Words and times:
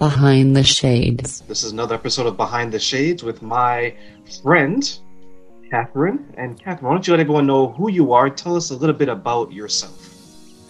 Behind 0.00 0.56
the 0.56 0.64
Shades. 0.64 1.42
This 1.42 1.62
is 1.62 1.72
another 1.72 1.94
episode 1.94 2.26
of 2.26 2.38
Behind 2.38 2.72
the 2.72 2.78
Shades 2.78 3.22
with 3.22 3.42
my 3.42 3.94
friend, 4.42 4.98
Katherine. 5.70 6.26
And 6.38 6.58
Katherine, 6.58 6.86
why 6.86 6.94
don't 6.94 7.06
you 7.06 7.12
let 7.12 7.20
everyone 7.20 7.46
know 7.46 7.68
who 7.72 7.90
you 7.90 8.14
are? 8.14 8.30
Tell 8.30 8.56
us 8.56 8.70
a 8.70 8.74
little 8.74 8.96
bit 8.96 9.10
about 9.10 9.52
yourself. 9.52 10.08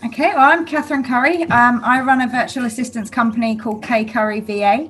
Okay, 0.04 0.32
well, 0.34 0.50
I'm 0.50 0.66
Katherine 0.66 1.04
Curry. 1.04 1.44
Um, 1.44 1.80
I 1.84 2.00
run 2.00 2.22
a 2.22 2.26
virtual 2.26 2.64
assistance 2.64 3.08
company 3.08 3.54
called 3.54 3.84
K 3.84 4.04
Curry 4.04 4.40
VA. 4.40 4.88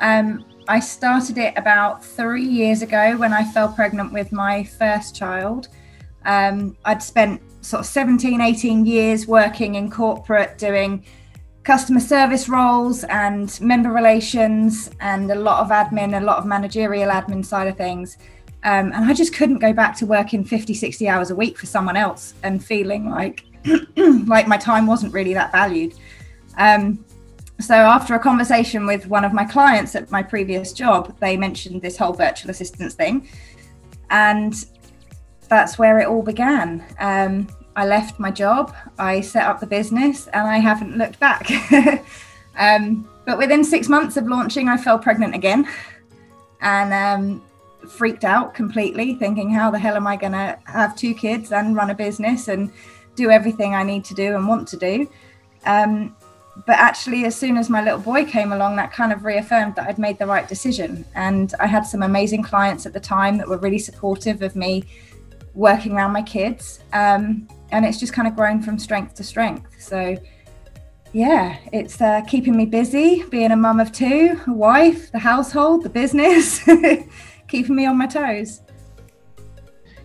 Um, 0.00 0.44
I 0.68 0.80
started 0.80 1.38
it 1.38 1.54
about 1.56 2.04
three 2.04 2.44
years 2.44 2.82
ago 2.82 3.16
when 3.16 3.32
I 3.32 3.42
fell 3.42 3.72
pregnant 3.72 4.12
with 4.12 4.32
my 4.32 4.64
first 4.64 5.16
child. 5.16 5.68
Um, 6.26 6.76
I'd 6.84 7.02
spent 7.02 7.40
sort 7.64 7.80
of 7.80 7.86
17, 7.86 8.38
18 8.42 8.84
years 8.84 9.26
working 9.26 9.76
in 9.76 9.90
corporate 9.90 10.58
doing 10.58 11.06
customer 11.68 12.00
service 12.00 12.48
roles 12.48 13.04
and 13.04 13.60
member 13.60 13.92
relations 13.92 14.90
and 15.00 15.30
a 15.30 15.34
lot 15.34 15.60
of 15.60 15.68
admin, 15.68 16.18
a 16.18 16.24
lot 16.24 16.38
of 16.38 16.46
managerial 16.46 17.10
admin 17.10 17.44
side 17.44 17.68
of 17.68 17.76
things. 17.76 18.16
Um, 18.64 18.90
and 18.94 19.04
I 19.04 19.12
just 19.12 19.34
couldn't 19.34 19.58
go 19.58 19.74
back 19.74 19.94
to 19.98 20.06
working 20.06 20.44
50, 20.44 20.72
60 20.72 21.06
hours 21.10 21.30
a 21.30 21.34
week 21.34 21.58
for 21.58 21.66
someone 21.66 21.94
else 21.94 22.32
and 22.42 22.64
feeling 22.64 23.10
like 23.10 23.44
like 23.96 24.48
my 24.48 24.56
time 24.56 24.86
wasn't 24.86 25.12
really 25.12 25.34
that 25.34 25.52
valued. 25.52 25.92
Um, 26.56 27.04
so 27.60 27.74
after 27.74 28.14
a 28.14 28.18
conversation 28.18 28.86
with 28.86 29.06
one 29.06 29.26
of 29.26 29.34
my 29.34 29.44
clients 29.44 29.94
at 29.94 30.10
my 30.10 30.22
previous 30.22 30.72
job, 30.72 31.18
they 31.20 31.36
mentioned 31.36 31.82
this 31.82 31.98
whole 31.98 32.14
virtual 32.14 32.50
assistance 32.50 32.94
thing. 32.94 33.28
And 34.08 34.54
that's 35.50 35.78
where 35.78 36.00
it 36.00 36.08
all 36.08 36.22
began. 36.22 36.82
Um, 36.98 37.46
I 37.78 37.86
left 37.86 38.18
my 38.18 38.32
job, 38.32 38.74
I 38.98 39.20
set 39.20 39.46
up 39.46 39.60
the 39.60 39.66
business, 39.66 40.26
and 40.26 40.48
I 40.48 40.58
haven't 40.58 40.98
looked 40.98 41.20
back. 41.20 41.48
um, 42.58 43.08
but 43.24 43.38
within 43.38 43.62
six 43.62 43.88
months 43.88 44.16
of 44.16 44.26
launching, 44.26 44.68
I 44.68 44.76
fell 44.76 44.98
pregnant 44.98 45.36
again 45.36 45.68
and 46.60 46.92
um, 46.92 47.42
freaked 47.88 48.24
out 48.24 48.52
completely, 48.52 49.14
thinking, 49.14 49.48
how 49.48 49.70
the 49.70 49.78
hell 49.78 49.94
am 49.94 50.08
I 50.08 50.16
going 50.16 50.32
to 50.32 50.58
have 50.64 50.96
two 50.96 51.14
kids 51.14 51.52
and 51.52 51.76
run 51.76 51.90
a 51.90 51.94
business 51.94 52.48
and 52.48 52.72
do 53.14 53.30
everything 53.30 53.76
I 53.76 53.84
need 53.84 54.04
to 54.06 54.14
do 54.14 54.34
and 54.34 54.48
want 54.48 54.66
to 54.68 54.76
do? 54.76 55.08
Um, 55.64 56.16
but 56.66 56.78
actually, 56.78 57.26
as 57.26 57.36
soon 57.36 57.56
as 57.56 57.70
my 57.70 57.80
little 57.80 58.00
boy 58.00 58.24
came 58.24 58.50
along, 58.50 58.74
that 58.74 58.92
kind 58.92 59.12
of 59.12 59.24
reaffirmed 59.24 59.76
that 59.76 59.86
I'd 59.86 60.00
made 60.00 60.18
the 60.18 60.26
right 60.26 60.48
decision. 60.48 61.04
And 61.14 61.54
I 61.60 61.68
had 61.68 61.86
some 61.86 62.02
amazing 62.02 62.42
clients 62.42 62.86
at 62.86 62.92
the 62.92 62.98
time 62.98 63.38
that 63.38 63.46
were 63.46 63.58
really 63.58 63.78
supportive 63.78 64.42
of 64.42 64.56
me 64.56 64.82
working 65.54 65.92
around 65.92 66.10
my 66.10 66.22
kids. 66.22 66.80
Um, 66.92 67.46
and 67.70 67.84
it's 67.84 67.98
just 67.98 68.12
kind 68.12 68.26
of 68.28 68.34
grown 68.34 68.62
from 68.62 68.78
strength 68.78 69.14
to 69.14 69.24
strength. 69.24 69.80
So, 69.80 70.16
yeah, 71.12 71.58
it's 71.72 72.00
uh, 72.00 72.22
keeping 72.22 72.56
me 72.56 72.66
busy, 72.66 73.24
being 73.24 73.50
a 73.50 73.56
mum 73.56 73.80
of 73.80 73.92
two, 73.92 74.40
a 74.46 74.52
wife, 74.52 75.10
the 75.12 75.18
household, 75.18 75.82
the 75.82 75.88
business, 75.88 76.62
keeping 77.48 77.74
me 77.74 77.86
on 77.86 77.96
my 77.96 78.06
toes. 78.06 78.62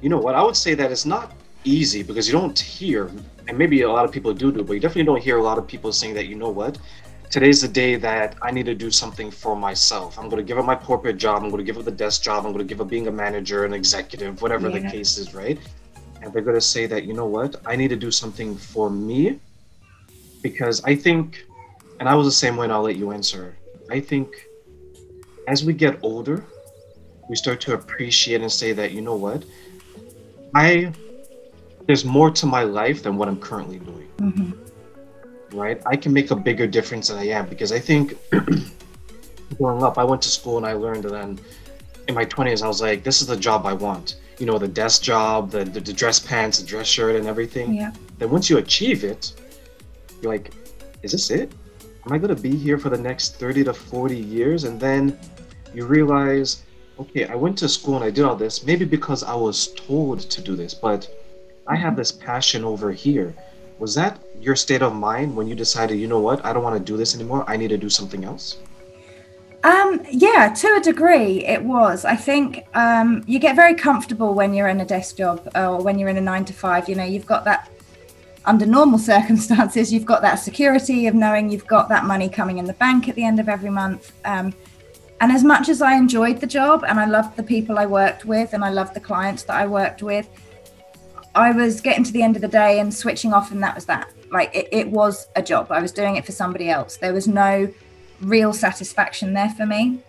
You 0.01 0.09
know 0.09 0.17
what? 0.17 0.35
I 0.35 0.43
would 0.43 0.57
say 0.57 0.73
that 0.75 0.91
it's 0.91 1.05
not 1.05 1.33
easy 1.63 2.03
because 2.03 2.27
you 2.27 2.33
don't 2.33 2.57
hear, 2.57 3.09
and 3.47 3.57
maybe 3.57 3.81
a 3.81 3.91
lot 3.91 4.05
of 4.05 4.11
people 4.11 4.33
do 4.33 4.51
do, 4.51 4.63
but 4.63 4.73
you 4.73 4.79
definitely 4.79 5.03
don't 5.03 5.21
hear 5.21 5.37
a 5.37 5.43
lot 5.43 5.57
of 5.57 5.67
people 5.67 5.91
saying 5.91 6.13
that, 6.15 6.27
you 6.27 6.35
know 6.35 6.49
what? 6.49 6.77
Today's 7.29 7.61
the 7.61 7.67
day 7.67 7.95
that 7.95 8.35
I 8.41 8.51
need 8.51 8.67
to 8.67 8.75
do 8.75 8.91
something 8.91 9.31
for 9.31 9.55
myself. 9.55 10.19
I'm 10.19 10.29
going 10.29 10.37
to 10.37 10.43
give 10.43 10.59
up 10.59 10.65
my 10.65 10.75
corporate 10.75 11.17
job. 11.17 11.41
I'm 11.41 11.49
going 11.49 11.57
to 11.57 11.63
give 11.63 11.77
up 11.77 11.85
the 11.85 11.91
desk 11.91 12.21
job. 12.21 12.45
I'm 12.45 12.53
going 12.53 12.65
to 12.65 12.69
give 12.71 12.79
up 12.79 12.89
being 12.89 13.07
a 13.07 13.11
manager, 13.11 13.65
an 13.65 13.73
executive, 13.73 14.41
whatever 14.41 14.69
yeah. 14.69 14.79
the 14.79 14.89
case 14.89 15.17
is, 15.17 15.33
right? 15.33 15.57
And 16.23 16.33
they're 16.33 16.41
going 16.41 16.55
to 16.55 16.61
say 16.61 16.85
that 16.85 17.03
you 17.03 17.13
know 17.13 17.25
what? 17.25 17.55
I 17.65 17.75
need 17.75 17.89
to 17.89 17.95
do 17.95 18.11
something 18.11 18.55
for 18.55 18.89
me 18.89 19.39
because 20.43 20.83
i 20.83 20.93
think 20.93 21.45
and 21.99 22.07
i 22.07 22.13
was 22.13 22.27
the 22.27 22.31
same 22.31 22.55
way 22.57 22.65
and 22.65 22.73
i'll 22.73 22.83
let 22.83 22.97
you 22.97 23.11
answer. 23.11 23.55
I 23.89 23.99
think 23.99 24.29
as 25.47 25.65
we 25.65 25.73
get 25.73 25.97
older 26.03 26.43
we 27.29 27.35
start 27.35 27.61
to 27.61 27.73
appreciate 27.73 28.41
and 28.41 28.51
say 28.51 28.73
that 28.73 28.91
you 28.91 29.01
know 29.01 29.15
what? 29.15 29.43
I 30.53 30.93
there's 31.87 32.05
more 32.05 32.29
to 32.31 32.45
my 32.45 32.63
life 32.63 33.03
than 33.03 33.17
what 33.17 33.27
i'm 33.27 33.39
currently 33.39 33.79
doing 33.79 34.09
mm-hmm. 34.17 35.57
right? 35.57 35.81
I 35.85 35.95
can 35.97 36.13
make 36.13 36.31
a 36.31 36.35
bigger 36.35 36.67
difference 36.67 37.07
than 37.09 37.17
i 37.17 37.27
am 37.27 37.47
because 37.47 37.71
i 37.71 37.79
think 37.79 38.15
growing 39.57 39.83
up 39.83 39.97
i 39.97 40.03
went 40.03 40.21
to 40.21 40.29
school 40.29 40.57
and 40.57 40.65
i 40.65 40.73
learned 40.73 41.05
and 41.05 41.13
then 41.13 41.39
in 42.07 42.15
my 42.15 42.25
20s 42.25 42.63
i 42.63 42.67
was 42.67 42.81
like 42.81 43.03
this 43.03 43.21
is 43.21 43.27
the 43.27 43.35
job 43.35 43.65
i 43.65 43.73
want 43.73 44.15
you 44.39 44.45
know 44.45 44.57
the 44.57 44.67
desk 44.67 45.01
job 45.01 45.51
the, 45.51 45.63
the, 45.63 45.79
the 45.79 45.93
dress 45.93 46.19
pants 46.19 46.59
the 46.59 46.65
dress 46.65 46.87
shirt 46.87 47.15
and 47.15 47.27
everything 47.27 47.73
yeah. 47.73 47.91
then 48.17 48.29
once 48.29 48.49
you 48.49 48.57
achieve 48.57 49.03
it 49.03 49.33
you're 50.21 50.31
like 50.31 50.51
is 51.03 51.11
this 51.11 51.29
it? 51.29 51.51
Am 52.05 52.13
i 52.13 52.17
going 52.17 52.33
to 52.35 52.41
be 52.41 52.55
here 52.55 52.77
for 52.77 52.89
the 52.89 52.97
next 52.97 53.35
30 53.35 53.65
to 53.65 53.73
40 53.73 54.15
years? 54.17 54.63
And 54.63 54.79
then 54.79 55.19
you 55.73 55.85
realize 55.85 56.63
okay 56.99 57.25
i 57.25 57.35
went 57.35 57.57
to 57.57 57.67
school 57.67 57.95
and 57.95 58.05
i 58.05 58.11
did 58.11 58.23
all 58.23 58.35
this 58.35 58.63
maybe 58.63 58.85
because 58.85 59.23
i 59.23 59.33
was 59.33 59.73
told 59.73 60.19
to 60.19 60.41
do 60.41 60.55
this 60.55 60.75
but 60.75 61.09
i 61.67 61.75
have 61.75 61.93
mm-hmm. 61.93 61.97
this 61.97 62.11
passion 62.11 62.63
over 62.63 62.91
here. 62.91 63.33
Was 63.79 63.95
that 63.95 64.19
your 64.39 64.55
state 64.55 64.83
of 64.83 64.93
mind 64.93 65.35
when 65.35 65.47
you 65.47 65.55
decided 65.55 65.97
you 65.97 66.07
know 66.07 66.19
what 66.19 66.45
i 66.45 66.53
don't 66.53 66.63
want 66.63 66.77
to 66.77 66.91
do 66.91 66.95
this 66.95 67.15
anymore 67.15 67.43
i 67.47 67.57
need 67.57 67.69
to 67.69 67.77
do 67.77 67.89
something 67.89 68.23
else 68.23 68.57
um, 69.63 70.05
yeah, 70.11 70.53
to 70.53 70.75
a 70.75 70.81
degree, 70.81 71.45
it 71.45 71.63
was. 71.63 72.03
I 72.03 72.15
think 72.15 72.65
um, 72.73 73.23
you 73.25 73.39
get 73.39 73.55
very 73.55 73.75
comfortable 73.75 74.33
when 74.33 74.53
you're 74.53 74.67
in 74.67 74.81
a 74.81 74.85
desk 74.85 75.17
job 75.17 75.49
or 75.55 75.81
when 75.81 75.97
you're 75.97 76.09
in 76.09 76.17
a 76.17 76.21
nine 76.21 76.45
to 76.45 76.53
five. 76.53 76.89
You 76.89 76.95
know, 76.95 77.05
you've 77.05 77.25
got 77.25 77.45
that 77.45 77.69
under 78.45 78.65
normal 78.65 78.99
circumstances, 79.13 79.93
you've 79.93 80.05
got 80.05 80.21
that 80.21 80.35
security 80.35 81.07
of 81.07 81.15
knowing 81.15 81.49
you've 81.49 81.67
got 81.67 81.87
that 81.89 82.05
money 82.05 82.27
coming 82.27 82.57
in 82.57 82.65
the 82.65 82.73
bank 82.73 83.07
at 83.07 83.15
the 83.15 83.23
end 83.23 83.39
of 83.39 83.47
every 83.47 83.69
month. 83.69 84.11
Um, 84.25 84.53
and 85.21 85.31
as 85.31 85.43
much 85.45 85.69
as 85.69 85.81
I 85.81 85.95
enjoyed 85.95 86.41
the 86.41 86.47
job 86.47 86.83
and 86.85 86.99
I 86.99 87.05
loved 87.05 87.37
the 87.37 87.43
people 87.43 87.79
I 87.79 87.85
worked 87.85 88.25
with 88.25 88.53
and 88.53 88.65
I 88.65 88.69
loved 88.69 88.93
the 88.93 88.99
clients 88.99 89.43
that 89.43 89.55
I 89.55 89.65
worked 89.65 90.03
with, 90.03 90.27
I 91.35 91.51
was 91.51 91.79
getting 91.79 92.03
to 92.03 92.11
the 92.11 92.21
end 92.21 92.35
of 92.35 92.41
the 92.41 92.47
day 92.47 92.79
and 92.79 92.93
switching 92.93 93.33
off, 93.33 93.51
and 93.51 93.63
that 93.63 93.73
was 93.73 93.85
that. 93.85 94.11
Like 94.29 94.53
it, 94.53 94.67
it 94.71 94.89
was 94.89 95.27
a 95.35 95.41
job. 95.41 95.71
I 95.71 95.81
was 95.81 95.91
doing 95.91 96.15
it 96.17 96.25
for 96.25 96.31
somebody 96.31 96.69
else. 96.69 96.97
There 96.97 97.13
was 97.13 97.27
no 97.27 97.71
real 98.23 98.53
satisfaction 98.53 99.33
there 99.33 99.49
for 99.49 99.65
me. 99.65 99.99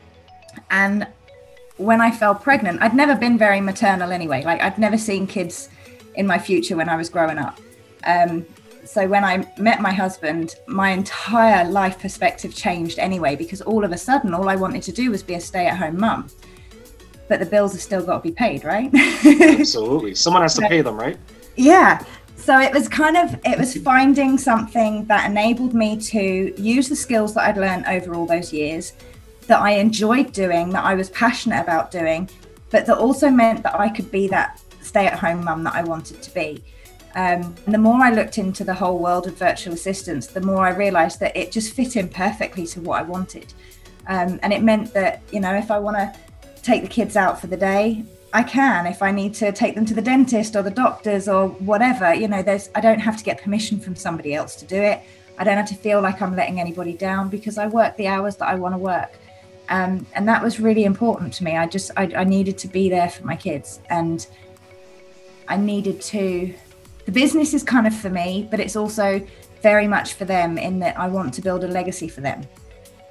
And 0.71 1.07
when 1.77 2.01
I 2.01 2.11
fell 2.11 2.35
pregnant, 2.35 2.83
I'd 2.83 2.95
never 2.95 3.17
been 3.17 3.37
very 3.37 3.61
maternal 3.61 4.13
anyway. 4.13 4.43
Like 4.43 4.61
I'd 4.63 4.79
never 4.79 4.97
seen 4.99 5.27
kids 5.27 5.69
in 6.15 6.27
my 6.27 6.39
future 6.39 6.77
when 6.77 6.89
I 6.89 6.97
was 6.97 7.09
growing 7.09 7.39
up. 7.39 7.61
Um, 8.05 8.47
so 8.85 9.09
when 9.09 9.25
I 9.25 9.51
met 9.59 9.81
my 9.81 9.93
husband, 9.93 10.57
my 10.67 10.91
entire 10.91 11.69
life 11.69 11.99
perspective 11.99 12.55
changed 12.55 12.99
anyway, 12.99 13.35
because 13.35 13.63
all 13.63 13.83
of 13.83 13.93
a 13.93 13.99
sudden, 13.99 14.35
all 14.35 14.49
I 14.49 14.57
wanted 14.57 14.83
to 14.85 14.93
do 14.93 15.11
was 15.11 15.23
be 15.23 15.35
a 15.35 15.41
stay 15.41 15.67
at 15.67 15.79
home 15.79 15.99
mum. 15.99 16.29
But 17.29 17.41
the 17.41 17.47
bills 17.47 17.73
have 17.73 17.81
still 17.81 18.05
got 18.05 18.19
to 18.19 18.23
be 18.23 18.31
paid, 18.31 18.65
right? 18.65 18.91
Absolutely. 19.25 20.15
Someone 20.15 20.43
has 20.43 20.55
to 20.57 20.69
pay 20.69 20.83
them, 20.83 20.99
right? 20.99 21.17
Yeah 21.57 22.05
so 22.45 22.61
it 22.61 22.75
was 22.75 22.89
kind 22.89 23.17
of 23.17 23.41
it 23.47 23.59
was 23.59 23.75
finding 23.79 24.37
something 24.37 25.07
that 25.07 25.31
enabled 25.31 25.73
me 25.73 25.97
to 25.97 26.53
use 26.61 26.91
the 26.91 26.97
skills 26.97 27.33
that 27.33 27.49
i'd 27.49 27.57
learned 27.57 27.87
over 27.87 28.15
all 28.15 28.27
those 28.27 28.53
years 28.53 28.93
that 29.47 29.61
i 29.61 29.71
enjoyed 29.71 30.31
doing 30.33 30.69
that 30.69 30.85
i 30.85 30.95
was 30.95 31.09
passionate 31.11 31.61
about 31.61 31.91
doing 31.91 32.29
but 32.71 32.85
that 32.85 32.99
also 32.99 33.31
meant 33.31 33.63
that 33.63 33.75
i 33.81 33.89
could 33.89 34.11
be 34.11 34.29
that 34.29 34.61
stay-at-home 34.83 35.43
mum 35.43 35.65
that 35.65 35.75
i 35.75 35.83
wanted 35.83 36.21
to 36.21 36.33
be. 36.35 36.63
Um, 37.17 37.55
and 37.65 37.73
the 37.73 37.79
more 37.79 38.03
i 38.03 38.11
looked 38.11 38.37
into 38.37 38.63
the 38.63 38.75
whole 38.75 38.99
world 38.99 39.27
of 39.27 39.39
virtual 39.39 39.73
assistants 39.73 40.27
the 40.27 40.41
more 40.43 40.67
i 40.67 40.71
realized 40.71 41.21
that 41.21 41.35
it 41.35 41.51
just 41.51 41.73
fit 41.73 41.97
in 41.97 42.09
perfectly 42.09 42.67
to 42.69 42.81
what 42.83 43.01
i 43.01 43.03
wanted. 43.03 43.55
Um, 44.07 44.39
and 44.43 44.53
it 44.53 44.63
meant 44.63 44.93
that 44.93 45.23
you 45.33 45.41
know 45.41 45.55
if 45.55 45.71
i 45.71 45.79
want 45.79 45.97
to 45.97 46.13
take 46.63 46.83
the 46.83 46.89
kids 46.89 47.17
out 47.17 47.41
for 47.41 47.47
the 47.47 47.57
day 47.57 48.05
I 48.35 48.43
can 48.43 48.87
if 48.87 49.01
I 49.01 49.13
need 49.13 49.33
to 49.35 49.53
take 49.53 49.77
them 49.77 49.87
to 49.87 49.95
the 49.95 50.03
dentist 50.03 50.57
or 50.57 50.63
the 50.63 50.71
doctors 50.71 51.29
or 51.29 51.51
whatever. 51.51 52.13
You 52.13 52.27
know, 52.27 52.43
there's 52.43 52.69
I 52.75 52.81
don't 52.81 52.99
have 52.99 53.17
to 53.17 53.25
get 53.25 53.41
permission 53.41 53.79
from 53.79 53.95
somebody 53.95 54.35
else 54.35 54.57
to 54.57 54.67
do 54.67 54.77
it. 54.77 55.01
I 55.39 55.45
don't 55.45 55.57
have 55.57 55.69
to 55.69 55.77
feel 55.77 56.01
like 56.01 56.21
I'm 56.21 56.35
letting 56.35 56.61
anybody 56.61 56.95
down 56.95 57.29
because 57.29 57.59
I 57.59 57.69
work 57.69 57.97
the 57.97 58.09
hours 58.09 58.37
that 58.37 58.49
I 58.49 58.57
want 58.57 58.75
to 58.75 58.79
work. 58.79 59.13
Um, 59.69 60.05
and 60.15 60.29
that 60.29 60.43
was 60.43 60.59
really 60.59 60.85
important 60.85 61.33
to 61.35 61.45
me. 61.45 61.57
I 61.57 61.67
just 61.67 61.93
I, 61.97 62.13
I 62.17 62.25
needed 62.25 62.59
to 62.59 62.69
be 62.69 62.91
there 62.91 63.09
for 63.09 63.25
my 63.25 63.37
kids, 63.37 63.81
and 63.89 64.27
I 65.49 65.57
needed 65.57 66.01
to. 66.03 66.53
The 67.07 67.13
business 67.13 67.55
is 67.55 67.63
kind 67.63 67.87
of 67.87 67.95
for 67.95 68.11
me, 68.11 68.49
but 68.51 68.59
it's 68.59 68.75
also 68.75 69.25
very 69.63 69.87
much 69.87 70.15
for 70.15 70.25
them 70.25 70.59
in 70.59 70.81
that 70.81 70.99
I 70.99 71.07
want 71.07 71.35
to 71.35 71.41
build 71.41 71.63
a 71.63 71.69
legacy 71.69 72.09
for 72.09 72.21
them. 72.21 72.47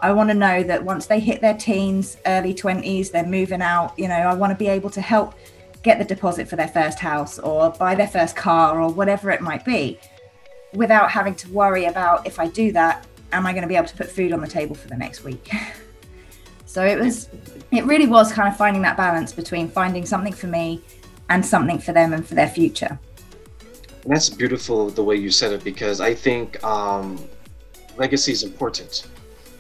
I 0.04 0.12
want 0.12 0.30
to 0.32 0.34
know 0.34 0.64
that 0.64 0.84
once 0.84 1.06
they 1.06 1.22
hit 1.22 1.40
their 1.40 1.54
teens, 1.54 2.18
early 2.26 2.54
20s, 2.54 3.10
they're 3.10 3.26
moving 3.26 3.62
out, 3.62 3.98
you 3.98 4.10
know, 4.10 4.16
I 4.16 4.34
want 4.34 4.52
to 4.52 4.58
be 4.58 4.68
able 4.68 4.90
to 4.90 5.00
help 5.00 5.34
get 5.82 5.98
the 5.98 6.04
deposit 6.04 6.50
for 6.50 6.58
their 6.58 6.68
first 6.68 7.00
house 7.00 7.40
or 7.40 7.70
buy 7.70 7.96
their 7.96 8.10
first 8.10 8.36
car 8.36 8.82
or 8.82 8.92
whatever 8.92 9.32
it 9.32 9.40
might 9.40 9.64
be 9.64 9.98
without 10.74 11.10
having 11.10 11.34
to 11.36 11.50
worry 11.54 11.86
about 11.86 12.28
if 12.28 12.38
I 12.38 12.48
do 12.48 12.74
that, 12.74 13.08
am 13.32 13.48
I 13.48 13.54
going 13.54 13.62
to 13.62 13.68
be 13.68 13.78
able 13.78 13.88
to 13.88 13.96
put 13.96 14.12
food 14.12 14.34
on 14.34 14.42
the 14.42 14.48
table 14.48 14.76
for 14.76 14.90
the 14.90 14.98
next 14.98 15.24
week? 15.24 15.50
so 16.66 16.84
it 16.86 17.00
was, 17.00 17.30
it 17.72 17.86
really 17.86 18.08
was 18.08 18.34
kind 18.34 18.50
of 18.50 18.58
finding 18.58 18.82
that 18.82 18.98
balance 18.98 19.32
between 19.32 19.70
finding 19.70 20.06
something 20.06 20.34
for 20.34 20.48
me 20.48 20.82
and 21.30 21.46
something 21.46 21.80
for 21.80 21.94
them 21.94 22.12
and 22.12 22.28
for 22.28 22.36
their 22.36 22.50
future. 22.50 23.00
that's 24.06 24.30
beautiful 24.30 24.90
the 24.90 25.04
way 25.04 25.16
you 25.16 25.32
said 25.32 25.54
it 25.54 25.64
because 25.64 26.02
I 26.02 26.14
think 26.14 26.62
um, 26.62 27.18
legacy 27.96 28.34
is 28.34 28.44
important 28.44 29.08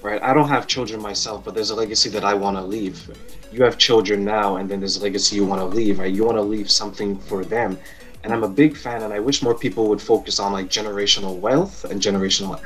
right? 0.03 0.21
I 0.21 0.33
don't 0.33 0.49
have 0.49 0.67
children 0.67 1.01
myself, 1.01 1.43
but 1.45 1.55
there's 1.55 1.69
a 1.69 1.75
legacy 1.75 2.09
that 2.09 2.23
I 2.23 2.33
want 2.33 2.57
to 2.57 2.63
leave. 2.63 3.09
You 3.51 3.63
have 3.63 3.77
children 3.77 4.23
now, 4.23 4.57
and 4.57 4.69
then 4.69 4.79
there's 4.79 4.97
a 4.97 5.01
legacy 5.01 5.37
you 5.37 5.45
want 5.45 5.61
to 5.61 5.65
leave, 5.65 5.97
right? 5.99 6.13
You 6.13 6.25
want 6.25 6.37
to 6.37 6.41
leave 6.41 6.69
something 6.69 7.17
for 7.17 7.45
them. 7.45 7.79
And 8.23 8.31
I'm 8.31 8.43
a 8.43 8.49
big 8.49 8.77
fan, 8.77 9.03
and 9.03 9.13
I 9.13 9.19
wish 9.19 9.41
more 9.41 9.55
people 9.55 9.87
would 9.87 10.01
focus 10.01 10.39
on 10.39 10.51
like 10.51 10.67
generational 10.67 11.39
wealth 11.39 11.85
and 11.85 12.01
generational 12.01 12.61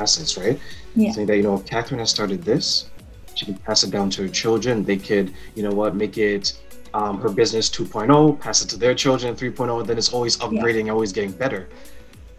assets, 0.00 0.36
right? 0.36 0.58
Yeah. 0.96 1.12
Saying 1.12 1.26
that, 1.28 1.36
you 1.36 1.42
know, 1.42 1.54
if 1.54 1.66
Katherine 1.66 2.00
has 2.00 2.10
started 2.10 2.42
this, 2.42 2.90
she 3.34 3.44
can 3.44 3.56
pass 3.58 3.84
it 3.84 3.90
down 3.90 4.10
to 4.10 4.22
her 4.22 4.28
children. 4.28 4.82
They 4.82 4.96
could, 4.96 5.32
you 5.54 5.62
know 5.62 5.70
what, 5.70 5.94
make 5.94 6.18
it 6.18 6.58
um, 6.94 7.20
her 7.20 7.28
business 7.28 7.70
2.0, 7.70 8.40
pass 8.40 8.62
it 8.62 8.68
to 8.70 8.76
their 8.76 8.94
children 8.94 9.36
3.0, 9.36 9.80
and 9.80 9.88
then 9.88 9.98
it's 9.98 10.12
always 10.12 10.36
upgrading, 10.38 10.86
yeah. 10.86 10.92
always 10.92 11.12
getting 11.12 11.32
better. 11.32 11.68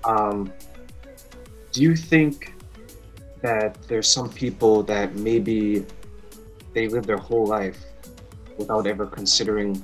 Um, 0.03 0.51
do 1.71 1.83
you 1.83 1.95
think 1.95 2.53
that 3.41 3.77
there's 3.87 4.07
some 4.07 4.29
people 4.29 4.83
that 4.83 5.15
maybe 5.15 5.85
they 6.73 6.87
live 6.87 7.05
their 7.05 7.17
whole 7.17 7.45
life 7.45 7.83
without 8.57 8.85
ever 8.85 9.05
considering 9.05 9.81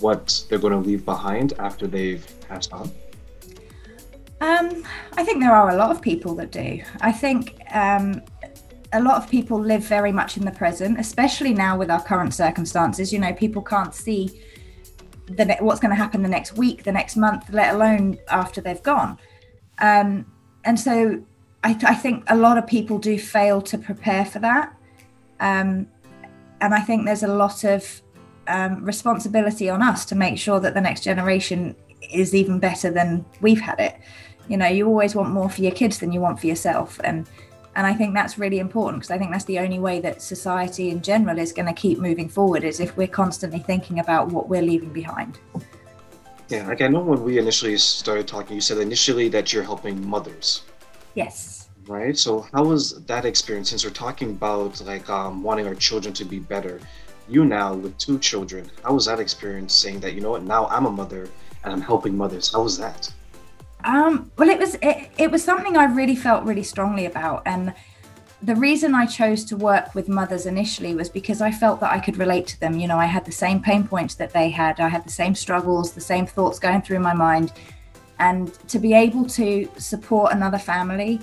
what 0.00 0.44
they're 0.48 0.58
going 0.58 0.72
to 0.72 0.78
leave 0.78 1.04
behind 1.04 1.54
after 1.58 1.86
they've 1.86 2.26
passed 2.48 2.72
on? 2.72 2.90
Um, 4.40 4.84
I 5.16 5.24
think 5.24 5.40
there 5.40 5.54
are 5.54 5.70
a 5.70 5.76
lot 5.76 5.90
of 5.90 6.02
people 6.02 6.34
that 6.34 6.50
do. 6.50 6.82
I 7.00 7.10
think 7.10 7.62
um, 7.72 8.20
a 8.92 9.00
lot 9.00 9.22
of 9.22 9.30
people 9.30 9.58
live 9.58 9.82
very 9.82 10.12
much 10.12 10.36
in 10.36 10.44
the 10.44 10.50
present, 10.50 11.00
especially 11.00 11.54
now 11.54 11.78
with 11.78 11.90
our 11.90 12.02
current 12.02 12.34
circumstances. 12.34 13.12
You 13.12 13.18
know, 13.18 13.32
people 13.32 13.62
can't 13.62 13.94
see 13.94 14.42
the 15.26 15.56
what's 15.60 15.80
going 15.80 15.90
to 15.90 15.96
happen 15.96 16.22
the 16.22 16.28
next 16.28 16.56
week, 16.56 16.84
the 16.84 16.92
next 16.92 17.16
month, 17.16 17.48
let 17.50 17.74
alone 17.74 18.18
after 18.28 18.60
they've 18.60 18.82
gone. 18.82 19.18
Um, 19.78 20.26
and 20.64 20.78
so 20.78 21.24
I, 21.64 21.76
I, 21.82 21.94
think 21.94 22.24
a 22.28 22.36
lot 22.36 22.58
of 22.58 22.66
people 22.66 22.98
do 22.98 23.18
fail 23.18 23.60
to 23.62 23.78
prepare 23.78 24.24
for 24.24 24.38
that. 24.40 24.74
Um, 25.40 25.88
and 26.60 26.74
I 26.74 26.80
think 26.80 27.04
there's 27.04 27.22
a 27.22 27.28
lot 27.28 27.64
of 27.64 28.02
um, 28.48 28.84
responsibility 28.84 29.68
on 29.68 29.82
us 29.82 30.04
to 30.06 30.14
make 30.14 30.38
sure 30.38 30.60
that 30.60 30.74
the 30.74 30.80
next 30.80 31.02
generation 31.02 31.74
is 32.12 32.34
even 32.34 32.58
better 32.58 32.90
than 32.90 33.24
we've 33.40 33.60
had 33.60 33.80
it. 33.80 33.98
You 34.48 34.56
know, 34.56 34.66
you 34.66 34.86
always 34.86 35.14
want 35.14 35.30
more 35.30 35.50
for 35.50 35.62
your 35.62 35.72
kids 35.72 35.98
than 35.98 36.12
you 36.12 36.20
want 36.20 36.40
for 36.40 36.46
yourself. 36.46 37.00
And 37.02 37.28
and 37.74 37.86
I 37.86 37.92
think 37.92 38.14
that's 38.14 38.38
really 38.38 38.58
important 38.58 39.02
because 39.02 39.10
I 39.10 39.18
think 39.18 39.32
that's 39.32 39.44
the 39.44 39.58
only 39.58 39.78
way 39.78 40.00
that 40.00 40.22
society 40.22 40.88
in 40.88 41.02
general 41.02 41.38
is 41.38 41.52
going 41.52 41.66
to 41.66 41.74
keep 41.74 41.98
moving 41.98 42.26
forward 42.26 42.64
is 42.64 42.80
if 42.80 42.96
we're 42.96 43.06
constantly 43.06 43.58
thinking 43.58 43.98
about 43.98 44.28
what 44.28 44.48
we're 44.48 44.62
leaving 44.62 44.94
behind. 44.94 45.38
Yeah, 46.48 46.66
like 46.66 46.80
I 46.80 46.88
know 46.88 47.00
when 47.00 47.22
we 47.22 47.38
initially 47.38 47.76
started 47.76 48.26
talking, 48.26 48.54
you 48.54 48.62
said 48.62 48.78
initially 48.78 49.28
that 49.28 49.52
you're 49.52 49.62
helping 49.62 50.06
mothers. 50.06 50.62
Yes. 51.16 51.70
Right. 51.88 52.16
So 52.16 52.46
how 52.52 52.64
was 52.64 53.02
that 53.06 53.24
experience? 53.24 53.70
Since 53.70 53.84
we're 53.84 53.90
talking 53.90 54.30
about 54.30 54.80
like 54.82 55.08
um, 55.08 55.42
wanting 55.42 55.66
our 55.66 55.74
children 55.74 56.12
to 56.14 56.24
be 56.24 56.38
better, 56.38 56.78
you 57.28 57.44
now 57.44 57.74
with 57.74 57.96
two 57.98 58.18
children, 58.18 58.70
how 58.84 58.94
was 58.94 59.06
that 59.06 59.18
experience? 59.18 59.74
Saying 59.74 60.00
that 60.00 60.12
you 60.14 60.20
know 60.20 60.30
what, 60.30 60.42
now 60.42 60.66
I'm 60.66 60.86
a 60.86 60.90
mother 60.90 61.28
and 61.64 61.72
I'm 61.72 61.80
helping 61.80 62.16
mothers. 62.16 62.52
How 62.52 62.62
was 62.62 62.76
that? 62.78 63.12
Um, 63.84 64.30
well, 64.36 64.50
it 64.50 64.58
was 64.58 64.74
it, 64.82 65.10
it 65.16 65.30
was 65.30 65.42
something 65.42 65.76
I 65.76 65.84
really 65.84 66.16
felt 66.16 66.44
really 66.44 66.62
strongly 66.62 67.06
about, 67.06 67.42
and 67.46 67.72
the 68.42 68.54
reason 68.54 68.94
I 68.94 69.06
chose 69.06 69.44
to 69.46 69.56
work 69.56 69.94
with 69.94 70.08
mothers 70.08 70.44
initially 70.44 70.94
was 70.94 71.08
because 71.08 71.40
I 71.40 71.50
felt 71.50 71.80
that 71.80 71.92
I 71.92 72.00
could 72.00 72.18
relate 72.18 72.46
to 72.48 72.60
them. 72.60 72.78
You 72.78 72.88
know, 72.88 72.98
I 72.98 73.06
had 73.06 73.24
the 73.24 73.32
same 73.32 73.62
pain 73.62 73.86
points 73.86 74.14
that 74.16 74.32
they 74.32 74.50
had, 74.50 74.80
I 74.80 74.88
had 74.88 75.04
the 75.04 75.10
same 75.10 75.34
struggles, 75.34 75.92
the 75.92 76.00
same 76.00 76.26
thoughts 76.26 76.58
going 76.58 76.82
through 76.82 77.00
my 77.00 77.14
mind, 77.14 77.52
and 78.18 78.52
to 78.68 78.78
be 78.78 78.94
able 78.94 79.26
to 79.26 79.68
support 79.78 80.32
another 80.32 80.58
family 80.58 81.20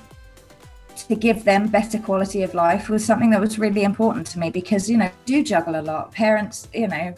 to 1.07 1.15
give 1.15 1.43
them 1.43 1.67
better 1.67 1.97
quality 1.97 2.43
of 2.43 2.53
life 2.53 2.87
was 2.87 3.03
something 3.03 3.31
that 3.31 3.41
was 3.41 3.57
really 3.57 3.83
important 3.83 4.27
to 4.27 4.39
me 4.39 4.49
because 4.49 4.89
you 4.89 4.97
know 4.97 5.09
do 5.25 5.43
juggle 5.43 5.79
a 5.79 5.81
lot 5.81 6.11
parents 6.11 6.67
you 6.73 6.87
know 6.87 7.15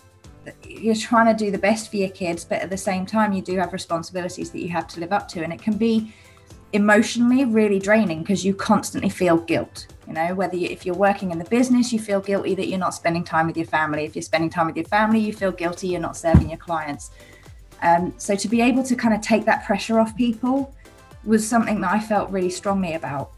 you're 0.68 0.96
trying 0.96 1.36
to 1.36 1.46
do 1.46 1.52
the 1.52 1.58
best 1.58 1.90
for 1.90 1.98
your 1.98 2.10
kids, 2.10 2.46
but 2.46 2.62
at 2.62 2.70
the 2.70 2.78
same 2.78 3.06
time, 3.06 3.34
you 3.34 3.42
do 3.42 3.58
have 3.58 3.74
responsibilities 3.74 4.52
that 4.52 4.60
you 4.60 4.70
have 4.70 4.88
to 4.90 5.00
live 5.00 5.12
up 5.12 5.28
to. 5.30 5.44
And 5.44 5.54
it 5.54 5.62
can 5.62 5.78
be 5.78 6.14
emotionally 6.74 7.46
really 7.46 7.80
draining 7.80 8.20
because 8.20 8.44
you 8.44 8.54
constantly 8.54 9.10
feel 9.10 9.38
guilt. 9.38 9.88
You 10.08 10.14
know, 10.14 10.36
whether 10.36 10.56
you, 10.56 10.68
if 10.68 10.86
you're 10.86 10.96
working 10.96 11.32
in 11.32 11.40
the 11.40 11.46
business, 11.46 11.92
you 11.92 12.00
feel 12.00 12.20
guilty 12.20 12.54
that 12.56 12.68
you're 12.68 12.80
not 12.80 12.94
spending 12.94 13.24
time 13.24 13.48
with 13.48 13.58
your 13.58 13.66
family. 13.66 14.06
If 14.06 14.16
you're 14.16 14.22
spending 14.24 14.50
time 14.50 14.68
with 14.68 14.76
your 14.76 14.86
family, 14.86 15.20
you 15.20 15.34
feel 15.34 15.52
guilty 15.52 15.88
you're 15.88 16.02
not 16.02 16.18
serving 16.18 16.50
your 16.50 16.60
clients. 16.60 17.12
Um, 17.86 18.16
so 18.18 18.36
to 18.36 18.48
be 18.48 18.62
able 18.62 18.82
to 18.84 18.96
kind 18.96 19.14
of 19.14 19.22
take 19.22 19.46
that 19.46 19.64
pressure 19.64 20.00
off 20.00 20.18
people 20.18 20.74
was 21.24 21.48
something 21.48 21.80
that 21.82 21.94
I 21.94 22.00
felt 22.00 22.32
really 22.32 22.50
strongly 22.50 22.96
about. 22.96 23.32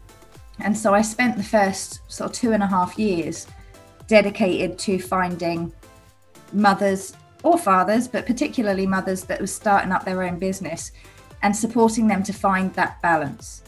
And 0.60 0.76
so 0.76 0.94
I 0.94 1.02
spent 1.02 1.36
the 1.36 1.44
first 1.44 2.00
sort 2.10 2.30
of 2.30 2.36
two 2.36 2.52
and 2.52 2.62
a 2.62 2.66
half 2.66 2.98
years 2.98 3.46
dedicated 4.06 4.78
to 4.80 4.98
finding 4.98 5.70
mothers 6.54 7.14
or 7.42 7.58
fathers, 7.58 8.08
but 8.08 8.26
particularly 8.26 8.86
mothers 8.86 9.24
that 9.24 9.38
were 9.38 9.46
starting 9.46 9.92
up 9.92 10.06
their 10.06 10.22
own 10.22 10.38
business 10.38 10.92
and 11.42 11.54
supporting 11.54 12.08
them 12.08 12.22
to 12.22 12.32
find 12.32 12.72
that 12.72 13.00
balance 13.02 13.62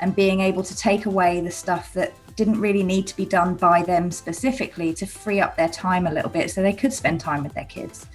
and 0.00 0.16
being 0.16 0.40
able 0.40 0.62
to 0.62 0.74
take 0.74 1.04
away 1.04 1.40
the 1.40 1.50
stuff 1.50 1.92
that 1.92 2.14
didn't 2.34 2.58
really 2.58 2.82
need 2.82 3.06
to 3.06 3.14
be 3.14 3.26
done 3.26 3.54
by 3.54 3.82
them 3.82 4.10
specifically 4.10 4.92
to 4.94 5.06
free 5.06 5.40
up 5.40 5.54
their 5.56 5.68
time 5.68 6.06
a 6.06 6.12
little 6.12 6.30
bit 6.30 6.50
so 6.50 6.62
they 6.62 6.72
could 6.72 6.92
spend 6.92 7.20
time 7.20 7.44
with 7.44 7.52
their 7.52 7.66
kids. 7.66 8.06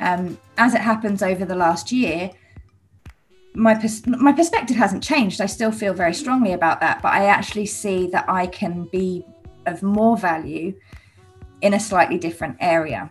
Um, 0.00 0.38
as 0.56 0.74
it 0.74 0.80
happens 0.80 1.22
over 1.22 1.44
the 1.44 1.56
last 1.56 1.92
year, 1.92 2.30
my 3.54 3.74
pers- 3.74 4.06
my 4.06 4.32
perspective 4.32 4.76
hasn't 4.76 5.02
changed. 5.02 5.40
I 5.40 5.46
still 5.46 5.72
feel 5.72 5.92
very 5.92 6.14
strongly 6.14 6.52
about 6.52 6.80
that, 6.80 7.02
but 7.02 7.12
I 7.12 7.26
actually 7.26 7.66
see 7.66 8.08
that 8.08 8.28
I 8.28 8.46
can 8.46 8.84
be 8.92 9.24
of 9.66 9.82
more 9.82 10.16
value 10.16 10.74
in 11.60 11.74
a 11.74 11.80
slightly 11.80 12.18
different 12.18 12.56
area. 12.60 13.10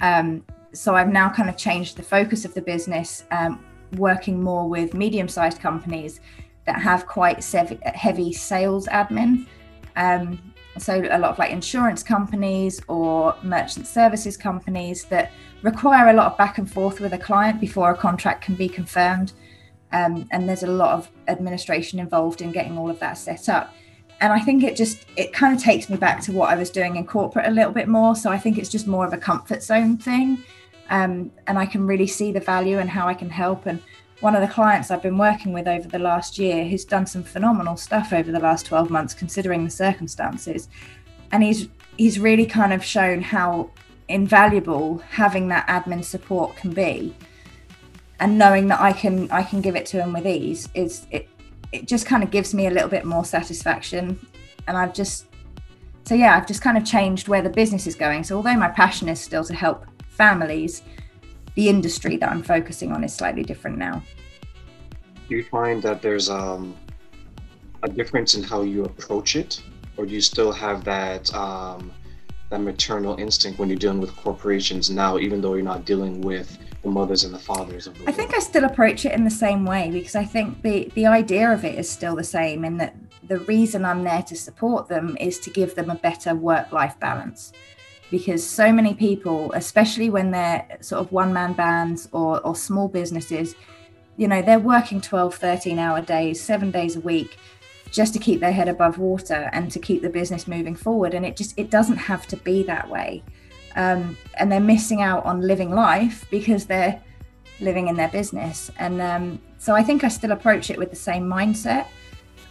Um, 0.00 0.44
so 0.72 0.94
I've 0.94 1.08
now 1.08 1.28
kind 1.28 1.48
of 1.48 1.56
changed 1.56 1.96
the 1.96 2.02
focus 2.02 2.44
of 2.44 2.54
the 2.54 2.62
business, 2.62 3.24
um, 3.30 3.64
working 3.96 4.42
more 4.42 4.68
with 4.68 4.94
medium 4.94 5.28
sized 5.28 5.60
companies 5.60 6.20
that 6.66 6.80
have 6.80 7.06
quite 7.06 7.42
sev- 7.42 7.80
heavy 7.82 8.32
sales 8.32 8.86
admin. 8.88 9.46
Um, 9.96 10.49
so 10.78 11.00
a 11.10 11.18
lot 11.18 11.32
of 11.32 11.38
like 11.38 11.50
insurance 11.50 12.02
companies 12.02 12.80
or 12.88 13.34
merchant 13.42 13.86
services 13.86 14.36
companies 14.36 15.04
that 15.04 15.32
require 15.62 16.08
a 16.08 16.12
lot 16.12 16.32
of 16.32 16.38
back 16.38 16.58
and 16.58 16.70
forth 16.70 17.00
with 17.00 17.12
a 17.12 17.18
client 17.18 17.60
before 17.60 17.90
a 17.90 17.96
contract 17.96 18.44
can 18.44 18.54
be 18.54 18.68
confirmed. 18.68 19.32
Um, 19.92 20.28
and 20.30 20.48
there's 20.48 20.62
a 20.62 20.68
lot 20.68 20.92
of 20.92 21.10
administration 21.28 21.98
involved 21.98 22.40
in 22.40 22.52
getting 22.52 22.78
all 22.78 22.88
of 22.88 23.00
that 23.00 23.14
set 23.18 23.48
up. 23.48 23.74
And 24.20 24.32
i 24.32 24.38
think 24.38 24.62
it 24.62 24.76
just 24.76 25.06
it 25.16 25.32
kind 25.32 25.56
of 25.56 25.62
takes 25.62 25.88
me 25.88 25.96
back 25.96 26.20
to 26.24 26.32
what 26.32 26.50
i 26.50 26.54
was 26.54 26.68
doing 26.68 26.96
in 26.96 27.06
corporate 27.06 27.46
a 27.46 27.50
little 27.50 27.72
bit 27.72 27.88
more. 27.88 28.14
So 28.14 28.30
i 28.30 28.38
think 28.38 28.58
it's 28.58 28.68
just 28.68 28.86
more 28.86 29.06
of 29.06 29.12
a 29.12 29.18
comfort 29.18 29.62
zone 29.62 29.96
thing. 29.96 30.44
Um, 30.90 31.32
and 31.46 31.58
i 31.58 31.66
can 31.66 31.86
really 31.86 32.06
see 32.06 32.30
the 32.30 32.40
value 32.40 32.78
and 32.78 32.90
how 32.90 33.08
i 33.08 33.14
can 33.14 33.30
help 33.30 33.66
and 33.66 33.82
one 34.20 34.34
of 34.34 34.40
the 34.40 34.48
clients 34.48 34.90
i've 34.90 35.02
been 35.02 35.18
working 35.18 35.52
with 35.52 35.66
over 35.66 35.88
the 35.88 35.98
last 35.98 36.38
year 36.38 36.64
who's 36.64 36.84
done 36.84 37.06
some 37.06 37.22
phenomenal 37.22 37.76
stuff 37.76 38.12
over 38.12 38.30
the 38.30 38.40
last 38.40 38.66
12 38.66 38.90
months 38.90 39.14
considering 39.14 39.64
the 39.64 39.70
circumstances 39.70 40.68
and 41.32 41.42
he's 41.42 41.68
he's 41.96 42.18
really 42.18 42.46
kind 42.46 42.72
of 42.72 42.84
shown 42.84 43.20
how 43.20 43.70
invaluable 44.08 44.98
having 45.10 45.48
that 45.48 45.66
admin 45.68 46.04
support 46.04 46.54
can 46.56 46.72
be 46.72 47.14
and 48.18 48.36
knowing 48.36 48.68
that 48.68 48.80
i 48.80 48.92
can 48.92 49.30
i 49.30 49.42
can 49.42 49.60
give 49.60 49.76
it 49.76 49.86
to 49.86 50.00
him 50.00 50.12
with 50.12 50.26
ease 50.26 50.68
is 50.74 51.06
it 51.10 51.28
it 51.72 51.86
just 51.86 52.06
kind 52.06 52.22
of 52.22 52.30
gives 52.30 52.54
me 52.54 52.66
a 52.66 52.70
little 52.70 52.88
bit 52.88 53.04
more 53.04 53.24
satisfaction. 53.24 54.18
And 54.66 54.76
I've 54.76 54.92
just, 54.92 55.26
so 56.04 56.14
yeah, 56.14 56.36
I've 56.36 56.46
just 56.46 56.62
kind 56.62 56.76
of 56.76 56.84
changed 56.84 57.28
where 57.28 57.42
the 57.42 57.50
business 57.50 57.86
is 57.86 57.94
going. 57.94 58.24
So 58.24 58.36
although 58.36 58.56
my 58.56 58.68
passion 58.68 59.08
is 59.08 59.20
still 59.20 59.44
to 59.44 59.54
help 59.54 59.86
families, 60.08 60.82
the 61.60 61.68
industry 61.68 62.16
that 62.16 62.30
I'm 62.32 62.42
focusing 62.42 62.90
on 62.90 63.04
is 63.04 63.12
slightly 63.12 63.42
different 63.42 63.76
now. 63.76 64.02
Do 65.28 65.36
you 65.36 65.44
find 65.44 65.82
that 65.82 66.00
there's 66.00 66.30
um, 66.30 66.74
a 67.82 67.88
difference 67.88 68.34
in 68.34 68.42
how 68.42 68.62
you 68.62 68.84
approach 68.86 69.36
it, 69.36 69.62
or 69.98 70.06
do 70.06 70.14
you 70.14 70.22
still 70.22 70.52
have 70.52 70.84
that 70.84 71.22
um, 71.34 71.92
that 72.48 72.62
maternal 72.62 73.14
instinct 73.18 73.58
when 73.58 73.68
you're 73.68 73.78
dealing 73.78 74.00
with 74.00 74.16
corporations 74.16 74.88
now, 74.88 75.18
even 75.18 75.42
though 75.42 75.52
you're 75.52 75.70
not 75.74 75.84
dealing 75.84 76.22
with 76.22 76.48
the 76.82 76.88
mothers 76.88 77.24
and 77.24 77.34
the 77.34 77.38
fathers 77.38 77.86
of 77.86 77.92
the 77.98 78.08
I 78.08 78.12
think 78.12 78.34
I 78.34 78.38
still 78.38 78.64
approach 78.64 79.04
it 79.04 79.12
in 79.12 79.24
the 79.24 79.36
same 79.46 79.66
way 79.66 79.90
because 79.90 80.16
I 80.16 80.24
think 80.24 80.62
the 80.62 80.90
the 80.94 81.04
idea 81.04 81.52
of 81.52 81.62
it 81.66 81.78
is 81.78 81.90
still 81.90 82.16
the 82.16 82.30
same 82.38 82.64
in 82.64 82.78
that 82.78 82.96
the 83.22 83.40
reason 83.40 83.84
I'm 83.84 84.02
there 84.02 84.22
to 84.22 84.34
support 84.34 84.88
them 84.88 85.14
is 85.20 85.38
to 85.40 85.50
give 85.50 85.74
them 85.74 85.90
a 85.90 85.94
better 85.94 86.34
work 86.34 86.72
life 86.72 86.98
balance 86.98 87.52
because 88.10 88.44
so 88.46 88.72
many 88.72 88.94
people 88.94 89.52
especially 89.52 90.10
when 90.10 90.30
they're 90.30 90.66
sort 90.80 91.00
of 91.00 91.12
one 91.12 91.32
man 91.32 91.52
bands 91.52 92.08
or 92.12 92.40
or 92.40 92.54
small 92.54 92.88
businesses 92.88 93.54
you 94.16 94.26
know 94.28 94.42
they're 94.42 94.58
working 94.58 95.00
12 95.00 95.34
13 95.34 95.78
hour 95.78 96.00
days 96.00 96.42
7 96.42 96.70
days 96.70 96.96
a 96.96 97.00
week 97.00 97.38
just 97.90 98.12
to 98.12 98.18
keep 98.18 98.40
their 98.40 98.52
head 98.52 98.68
above 98.68 98.98
water 98.98 99.50
and 99.52 99.70
to 99.70 99.78
keep 99.78 100.02
the 100.02 100.10
business 100.10 100.46
moving 100.46 100.76
forward 100.76 101.14
and 101.14 101.24
it 101.26 101.36
just 101.36 101.58
it 101.58 101.70
doesn't 101.70 101.96
have 101.96 102.26
to 102.26 102.36
be 102.38 102.62
that 102.62 102.88
way 102.88 103.22
um, 103.76 104.16
and 104.38 104.50
they're 104.50 104.60
missing 104.60 105.00
out 105.02 105.24
on 105.24 105.40
living 105.40 105.70
life 105.70 106.26
because 106.30 106.66
they're 106.66 107.00
living 107.60 107.88
in 107.88 107.96
their 107.96 108.08
business. 108.08 108.70
And 108.78 109.00
um, 109.00 109.40
so 109.58 109.74
I 109.74 109.82
think 109.82 110.04
I 110.04 110.08
still 110.08 110.32
approach 110.32 110.70
it 110.70 110.78
with 110.78 110.90
the 110.90 110.96
same 110.96 111.24
mindset. 111.24 111.86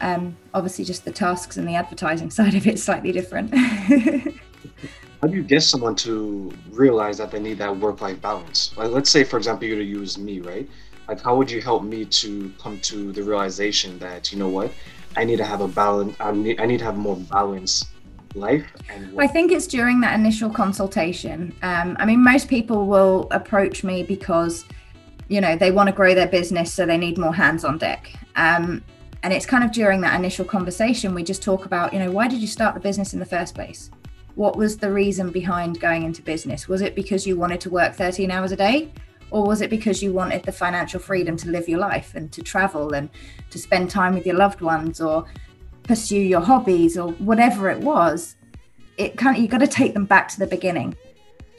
Um, 0.02 0.38
obviously, 0.54 0.86
just 0.86 1.04
the 1.04 1.12
tasks 1.12 1.58
and 1.58 1.68
the 1.68 1.76
advertising 1.76 2.30
side 2.38 2.56
of 2.56 2.68
it 2.68 2.80
slightly 2.80 3.12
different. 3.12 3.54
How 5.22 5.28
do 5.28 5.36
you 5.36 5.44
get 5.44 5.64
someone 5.64 5.96
to 5.96 6.52
realize 6.72 7.18
that 7.18 7.30
they 7.30 7.40
need 7.40 7.58
that 7.58 7.76
work-life 7.78 8.22
balance? 8.22 8.76
Like, 8.78 8.92
let's 8.92 9.10
say, 9.10 9.24
for 9.26 9.38
example, 9.38 9.68
you're 9.68 9.78
to 9.78 9.84
use 9.84 10.18
me, 10.18 10.40
right? 10.40 10.70
Like, 11.10 11.22
how 11.22 11.36
would 11.36 11.52
you 11.52 11.62
help 11.62 11.84
me 11.84 12.06
to 12.06 12.54
come 12.58 12.80
to 12.82 13.12
the 13.12 13.24
realization 13.24 14.00
that 14.00 14.32
you 14.32 14.40
know 14.40 14.48
what, 14.48 14.72
I 15.18 15.26
need 15.26 15.38
to 15.38 15.44
have 15.44 15.62
a 15.62 15.68
balance. 15.68 16.16
I 16.20 16.32
need, 16.32 16.60
I 16.62 16.66
need 16.66 16.78
to 16.80 16.86
have 16.86 16.98
more 16.98 17.18
balance 17.18 17.86
life. 18.36 18.66
I 19.18 19.28
think 19.28 19.52
it's 19.52 19.68
during 19.68 20.00
that 20.02 20.18
initial 20.18 20.50
consultation. 20.50 21.54
Um, 21.64 21.98
I 22.00 22.06
mean, 22.06 22.24
most 22.24 22.48
people 22.48 22.86
will 22.86 23.28
approach 23.32 23.84
me 23.84 24.04
because 24.04 24.66
you 25.28 25.42
know 25.42 25.56
they 25.56 25.72
want 25.72 25.88
to 25.88 25.94
grow 25.94 26.14
their 26.14 26.28
business, 26.28 26.72
so 26.72 26.86
they 26.86 26.98
need 26.98 27.18
more 27.18 27.34
hands 27.34 27.66
on 27.66 27.78
deck. 27.78 28.14
Um, 28.36 28.84
and 29.24 29.34
it's 29.34 29.46
kind 29.46 29.64
of 29.64 29.72
during 29.72 30.00
that 30.02 30.18
initial 30.18 30.46
conversation 30.46 31.14
we 31.14 31.24
just 31.24 31.42
talk 31.42 31.66
about, 31.66 31.92
you 31.92 32.00
know, 32.00 32.10
why 32.10 32.28
did 32.28 32.40
you 32.40 32.48
start 32.48 32.74
the 32.74 32.80
business 32.80 33.14
in 33.14 33.20
the 33.20 33.26
first 33.26 33.54
place? 33.54 33.90
What 34.40 34.56
was 34.56 34.78
the 34.78 34.90
reason 34.90 35.32
behind 35.32 35.82
going 35.82 36.04
into 36.04 36.22
business? 36.22 36.70
Was 36.70 36.82
it 36.82 36.96
because 36.96 37.28
you 37.28 37.36
wanted 37.36 37.60
to 37.60 37.70
work 37.70 37.94
13 37.94 38.32
hours 38.32 38.54
a 38.54 38.56
day? 38.56 38.90
Or 39.32 39.46
was 39.46 39.60
it 39.60 39.70
because 39.70 40.02
you 40.02 40.14
wanted 40.14 40.44
the 40.44 40.54
financial 40.54 41.02
freedom 41.02 41.36
to 41.36 41.50
live 41.50 41.68
your 41.68 41.80
life 41.80 42.16
and 42.16 42.32
to 42.32 42.42
travel 42.42 42.94
and 42.94 43.10
to 43.50 43.60
spend 43.60 43.90
time 43.90 44.14
with 44.14 44.26
your 44.26 44.38
loved 44.38 44.62
ones 44.62 45.02
or 45.02 45.26
pursue 45.84 46.22
your 46.22 46.40
hobbies 46.40 46.98
or 46.98 47.12
whatever 47.16 47.70
it 47.70 47.80
was? 47.80 48.38
It 48.96 49.18
kind 49.18 49.36
of, 49.36 49.42
you've 49.42 49.52
got 49.52 49.58
to 49.58 49.68
take 49.68 49.94
them 49.94 50.06
back 50.06 50.30
to 50.30 50.40
the 50.40 50.48
beginning 50.48 50.96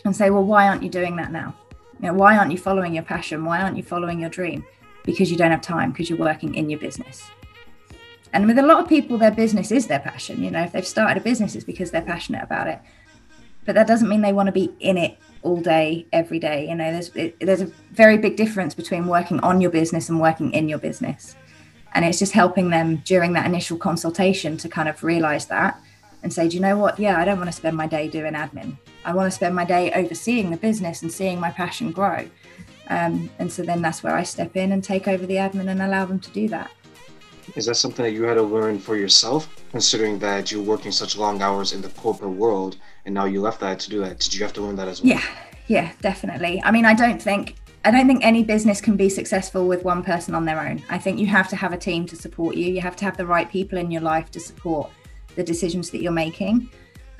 and 0.06 0.16
say, 0.16 0.30
well, 0.30 0.44
why 0.44 0.66
aren't 0.66 0.82
you 0.82 0.88
doing 0.88 1.16
that 1.16 1.32
now? 1.32 1.54
You 2.00 2.06
know, 2.06 2.14
why 2.14 2.38
aren't 2.38 2.50
you 2.50 2.56
following 2.56 2.94
your 2.94 3.04
passion? 3.04 3.44
Why 3.44 3.60
aren't 3.60 3.76
you 3.76 3.82
following 3.82 4.20
your 4.20 4.30
dream? 4.30 4.64
Because 5.04 5.30
you 5.30 5.36
don't 5.36 5.50
have 5.50 5.60
time 5.60 5.90
because 5.90 6.08
you're 6.08 6.18
working 6.18 6.54
in 6.54 6.70
your 6.70 6.80
business. 6.80 7.30
And 8.32 8.46
with 8.46 8.58
a 8.58 8.62
lot 8.62 8.80
of 8.80 8.88
people, 8.88 9.18
their 9.18 9.30
business 9.30 9.72
is 9.72 9.86
their 9.86 9.98
passion. 9.98 10.42
You 10.42 10.50
know, 10.50 10.62
if 10.62 10.72
they've 10.72 10.86
started 10.86 11.20
a 11.20 11.24
business, 11.24 11.54
it's 11.54 11.64
because 11.64 11.90
they're 11.90 12.02
passionate 12.02 12.42
about 12.42 12.68
it. 12.68 12.78
But 13.64 13.74
that 13.74 13.86
doesn't 13.86 14.08
mean 14.08 14.20
they 14.22 14.32
want 14.32 14.46
to 14.46 14.52
be 14.52 14.72
in 14.80 14.96
it 14.96 15.18
all 15.42 15.60
day, 15.60 16.06
every 16.12 16.38
day. 16.38 16.68
You 16.68 16.74
know, 16.74 16.92
there's 16.92 17.08
it, 17.16 17.38
there's 17.40 17.60
a 17.60 17.70
very 17.92 18.18
big 18.18 18.36
difference 18.36 18.74
between 18.74 19.06
working 19.06 19.40
on 19.40 19.60
your 19.60 19.70
business 19.70 20.08
and 20.08 20.20
working 20.20 20.52
in 20.52 20.68
your 20.68 20.78
business. 20.78 21.36
And 21.92 22.04
it's 22.04 22.18
just 22.18 22.32
helping 22.32 22.70
them 22.70 23.02
during 23.04 23.32
that 23.32 23.46
initial 23.46 23.76
consultation 23.76 24.56
to 24.58 24.68
kind 24.68 24.88
of 24.88 25.02
realize 25.02 25.46
that 25.46 25.80
and 26.22 26.32
say, 26.32 26.48
do 26.48 26.56
you 26.56 26.62
know 26.62 26.76
what? 26.76 26.98
Yeah, 26.98 27.18
I 27.18 27.24
don't 27.24 27.38
want 27.38 27.48
to 27.50 27.56
spend 27.56 27.76
my 27.76 27.86
day 27.86 28.08
doing 28.08 28.34
admin. 28.34 28.76
I 29.04 29.14
want 29.14 29.26
to 29.26 29.34
spend 29.34 29.54
my 29.56 29.64
day 29.64 29.90
overseeing 29.92 30.50
the 30.50 30.56
business 30.56 31.02
and 31.02 31.10
seeing 31.10 31.40
my 31.40 31.50
passion 31.50 31.90
grow. 31.90 32.28
Um, 32.88 33.30
and 33.38 33.50
so 33.50 33.62
then 33.62 33.82
that's 33.82 34.02
where 34.02 34.14
I 34.14 34.24
step 34.24 34.56
in 34.56 34.72
and 34.72 34.84
take 34.84 35.08
over 35.08 35.24
the 35.24 35.36
admin 35.36 35.68
and 35.68 35.80
allow 35.80 36.04
them 36.04 36.20
to 36.20 36.30
do 36.30 36.48
that. 36.48 36.70
Is 37.56 37.66
that 37.66 37.74
something 37.74 38.04
that 38.04 38.12
you 38.12 38.22
had 38.24 38.34
to 38.34 38.42
learn 38.42 38.78
for 38.78 38.96
yourself, 38.96 39.48
considering 39.70 40.18
that 40.20 40.52
you're 40.52 40.62
working 40.62 40.92
such 40.92 41.16
long 41.16 41.42
hours 41.42 41.72
in 41.72 41.82
the 41.82 41.88
corporate 41.90 42.30
world 42.30 42.76
and 43.04 43.14
now 43.14 43.24
you 43.24 43.40
left 43.40 43.60
that 43.60 43.80
to 43.80 43.90
do 43.90 44.00
that? 44.00 44.20
Did 44.20 44.34
you 44.34 44.42
have 44.42 44.52
to 44.54 44.60
learn 44.60 44.76
that 44.76 44.88
as 44.88 45.02
well? 45.02 45.12
Yeah, 45.12 45.24
yeah, 45.66 45.92
definitely. 46.00 46.62
I 46.62 46.70
mean, 46.70 46.84
I 46.84 46.94
don't 46.94 47.20
think 47.20 47.56
I 47.84 47.90
don't 47.90 48.06
think 48.06 48.22
any 48.22 48.44
business 48.44 48.80
can 48.80 48.96
be 48.96 49.08
successful 49.08 49.66
with 49.66 49.84
one 49.84 50.02
person 50.02 50.34
on 50.34 50.44
their 50.44 50.60
own. 50.60 50.82
I 50.90 50.98
think 50.98 51.18
you 51.18 51.26
have 51.26 51.48
to 51.48 51.56
have 51.56 51.72
a 51.72 51.78
team 51.78 52.04
to 52.06 52.16
support 52.16 52.54
you. 52.54 52.70
You 52.70 52.80
have 52.82 52.94
to 52.96 53.06
have 53.06 53.16
the 53.16 53.24
right 53.24 53.50
people 53.50 53.78
in 53.78 53.90
your 53.90 54.02
life 54.02 54.30
to 54.32 54.40
support 54.40 54.90
the 55.34 55.42
decisions 55.42 55.90
that 55.90 56.02
you're 56.02 56.12
making, 56.12 56.68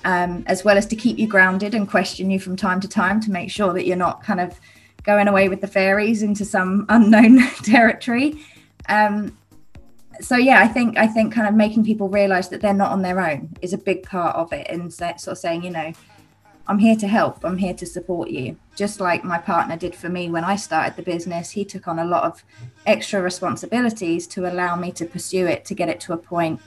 um, 0.05 0.45
as 0.47 0.63
well 0.63 0.77
as 0.77 0.85
to 0.89 0.97
keep 0.97 1.19
you 1.19 1.27
grounded 1.27 1.75
and 1.75 1.89
question 1.89 2.31
you 2.31 2.39
from 2.39 2.57
time 2.57 2.79
to 2.81 2.89
time 2.89 3.21
to 3.23 3.31
make 3.31 3.51
sure 3.51 3.73
that 3.73 3.87
you're 3.87 3.97
not 3.97 4.23
kind 4.23 4.41
of 4.41 4.61
going 5.03 5.29
away 5.29 5.49
with 5.49 5.63
the 5.63 5.67
fairies 5.67 6.23
into 6.23 6.45
some 6.45 6.85
unknown 6.91 7.39
territory. 7.63 8.45
Um, 8.91 9.37
so 10.21 10.37
yeah, 10.37 10.61
I 10.61 10.69
think 10.69 10.99
I 10.99 11.07
think 11.07 11.33
kind 11.33 11.49
of 11.49 11.55
making 11.55 11.85
people 11.85 12.09
realize 12.09 12.49
that 12.51 12.61
they're 12.61 12.75
not 12.75 12.93
on 12.93 13.03
their 13.03 13.21
own 13.21 13.57
is 13.63 13.73
a 13.73 13.79
big 13.79 14.03
part 14.03 14.37
of 14.37 14.53
it, 14.53 14.67
and 14.69 14.93
sort 14.93 15.27
of 15.27 15.39
saying, 15.39 15.65
you 15.65 15.71
know, 15.71 15.93
I'm 16.67 16.79
here 16.79 16.97
to 16.97 17.09
help, 17.09 17.45
I'm 17.45 17.59
here 17.59 17.75
to 17.75 17.87
support 17.87 18.31
you. 18.31 18.57
Just 18.77 19.01
like 19.01 19.25
my 19.25 19.39
partner 19.39 19.77
did 19.77 19.95
for 19.95 20.09
me 20.09 20.31
when 20.31 20.45
I 20.45 20.57
started 20.57 20.97
the 20.97 21.03
business, 21.03 21.51
he 21.51 21.65
took 21.65 21.89
on 21.89 21.99
a 21.99 22.05
lot 22.05 22.25
of 22.25 22.45
extra 22.87 23.21
responsibilities 23.21 24.27
to 24.29 24.51
allow 24.51 24.77
me 24.77 24.93
to 24.93 25.05
pursue 25.05 25.47
it 25.47 25.65
to 25.65 25.75
get 25.75 25.89
it 25.89 26.01
to 26.01 26.13
a 26.13 26.17
point 26.17 26.61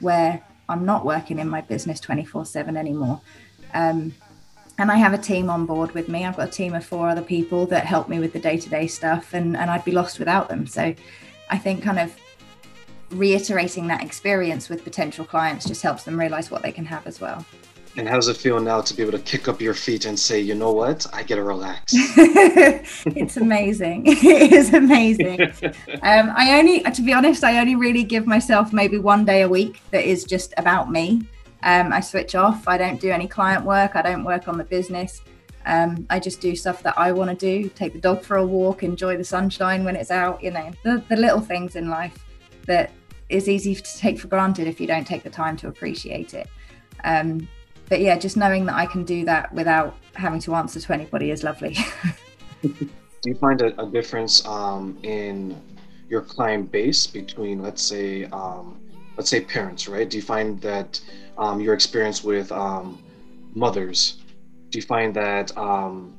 where 0.00 0.42
I'm 0.68 0.84
not 0.84 1.04
working 1.04 1.38
in 1.38 1.48
my 1.48 1.60
business 1.60 1.98
24 1.98 2.44
7 2.44 2.76
anymore. 2.76 3.20
Um, 3.74 4.14
and 4.78 4.92
I 4.92 4.96
have 4.96 5.12
a 5.12 5.18
team 5.18 5.50
on 5.50 5.66
board 5.66 5.90
with 5.92 6.08
me. 6.08 6.24
I've 6.24 6.36
got 6.36 6.48
a 6.48 6.52
team 6.52 6.74
of 6.74 6.84
four 6.84 7.08
other 7.08 7.22
people 7.22 7.66
that 7.66 7.84
help 7.84 8.08
me 8.08 8.20
with 8.20 8.32
the 8.32 8.38
day 8.38 8.58
to 8.58 8.68
day 8.68 8.86
stuff, 8.86 9.34
and, 9.34 9.56
and 9.56 9.70
I'd 9.70 9.84
be 9.84 9.90
lost 9.90 10.20
without 10.20 10.48
them. 10.48 10.68
So 10.68 10.94
I 11.50 11.58
think 11.58 11.82
kind 11.82 11.98
of 11.98 12.14
reiterating 13.10 13.86
that 13.88 14.02
experience 14.02 14.68
with 14.68 14.84
potential 14.84 15.24
clients 15.24 15.66
just 15.66 15.82
helps 15.82 16.04
them 16.04 16.18
realize 16.18 16.50
what 16.50 16.62
they 16.62 16.72
can 16.72 16.84
have 16.84 17.06
as 17.06 17.20
well. 17.20 17.44
And 17.96 18.08
how 18.08 18.14
does 18.14 18.28
it 18.28 18.36
feel 18.36 18.60
now 18.60 18.80
to 18.80 18.94
be 18.94 19.02
able 19.02 19.12
to 19.12 19.18
kick 19.18 19.48
up 19.48 19.60
your 19.60 19.74
feet 19.74 20.04
and 20.04 20.16
say, 20.16 20.38
you 20.38 20.54
know 20.54 20.72
what, 20.72 21.04
I 21.12 21.24
get 21.24 21.36
to 21.36 21.42
relax? 21.42 21.92
it's 21.96 23.36
amazing. 23.36 24.04
it 24.06 24.52
is 24.52 24.72
amazing. 24.72 25.40
Um, 26.02 26.32
I 26.36 26.58
only, 26.58 26.80
to 26.82 27.02
be 27.02 27.12
honest, 27.12 27.42
I 27.42 27.58
only 27.58 27.74
really 27.74 28.04
give 28.04 28.26
myself 28.26 28.72
maybe 28.72 28.98
one 28.98 29.24
day 29.24 29.42
a 29.42 29.48
week 29.48 29.80
that 29.90 30.04
is 30.04 30.22
just 30.22 30.54
about 30.56 30.92
me. 30.92 31.26
Um, 31.64 31.92
I 31.92 32.00
switch 32.00 32.36
off. 32.36 32.68
I 32.68 32.78
don't 32.78 33.00
do 33.00 33.10
any 33.10 33.26
client 33.26 33.64
work. 33.64 33.96
I 33.96 34.02
don't 34.02 34.22
work 34.22 34.46
on 34.46 34.58
the 34.58 34.64
business. 34.64 35.22
Um, 35.66 36.06
I 36.08 36.20
just 36.20 36.40
do 36.40 36.54
stuff 36.54 36.82
that 36.84 36.96
I 36.96 37.10
want 37.10 37.30
to 37.30 37.36
do. 37.36 37.68
Take 37.70 37.94
the 37.94 38.00
dog 38.00 38.22
for 38.22 38.36
a 38.36 38.46
walk, 38.46 38.82
enjoy 38.82 39.16
the 39.16 39.24
sunshine 39.24 39.84
when 39.84 39.96
it's 39.96 40.10
out. 40.10 40.42
You 40.42 40.52
know, 40.52 40.70
the, 40.84 41.02
the 41.08 41.16
little 41.16 41.40
things 41.40 41.74
in 41.74 41.90
life 41.90 42.24
that 42.66 42.92
is 43.28 43.48
easy 43.48 43.74
to 43.74 43.98
take 43.98 44.18
for 44.18 44.28
granted 44.28 44.66
if 44.66 44.80
you 44.80 44.86
don't 44.86 45.06
take 45.06 45.22
the 45.22 45.30
time 45.30 45.56
to 45.58 45.68
appreciate 45.68 46.34
it. 46.34 46.48
Um, 47.04 47.48
but 47.88 48.00
yeah, 48.00 48.18
just 48.18 48.36
knowing 48.36 48.66
that 48.66 48.74
I 48.74 48.86
can 48.86 49.04
do 49.04 49.24
that 49.24 49.52
without 49.52 49.96
having 50.14 50.40
to 50.40 50.54
answer 50.54 50.80
to 50.80 50.92
anybody 50.92 51.30
is 51.30 51.42
lovely. 51.42 51.76
do 52.62 52.88
you 53.24 53.34
find 53.34 53.62
a, 53.62 53.80
a 53.80 53.86
difference 53.86 54.44
um, 54.46 54.98
in 55.02 55.60
your 56.08 56.22
client 56.22 56.70
base 56.70 57.06
between, 57.06 57.62
let's 57.62 57.82
say, 57.82 58.24
um, 58.26 58.80
let's 59.16 59.30
say 59.30 59.40
parents, 59.40 59.88
right? 59.88 60.08
Do 60.08 60.16
you 60.16 60.22
find 60.22 60.60
that 60.60 61.00
um, 61.36 61.60
your 61.60 61.74
experience 61.74 62.24
with 62.24 62.50
um, 62.52 63.02
mothers, 63.54 64.18
do 64.70 64.78
you 64.78 64.82
find 64.82 65.14
that 65.14 65.56
um, 65.56 66.14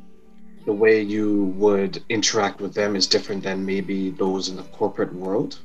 the 0.66 0.74
way 0.74 1.02
you 1.02 1.46
would 1.56 2.04
interact 2.10 2.62
with 2.62 2.74
them 2.74 2.96
is 2.96 3.08
different 3.08 3.44
than 3.44 3.66
maybe 3.66 4.12
those 4.12 4.50
in 4.50 4.56
the 4.56 4.64
corporate 4.64 5.14
world? 5.14 5.60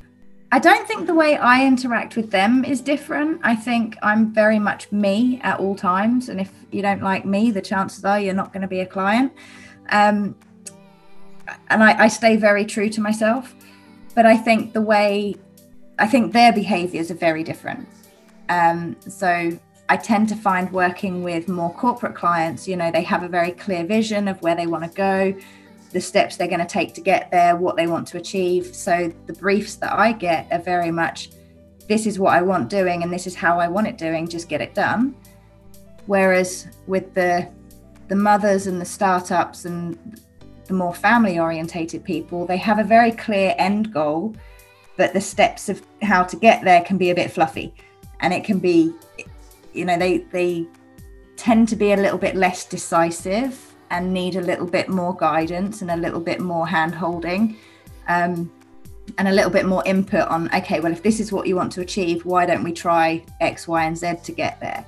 I 0.54 0.60
don't 0.60 0.86
think 0.86 1.08
the 1.08 1.14
way 1.14 1.36
I 1.36 1.66
interact 1.66 2.14
with 2.14 2.30
them 2.30 2.64
is 2.64 2.80
different. 2.80 3.40
I 3.42 3.56
think 3.56 3.96
I'm 4.04 4.32
very 4.32 4.60
much 4.60 4.92
me 4.92 5.40
at 5.42 5.58
all 5.58 5.74
times. 5.74 6.28
And 6.28 6.40
if 6.40 6.52
you 6.70 6.80
don't 6.80 7.02
like 7.02 7.24
me, 7.24 7.50
the 7.50 7.60
chances 7.60 8.04
are 8.04 8.20
you're 8.20 8.34
not 8.34 8.52
going 8.52 8.62
to 8.62 8.68
be 8.68 8.78
a 8.78 8.86
client. 8.86 9.32
Um, 9.88 10.36
and 11.70 11.82
I, 11.82 12.04
I 12.04 12.06
stay 12.06 12.36
very 12.36 12.64
true 12.64 12.88
to 12.90 13.00
myself. 13.00 13.52
But 14.14 14.26
I 14.26 14.36
think 14.36 14.74
the 14.74 14.80
way, 14.80 15.34
I 15.98 16.06
think 16.06 16.32
their 16.32 16.52
behaviors 16.52 17.10
are 17.10 17.14
very 17.14 17.42
different. 17.42 17.88
Um, 18.48 18.94
so 19.00 19.58
I 19.88 19.96
tend 19.96 20.28
to 20.28 20.36
find 20.36 20.70
working 20.70 21.24
with 21.24 21.48
more 21.48 21.74
corporate 21.74 22.14
clients, 22.14 22.68
you 22.68 22.76
know, 22.76 22.92
they 22.92 23.02
have 23.02 23.24
a 23.24 23.28
very 23.28 23.50
clear 23.50 23.84
vision 23.84 24.28
of 24.28 24.40
where 24.40 24.54
they 24.54 24.68
want 24.68 24.84
to 24.84 24.96
go 24.96 25.34
the 25.94 26.00
steps 26.00 26.36
they're 26.36 26.48
going 26.48 26.60
to 26.60 26.66
take 26.66 26.92
to 26.92 27.00
get 27.00 27.30
there, 27.30 27.56
what 27.56 27.76
they 27.76 27.86
want 27.86 28.06
to 28.08 28.18
achieve. 28.18 28.74
So 28.74 29.12
the 29.26 29.32
briefs 29.32 29.76
that 29.76 29.92
I 29.92 30.10
get 30.10 30.48
are 30.50 30.58
very 30.58 30.90
much 30.90 31.30
this 31.88 32.04
is 32.04 32.18
what 32.18 32.34
I 32.34 32.42
want 32.42 32.68
doing 32.68 33.04
and 33.04 33.12
this 33.12 33.28
is 33.28 33.34
how 33.36 33.60
I 33.60 33.68
want 33.68 33.86
it 33.86 33.96
doing, 33.96 34.26
just 34.26 34.48
get 34.48 34.60
it 34.60 34.74
done. 34.74 35.14
Whereas 36.06 36.66
with 36.86 37.14
the 37.14 37.48
the 38.08 38.16
mothers 38.16 38.66
and 38.66 38.80
the 38.80 38.84
startups 38.84 39.64
and 39.64 40.20
the 40.66 40.74
more 40.74 40.92
family 40.92 41.38
orientated 41.38 42.04
people, 42.04 42.44
they 42.44 42.56
have 42.56 42.78
a 42.78 42.84
very 42.84 43.12
clear 43.12 43.54
end 43.56 43.92
goal, 43.92 44.34
but 44.96 45.12
the 45.12 45.20
steps 45.20 45.68
of 45.68 45.80
how 46.02 46.24
to 46.24 46.36
get 46.36 46.64
there 46.64 46.82
can 46.82 46.98
be 46.98 47.10
a 47.10 47.14
bit 47.14 47.30
fluffy. 47.30 47.72
And 48.20 48.34
it 48.34 48.42
can 48.42 48.58
be, 48.58 48.92
you 49.72 49.84
know, 49.84 49.96
they 49.96 50.18
they 50.32 50.66
tend 51.36 51.68
to 51.68 51.76
be 51.76 51.92
a 51.92 51.96
little 51.96 52.18
bit 52.18 52.34
less 52.34 52.64
decisive 52.64 53.73
and 53.94 54.12
need 54.12 54.34
a 54.34 54.40
little 54.40 54.66
bit 54.66 54.88
more 54.88 55.14
guidance 55.14 55.80
and 55.80 55.90
a 55.90 55.96
little 55.96 56.20
bit 56.20 56.40
more 56.40 56.66
hand 56.66 56.92
holding 56.94 57.56
um, 58.08 58.50
and 59.18 59.28
a 59.28 59.32
little 59.32 59.50
bit 59.50 59.66
more 59.66 59.84
input 59.86 60.26
on 60.28 60.52
okay 60.52 60.80
well 60.80 60.90
if 60.90 61.02
this 61.02 61.20
is 61.20 61.30
what 61.30 61.46
you 61.46 61.54
want 61.54 61.70
to 61.70 61.80
achieve 61.80 62.24
why 62.24 62.44
don't 62.44 62.64
we 62.64 62.72
try 62.72 63.24
x 63.40 63.68
y 63.68 63.84
and 63.84 63.96
z 63.96 64.14
to 64.24 64.32
get 64.32 64.58
there 64.58 64.84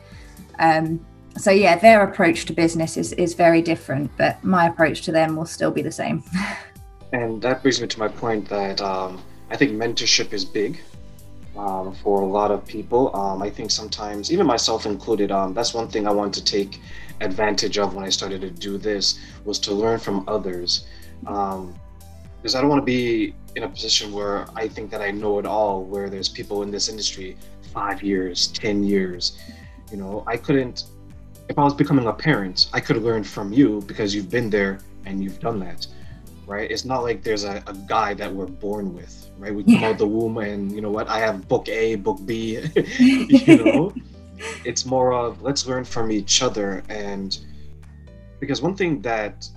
um, 0.59 1.05
so 1.37 1.53
yeah 1.53 1.77
their 1.77 2.03
approach 2.03 2.47
to 2.47 2.53
business 2.53 2.97
is, 2.97 3.13
is 3.13 3.35
very 3.35 3.63
different 3.63 4.11
but 4.17 4.43
my 4.43 4.67
approach 4.67 5.03
to 5.03 5.13
them 5.13 5.37
will 5.37 5.47
still 5.47 5.71
be 5.71 5.83
the 5.83 5.93
same 5.93 6.23
and 7.13 7.41
that 7.41 7.63
brings 7.63 7.81
me 7.81 7.87
to 7.87 8.01
my 8.01 8.09
point 8.09 8.49
that 8.49 8.81
um, 8.81 9.23
i 9.51 9.57
think 9.57 9.71
mentorship 9.73 10.33
is 10.33 10.45
big 10.45 10.81
um, 11.57 11.95
for 11.95 12.21
a 12.21 12.27
lot 12.27 12.51
of 12.51 12.67
people. 12.67 13.17
Um, 13.17 13.43
I 13.43 13.49
think 13.49 13.71
sometimes, 13.71 14.31
even 14.31 14.47
myself 14.47 14.85
included, 14.85 15.33
um, 15.33 15.55
that's 15.55 15.73
one 15.73 15.89
thing 15.89 16.07
I 16.07 16.11
want 16.11 16.35
to 16.35 16.45
take 16.45 16.83
advantage 17.21 17.79
of 17.79 17.95
when 17.95 18.05
I 18.05 18.09
started 18.11 18.41
to 18.43 18.51
do 18.51 18.79
this 18.79 19.19
was 19.45 19.59
to 19.61 19.73
learn 19.73 19.99
from 19.99 20.25
others. 20.29 20.87
Um, 21.27 21.75
because 22.43 22.55
I 22.55 22.61
don't 22.61 22.71
want 22.71 22.83
to 22.83 22.87
be 22.87 23.35
in 23.57 23.65
a 23.65 23.69
position 23.69 24.13
where 24.13 24.47
I 24.55 24.69
think 24.69 24.91
that 24.91 25.01
I 25.03 25.11
know 25.11 25.39
it 25.39 25.47
all, 25.47 25.83
where 25.83 26.09
there's 26.09 26.29
people 26.29 26.63
in 26.63 26.71
this 26.71 26.89
industry 26.89 27.37
five 27.73 28.03
years, 28.03 28.49
10 28.49 28.85
years. 28.85 29.39
You 29.91 29.97
know, 29.97 30.23
I 30.27 30.37
couldn't, 30.37 30.85
if 31.49 31.59
I 31.59 31.65
was 31.65 31.75
becoming 31.75 32.07
a 32.07 32.13
parent, 32.13 32.69
I 32.73 32.81
could 32.81 32.99
learn 32.99 33.25
from 33.25 33.53
you 33.53 33.83
because 33.87 34.15
you've 34.15 34.31
been 34.31 34.51
there 34.51 34.79
and 35.07 35.25
you've 35.25 35.41
done 35.41 35.59
that, 35.61 35.87
right? 36.47 36.71
It's 36.71 36.85
not 36.85 37.03
like 37.03 37.23
there's 37.23 37.45
a, 37.45 37.63
a 37.67 37.75
guy 37.89 38.15
that 38.15 38.33
we're 38.33 38.47
born 38.47 38.95
with, 38.95 39.31
right? 39.39 39.55
We 39.55 39.65
come 39.65 39.75
Yeah. 39.81 39.89
out 39.89 39.99
the 39.99 40.07
womb 40.07 40.39
and, 40.39 40.71
you 40.71 40.81
know 40.81 40.91
what, 40.91 41.09
I 41.09 41.19
have 41.19 41.49
book 41.49 41.69
A, 41.69 41.95
book 41.97 42.19
B, 42.27 42.59
you 42.99 43.57
know? 43.57 43.93
It's 44.65 44.85
more 44.87 45.13
of 45.13 45.43
let's 45.43 45.67
learn 45.67 45.85
from 45.85 46.11
each 46.11 46.43
other 46.43 46.83
and 46.89 47.39
because 48.41 48.61
one 48.61 48.75
thing 48.75 49.01
that 49.03 49.49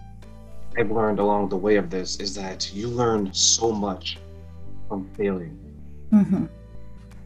I've 0.77 0.91
learned 0.91 1.19
along 1.19 1.49
the 1.49 1.57
way 1.57 1.75
of 1.75 1.89
this 1.89 2.19
is 2.19 2.33
that 2.35 2.73
you 2.73 2.87
learn 2.87 3.33
so 3.33 3.71
much 3.71 4.17
from 4.87 5.09
failing, 5.15 5.57
hmm 6.11 6.45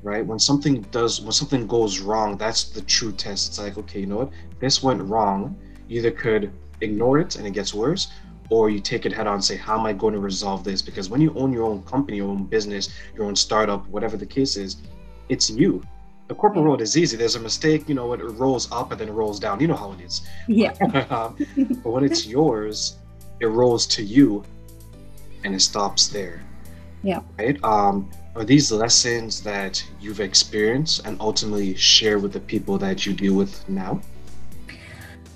right? 0.03 0.25
When 0.25 0.37
something 0.37 0.81
does, 0.91 1.21
when 1.21 1.31
something 1.31 1.65
goes 1.65 1.99
wrong, 1.99 2.37
that's 2.37 2.65
the 2.65 2.81
true 2.81 3.11
test. 3.11 3.49
It's 3.49 3.59
like, 3.59 3.77
okay, 3.77 4.01
you 4.01 4.05
know 4.05 4.17
what? 4.17 4.31
This 4.59 4.83
went 4.83 5.01
wrong. 5.01 5.57
You 5.87 5.99
either 5.99 6.11
could 6.11 6.51
ignore 6.81 7.19
it 7.19 7.37
and 7.37 7.47
it 7.47 7.51
gets 7.51 7.73
worse, 7.73 8.09
or 8.49 8.69
you 8.69 8.79
take 8.79 9.05
it 9.05 9.13
head 9.13 9.27
on 9.27 9.35
and 9.35 9.43
say, 9.43 9.55
how 9.55 9.79
am 9.79 9.85
I 9.85 9.93
going 9.93 10.13
to 10.13 10.19
resolve 10.19 10.63
this? 10.63 10.81
Because 10.81 11.09
when 11.09 11.21
you 11.21 11.33
own 11.35 11.53
your 11.53 11.63
own 11.63 11.81
company, 11.83 12.17
your 12.17 12.29
own 12.29 12.45
business, 12.45 12.89
your 13.15 13.25
own 13.25 13.35
startup, 13.35 13.87
whatever 13.87 14.17
the 14.17 14.25
case 14.25 14.57
is, 14.57 14.77
it's 15.29 15.49
you. 15.49 15.81
The 16.27 16.35
corporate 16.35 16.63
world 16.63 16.81
is 16.81 16.97
easy. 16.97 17.17
There's 17.17 17.35
a 17.35 17.39
mistake, 17.39 17.89
you 17.89 17.95
know, 17.95 18.13
it 18.13 18.21
rolls 18.21 18.71
up 18.71 18.91
and 18.91 18.99
then 18.99 19.09
it 19.09 19.11
rolls 19.11 19.39
down. 19.39 19.59
You 19.59 19.67
know 19.67 19.75
how 19.75 19.91
it 19.91 20.01
is. 20.01 20.21
Yeah. 20.47 20.73
Um, 21.09 21.37
but 21.83 21.89
when 21.89 22.03
it's 22.03 22.25
yours, 22.25 22.97
it 23.39 23.47
rolls 23.47 23.85
to 23.87 24.03
you 24.03 24.43
and 25.43 25.53
it 25.53 25.59
stops 25.59 26.07
there. 26.07 26.41
Yeah. 27.03 27.19
Right? 27.37 27.61
Um, 27.63 28.09
are 28.35 28.43
these 28.43 28.71
lessons 28.71 29.41
that 29.43 29.83
you've 29.99 30.21
experienced 30.21 31.05
and 31.05 31.19
ultimately 31.19 31.75
share 31.75 32.17
with 32.19 32.33
the 32.33 32.39
people 32.39 32.77
that 32.79 33.05
you 33.05 33.13
deal 33.13 33.35
with 33.35 33.67
now? 33.69 34.01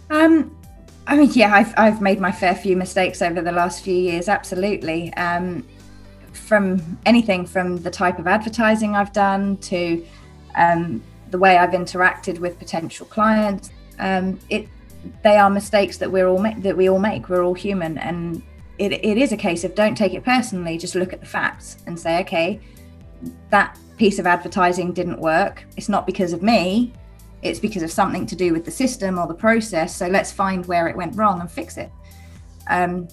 Um, 0.09 0.57
I 1.05 1.17
mean, 1.17 1.29
yeah, 1.33 1.53
I've 1.53 1.73
I've 1.77 2.01
made 2.01 2.19
my 2.19 2.31
fair 2.31 2.55
few 2.55 2.75
mistakes 2.75 3.21
over 3.21 3.41
the 3.41 3.51
last 3.51 3.83
few 3.83 3.93
years. 3.93 4.29
Absolutely. 4.29 5.13
Um, 5.13 5.65
from 6.31 6.97
anything 7.05 7.45
from 7.45 7.77
the 7.77 7.91
type 7.91 8.19
of 8.19 8.27
advertising 8.27 8.95
I've 8.95 9.11
done 9.11 9.57
to 9.57 10.05
um, 10.57 11.01
the 11.31 11.37
way 11.37 11.57
I've 11.57 11.71
interacted 11.71 12.39
with 12.39 12.59
potential 12.59 13.05
clients. 13.05 13.71
Um, 13.99 14.39
it 14.49 14.67
they 15.23 15.37
are 15.37 15.49
mistakes 15.49 15.97
that 15.97 16.11
we're 16.11 16.27
all 16.27 16.39
ma- 16.39 16.59
that 16.59 16.75
we 16.75 16.89
all 16.89 16.99
make. 16.99 17.29
We're 17.29 17.43
all 17.43 17.53
human, 17.53 17.97
and 17.97 18.43
it, 18.77 18.91
it 18.91 19.17
is 19.17 19.31
a 19.31 19.37
case 19.37 19.63
of 19.63 19.73
don't 19.75 19.95
take 19.95 20.13
it 20.13 20.23
personally. 20.25 20.77
Just 20.77 20.95
look 20.95 21.13
at 21.13 21.21
the 21.21 21.25
facts 21.25 21.77
and 21.87 21.97
say, 21.97 22.19
okay, 22.21 22.59
that 23.49 23.77
piece 23.97 24.19
of 24.19 24.27
advertising 24.27 24.91
didn't 24.91 25.19
work. 25.19 25.63
It's 25.77 25.89
not 25.89 26.05
because 26.05 26.33
of 26.33 26.41
me 26.43 26.93
it's 27.41 27.59
because 27.59 27.83
of 27.83 27.91
something 27.91 28.25
to 28.25 28.35
do 28.35 28.51
with 28.53 28.65
the 28.65 28.71
system 28.71 29.19
or 29.19 29.27
the 29.27 29.33
process. 29.33 29.95
So 29.95 30.07
let's 30.07 30.31
find 30.31 30.65
where 30.65 30.87
it 30.87 30.95
went 30.95 31.15
wrong 31.15 31.39
and 31.41 31.49
fix 31.49 31.77
it. 31.77 31.91
Um, 32.69 33.07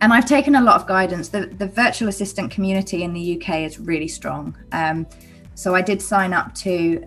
and 0.00 0.12
I've 0.12 0.26
taken 0.26 0.54
a 0.54 0.60
lot 0.60 0.80
of 0.80 0.86
guidance. 0.86 1.28
The, 1.28 1.46
the 1.46 1.66
virtual 1.66 2.08
assistant 2.08 2.52
community 2.52 3.02
in 3.02 3.12
the 3.12 3.40
UK 3.40 3.60
is 3.60 3.80
really 3.80 4.06
strong. 4.06 4.56
Um, 4.72 5.06
so 5.58 5.74
I 5.74 5.82
did 5.82 6.00
sign 6.00 6.32
up 6.32 6.54
to 6.54 7.04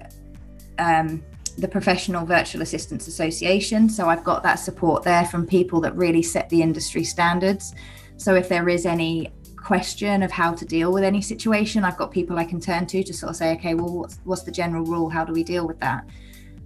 um, 0.78 1.24
the 1.58 1.70
Professional 1.70 2.26
Virtual 2.26 2.62
Assistants 2.62 3.08
Association. 3.08 3.88
So 3.88 4.10
I've 4.10 4.26
got 4.26 4.44
that 4.44 4.56
support 4.56 5.04
there 5.04 5.24
from 5.24 5.48
people 5.48 5.80
that 5.80 5.96
really 5.96 6.22
set 6.22 6.50
the 6.50 6.62
industry 6.62 7.06
standards. 7.06 7.74
So 8.18 8.36
if 8.36 8.50
there 8.50 8.68
is 8.68 8.86
any 8.86 9.32
question 9.56 10.22
of 10.22 10.32
how 10.32 10.54
to 10.54 10.66
deal 10.66 10.92
with 10.92 11.06
any 11.06 11.22
situation, 11.22 11.86
I've 11.86 11.96
got 11.96 12.12
people 12.12 12.38
I 12.38 12.44
can 12.44 12.60
turn 12.60 12.86
to 12.88 13.02
to 13.02 13.14
sort 13.14 13.30
of 13.30 13.38
say, 13.38 13.54
okay, 13.54 13.74
well, 13.74 14.00
what's, 14.00 14.20
what's 14.26 14.42
the 14.42 14.52
general 14.52 14.84
rule? 14.84 15.10
How 15.10 15.24
do 15.24 15.32
we 15.32 15.46
deal 15.46 15.66
with 15.66 15.80
that? 15.80 16.06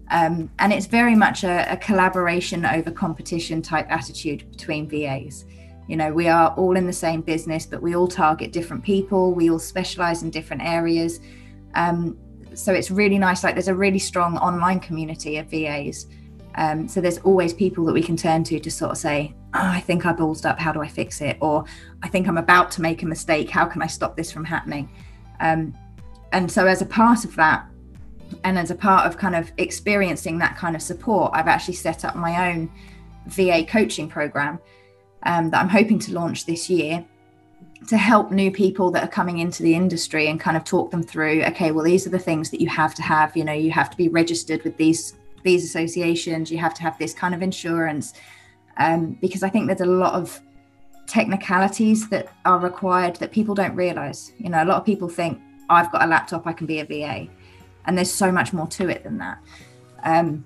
Um, 0.09 0.49
and 0.57 0.73
it's 0.73 0.87
very 0.87 1.13
much 1.13 1.43
a, 1.43 1.71
a 1.71 1.77
collaboration 1.77 2.65
over 2.65 2.89
competition 2.89 3.61
type 3.61 3.85
attitude 3.91 4.49
between 4.49 4.89
VAs. 4.89 5.45
You 5.87 5.97
know, 5.97 6.11
we 6.11 6.29
are 6.29 6.49
all 6.55 6.77
in 6.77 6.87
the 6.87 6.93
same 6.93 7.21
business, 7.21 7.67
but 7.67 7.79
we 7.79 7.95
all 7.95 8.07
target 8.07 8.51
different 8.51 8.83
people. 8.83 9.35
We 9.35 9.51
all 9.51 9.59
specialize 9.59 10.23
in 10.23 10.31
different 10.31 10.63
areas. 10.63 11.19
Um, 11.75 12.17
so 12.53 12.73
it's 12.73 12.89
really 12.89 13.17
nice. 13.17 13.43
Like 13.43 13.55
there's 13.55 13.67
a 13.67 13.75
really 13.75 13.99
strong 13.99 14.37
online 14.37 14.79
community 14.79 15.37
of 15.37 15.47
VAs. 15.47 16.07
Um, 16.55 16.87
so 16.87 17.01
there's 17.01 17.17
always 17.19 17.53
people 17.53 17.85
that 17.85 17.93
we 17.93 18.01
can 18.01 18.15
turn 18.15 18.43
to 18.45 18.59
to 18.59 18.71
sort 18.71 18.91
of 18.91 18.97
say, 18.97 19.35
oh, 19.53 19.59
I 19.61 19.81
think 19.81 20.05
I 20.05 20.13
ballsed 20.13 20.45
up. 20.45 20.57
How 20.57 20.71
do 20.71 20.81
I 20.81 20.87
fix 20.87 21.21
it? 21.21 21.37
Or 21.41 21.65
I 22.01 22.07
think 22.07 22.27
I'm 22.27 22.37
about 22.37 22.71
to 22.71 22.81
make 22.81 23.03
a 23.03 23.05
mistake. 23.05 23.49
How 23.49 23.65
can 23.65 23.81
I 23.81 23.87
stop 23.87 24.15
this 24.15 24.31
from 24.31 24.45
happening? 24.45 24.89
Um, 25.41 25.73
and 26.31 26.49
so 26.49 26.65
as 26.65 26.81
a 26.81 26.85
part 26.85 27.25
of 27.25 27.35
that, 27.35 27.67
and 28.43 28.57
as 28.57 28.71
a 28.71 28.75
part 28.75 29.05
of 29.05 29.17
kind 29.17 29.35
of 29.35 29.51
experiencing 29.57 30.37
that 30.39 30.57
kind 30.57 30.75
of 30.75 30.81
support, 30.81 31.31
I've 31.33 31.47
actually 31.47 31.75
set 31.75 32.03
up 32.05 32.15
my 32.15 32.51
own 32.51 32.71
VA 33.27 33.65
coaching 33.65 34.07
program 34.07 34.59
um, 35.23 35.49
that 35.51 35.61
I'm 35.61 35.69
hoping 35.69 35.99
to 35.99 36.13
launch 36.13 36.45
this 36.45 36.69
year 36.69 37.05
to 37.87 37.97
help 37.97 38.31
new 38.31 38.51
people 38.51 38.91
that 38.91 39.03
are 39.03 39.09
coming 39.09 39.39
into 39.39 39.63
the 39.63 39.75
industry 39.75 40.27
and 40.27 40.39
kind 40.39 40.57
of 40.57 40.63
talk 40.63 40.91
them 40.91 41.03
through 41.03 41.43
okay 41.43 41.71
well 41.71 41.83
these 41.83 42.07
are 42.07 42.09
the 42.09 42.19
things 42.19 42.49
that 42.49 42.61
you 42.61 42.67
have 42.67 42.95
to 42.95 43.01
have 43.01 43.35
you 43.35 43.43
know 43.43 43.53
you 43.53 43.71
have 43.71 43.89
to 43.89 43.97
be 43.97 44.09
registered 44.09 44.63
with 44.63 44.75
these 44.77 45.15
these 45.43 45.63
associations 45.63 46.51
you 46.51 46.57
have 46.57 46.73
to 46.73 46.81
have 46.81 46.97
this 46.97 47.13
kind 47.13 47.33
of 47.33 47.41
insurance. 47.41 48.13
Um, 48.77 49.17
because 49.21 49.41
i 49.41 49.49
think 49.49 49.67
there's 49.67 49.81
a 49.81 49.85
lot 49.85 50.13
of 50.13 50.41
technicalities 51.07 52.09
that 52.09 52.27
are 52.45 52.59
required 52.59 53.15
that 53.17 53.31
people 53.31 53.55
don't 53.55 53.75
realize. 53.75 54.33
You 54.37 54.49
know 54.49 54.63
a 54.63 54.65
lot 54.65 54.77
of 54.77 54.85
people 54.85 55.07
think 55.07 55.39
i've 55.69 55.91
got 55.91 56.03
a 56.03 56.07
laptop 56.07 56.45
i 56.45 56.53
can 56.53 56.67
be 56.67 56.79
a 56.79 56.85
va 56.85 57.27
and 57.85 57.97
there's 57.97 58.11
so 58.11 58.31
much 58.31 58.51
more 58.51 58.67
to 58.67 58.89
it 58.89 59.03
than 59.03 59.17
that. 59.19 59.37
Um, 60.03 60.45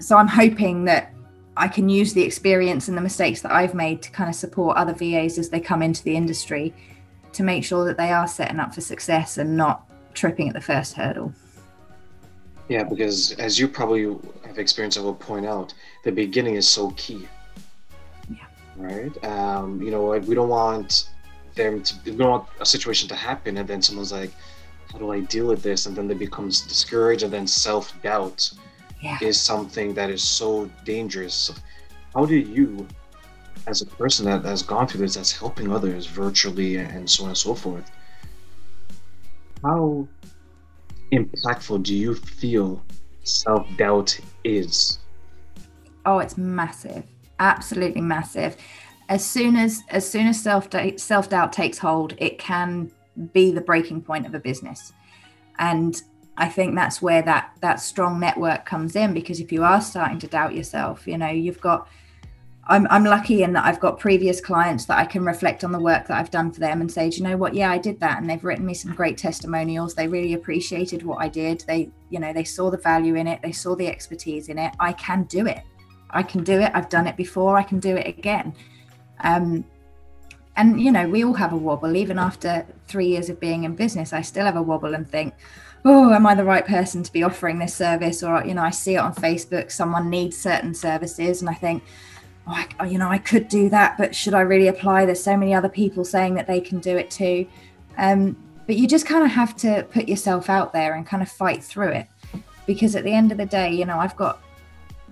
so 0.00 0.16
i'm 0.16 0.28
hoping 0.28 0.84
that 0.84 1.12
i 1.60 1.68
can 1.68 1.88
use 1.88 2.12
the 2.14 2.22
experience 2.22 2.88
and 2.88 2.96
the 2.96 3.02
mistakes 3.02 3.40
that 3.42 3.52
i've 3.52 3.74
made 3.74 4.00
to 4.02 4.10
kind 4.10 4.28
of 4.28 4.34
support 4.34 4.76
other 4.76 4.94
vas 4.94 5.38
as 5.38 5.48
they 5.50 5.60
come 5.60 5.82
into 5.82 6.02
the 6.04 6.14
industry 6.16 6.74
to 7.32 7.42
make 7.42 7.64
sure 7.64 7.84
that 7.84 7.96
they 7.96 8.10
are 8.10 8.26
setting 8.26 8.58
up 8.58 8.74
for 8.74 8.80
success 8.80 9.38
and 9.38 9.56
not 9.56 9.88
tripping 10.14 10.48
at 10.48 10.54
the 10.54 10.60
first 10.60 10.94
hurdle 10.94 11.32
Yeah, 12.68 12.84
because 12.84 13.32
as 13.38 13.58
you 13.58 13.66
probably 13.66 14.04
have 14.46 14.58
experienced, 14.58 14.98
I 14.98 15.00
will 15.00 15.14
point 15.14 15.46
out, 15.46 15.72
the 16.04 16.12
beginning 16.12 16.56
is 16.56 16.68
so 16.68 16.90
key. 16.92 17.26
Yeah. 18.28 18.44
Right? 18.76 19.24
Um, 19.24 19.80
you 19.80 19.90
know, 19.90 20.04
like, 20.04 20.24
we 20.28 20.34
don't 20.34 20.50
want 20.50 21.08
them 21.54 21.82
to, 21.82 21.94
we 22.04 22.12
don't 22.12 22.30
want 22.30 22.46
a 22.60 22.66
situation 22.66 23.08
to 23.08 23.14
happen 23.14 23.56
and 23.56 23.66
then 23.66 23.80
someone's 23.80 24.12
like, 24.12 24.32
how 24.92 24.98
do 24.98 25.10
I 25.12 25.20
deal 25.20 25.46
with 25.46 25.62
this? 25.62 25.86
And 25.86 25.96
then 25.96 26.08
they 26.08 26.14
becomes 26.14 26.60
discouraged 26.60 27.22
and 27.22 27.32
then 27.32 27.46
self 27.46 27.92
doubt 28.02 28.50
yeah 29.00 29.18
is 29.20 29.40
something 29.40 29.94
that 29.94 30.10
is 30.10 30.22
so 30.22 30.70
dangerous. 30.84 31.52
How 32.14 32.24
do 32.24 32.36
you, 32.36 32.86
as 33.66 33.82
a 33.82 33.86
person 33.86 34.24
that 34.26 34.44
has 34.44 34.62
gone 34.62 34.86
through 34.86 35.00
this, 35.00 35.14
that's 35.14 35.32
helping 35.32 35.70
others 35.70 36.06
virtually 36.06 36.76
and 36.76 37.08
so 37.08 37.24
on 37.24 37.30
and 37.30 37.38
so 37.38 37.54
forth, 37.54 37.90
how 39.62 40.06
impactful 41.12 41.82
do 41.82 41.94
you 41.94 42.14
feel 42.14 42.82
self 43.24 43.66
doubt 43.76 44.18
is? 44.44 44.98
oh 46.08 46.18
it's 46.18 46.36
massive 46.38 47.04
absolutely 47.38 48.00
massive 48.00 48.56
as 49.08 49.24
soon 49.24 49.54
as 49.56 49.82
as 49.90 50.08
soon 50.08 50.26
as 50.26 50.40
self 50.40 50.68
self 50.96 51.28
doubt 51.28 51.52
takes 51.52 51.78
hold 51.78 52.14
it 52.18 52.38
can 52.38 52.90
be 53.32 53.52
the 53.52 53.60
breaking 53.60 54.00
point 54.00 54.26
of 54.26 54.34
a 54.34 54.38
business 54.38 54.92
and 55.58 56.02
i 56.38 56.48
think 56.48 56.74
that's 56.74 57.02
where 57.02 57.22
that 57.22 57.54
that 57.60 57.80
strong 57.80 58.18
network 58.18 58.64
comes 58.64 58.96
in 58.96 59.12
because 59.12 59.40
if 59.40 59.52
you 59.52 59.62
are 59.62 59.80
starting 59.80 60.18
to 60.18 60.26
doubt 60.26 60.54
yourself 60.54 61.06
you 61.06 61.18
know 61.18 61.28
you've 61.28 61.60
got 61.60 61.88
I'm, 62.68 62.86
I'm 62.90 63.04
lucky 63.04 63.42
in 63.42 63.54
that 63.54 63.64
I've 63.64 63.80
got 63.80 63.98
previous 63.98 64.40
clients 64.40 64.84
that 64.86 64.98
I 64.98 65.06
can 65.06 65.24
reflect 65.24 65.64
on 65.64 65.72
the 65.72 65.78
work 65.78 66.06
that 66.06 66.18
I've 66.18 66.30
done 66.30 66.52
for 66.52 66.60
them 66.60 66.82
and 66.82 66.92
say, 66.92 67.08
do 67.08 67.16
you 67.16 67.22
know 67.22 67.36
what? 67.36 67.54
Yeah, 67.54 67.70
I 67.70 67.78
did 67.78 67.98
that. 68.00 68.18
And 68.18 68.28
they've 68.28 68.44
written 68.44 68.66
me 68.66 68.74
some 68.74 68.94
great 68.94 69.16
testimonials. 69.16 69.94
They 69.94 70.06
really 70.06 70.34
appreciated 70.34 71.02
what 71.02 71.16
I 71.16 71.28
did. 71.28 71.64
They, 71.66 71.90
you 72.10 72.20
know, 72.20 72.34
they 72.34 72.44
saw 72.44 72.70
the 72.70 72.76
value 72.76 73.14
in 73.14 73.26
it. 73.26 73.40
They 73.42 73.52
saw 73.52 73.74
the 73.74 73.88
expertise 73.88 74.50
in 74.50 74.58
it. 74.58 74.74
I 74.78 74.92
can 74.92 75.24
do 75.24 75.46
it. 75.46 75.62
I 76.10 76.22
can 76.22 76.44
do 76.44 76.60
it. 76.60 76.70
I've 76.74 76.90
done 76.90 77.06
it 77.06 77.16
before. 77.16 77.56
I 77.56 77.62
can 77.62 77.80
do 77.80 77.96
it 77.96 78.06
again. 78.06 78.54
Um, 79.20 79.64
and, 80.56 80.78
you 80.78 80.92
know, 80.92 81.08
we 81.08 81.24
all 81.24 81.34
have 81.34 81.54
a 81.54 81.56
wobble. 81.56 81.96
Even 81.96 82.18
after 82.18 82.66
three 82.86 83.06
years 83.06 83.30
of 83.30 83.40
being 83.40 83.64
in 83.64 83.76
business, 83.76 84.12
I 84.12 84.20
still 84.20 84.44
have 84.44 84.56
a 84.56 84.62
wobble 84.62 84.94
and 84.94 85.08
think, 85.08 85.32
oh, 85.84 86.12
am 86.12 86.26
I 86.26 86.34
the 86.34 86.44
right 86.44 86.66
person 86.66 87.02
to 87.02 87.12
be 87.12 87.22
offering 87.22 87.58
this 87.58 87.74
service? 87.74 88.22
Or, 88.22 88.44
you 88.44 88.54
know, 88.54 88.62
I 88.62 88.70
see 88.70 88.94
it 88.94 88.98
on 88.98 89.14
Facebook, 89.14 89.70
someone 89.70 90.10
needs 90.10 90.36
certain 90.36 90.74
services. 90.74 91.40
And 91.40 91.48
I 91.48 91.54
think, 91.54 91.84
oh, 92.46 92.64
I, 92.80 92.86
you 92.86 92.98
know, 92.98 93.08
I 93.08 93.18
could 93.18 93.48
do 93.48 93.68
that, 93.70 93.96
but 93.98 94.14
should 94.14 94.34
I 94.34 94.40
really 94.40 94.68
apply? 94.68 95.06
There's 95.06 95.22
so 95.22 95.36
many 95.36 95.54
other 95.54 95.68
people 95.68 96.04
saying 96.04 96.34
that 96.34 96.46
they 96.46 96.60
can 96.60 96.80
do 96.80 96.96
it 96.96 97.10
too. 97.10 97.46
Um, 97.96 98.36
but 98.66 98.76
you 98.76 98.86
just 98.86 99.06
kind 99.06 99.24
of 99.24 99.30
have 99.30 99.56
to 99.58 99.86
put 99.90 100.08
yourself 100.08 100.50
out 100.50 100.72
there 100.72 100.94
and 100.94 101.06
kind 101.06 101.22
of 101.22 101.30
fight 101.30 101.64
through 101.64 101.88
it. 101.88 102.06
Because 102.66 102.94
at 102.94 103.04
the 103.04 103.12
end 103.12 103.32
of 103.32 103.38
the 103.38 103.46
day, 103.46 103.72
you 103.72 103.86
know, 103.86 103.98
I've 103.98 104.14
got 104.14 104.42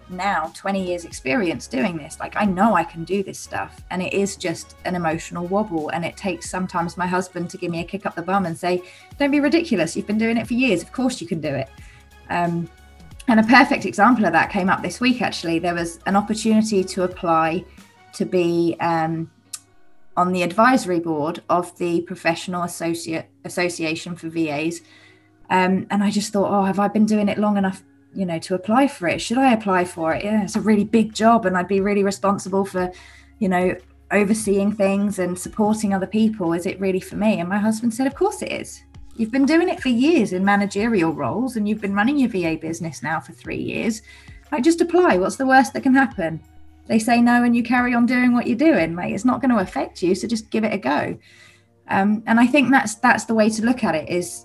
now 0.09 0.53
20 0.55 0.85
years 0.85 1.05
experience 1.05 1.67
doing 1.67 1.97
this 1.97 2.19
like 2.21 2.37
i 2.37 2.45
know 2.45 2.75
i 2.75 2.85
can 2.85 3.05
do 3.05 3.23
this 3.23 3.39
stuff. 3.39 3.83
And 3.91 4.03
it 4.03 4.13
is 4.13 4.37
just 4.37 4.77
an 4.85 4.95
emotional 4.95 5.47
wobble. 5.47 5.89
And 5.91 6.05
it 6.05 6.17
takes 6.17 6.51
sometimes 6.51 6.97
my 6.97 7.07
husband 7.07 7.51
to 7.51 7.59
give 7.59 7.71
me 7.71 7.81
a 7.81 7.85
kick 7.85 8.07
up 8.07 8.15
the 8.15 8.23
bum 8.23 8.47
and 8.47 8.57
say 8.57 8.83
don't 9.19 9.31
be 9.31 9.41
ridiculous. 9.41 9.97
You've 9.97 10.07
been 10.07 10.19
doing 10.19 10.37
it 10.37 10.47
for 10.47 10.55
years. 10.55 10.83
Of 10.83 10.93
course 10.93 11.21
you 11.21 11.27
can 11.27 11.41
do 11.41 11.55
it. 11.55 11.69
Um, 12.29 12.69
and 13.29 13.41
a 13.41 13.45
perfect 13.45 13.85
example 13.85 14.25
of 14.25 14.33
that 14.33 14.51
came 14.51 14.69
up 14.69 14.83
this 14.83 15.01
week 15.01 15.23
actually. 15.23 15.59
There 15.59 15.75
was 15.75 15.99
an 16.07 16.17
opportunity 16.17 16.85
to 16.85 17.03
apply 17.05 17.65
to 18.15 18.25
be 18.25 18.77
um, 18.81 19.31
on 20.17 20.33
the 20.33 20.43
advisory 20.43 21.01
board 21.01 21.43
of 21.49 21.77
the 21.79 22.01
professional 22.03 22.63
associate 22.63 23.27
association 23.45 24.17
for 24.17 24.31
vas 24.31 24.81
um, 25.51 25.87
and 25.91 26.03
i 26.03 26.11
just 26.11 26.33
thought 26.33 26.51
oh 26.51 26.65
have 26.65 26.79
i 26.79 26.89
been 26.89 27.05
doing 27.05 27.29
it 27.29 27.37
long 27.37 27.59
enough 27.59 27.83
you 28.17 28.27
know 28.27 28.39
to 28.41 28.55
apply 28.55 28.89
for 28.89 29.09
it? 29.09 29.21
Should 29.21 29.39
i 29.39 29.53
apply 29.53 29.85
for 29.85 30.13
it? 30.15 30.25
Yeah 30.25 30.43
it's 30.43 30.57
a 30.57 30.61
really 30.61 30.85
big 30.85 31.13
job 31.13 31.47
and 31.47 31.57
i'd 31.57 31.69
be 31.69 31.81
really 31.81 32.05
responsible 32.05 32.65
for 32.65 32.93
you 33.39 33.49
know 33.49 33.77
overseeing 34.13 34.73
things 34.73 35.19
and 35.19 35.39
supporting 35.39 35.93
other 35.93 36.07
people. 36.07 36.53
Is 36.53 36.67
it 36.67 36.79
really 36.81 37.01
for 37.01 37.17
me? 37.17 37.41
And 37.41 37.49
my 37.49 37.59
husband 37.59 37.93
said 37.93 38.07
of 38.07 38.15
course 38.15 38.43
it 38.43 38.53
is. 38.53 38.83
You've 39.17 39.33
been 39.33 39.47
doing 39.47 39.69
it 39.69 39.81
for 39.81 39.89
years 39.89 40.33
in 40.33 40.45
managerial 40.45 41.13
roles 41.13 41.57
and 41.57 41.69
you've 41.69 41.81
been 41.81 41.95
running 41.95 42.19
your 42.19 42.29
va 42.29 42.57
business 42.61 43.03
now 43.03 43.19
for 43.19 43.33
three 43.33 43.57
years. 43.57 44.03
Like 44.53 44.63
just 44.63 44.81
apply. 44.81 45.19
What's 45.19 45.37
the 45.37 45.47
worst 45.47 45.73
that 45.73 45.83
can 45.83 45.95
happen? 45.95 46.41
They 46.87 46.99
say 46.99 47.21
no 47.21 47.43
and 47.43 47.57
you 47.57 47.63
carry 47.63 47.95
on 47.95 48.07
doing 48.07 48.33
what 48.33 48.47
you're 48.47 48.57
doing. 48.57 48.95
Like 48.95 49.13
it's 49.13 49.25
not 49.25 49.41
going 49.41 49.51
to 49.51 49.63
affect 49.63 50.03
you 50.03 50.15
so 50.15 50.29
just 50.29 50.51
give 50.51 50.65
it 50.65 50.73
a 50.73 50.79
go. 50.79 51.19
Um, 51.89 52.25
and 52.27 52.41
i 52.41 52.47
think 52.47 52.71
that's 52.71 52.97
that's 52.97 53.27
the 53.27 53.35
way 53.35 53.49
to 53.49 53.65
look 53.65 53.85
at 53.85 53.95
it 53.95 54.09
is 54.09 54.45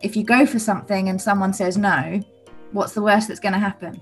if 0.00 0.16
you 0.16 0.22
go 0.22 0.46
for 0.46 0.60
something 0.60 1.08
and 1.08 1.20
someone 1.20 1.52
says 1.52 1.76
no 1.76 2.22
what's 2.72 2.94
the 2.94 3.02
worst 3.02 3.28
that's 3.28 3.40
going 3.40 3.54
to 3.54 3.58
happen? 3.58 4.00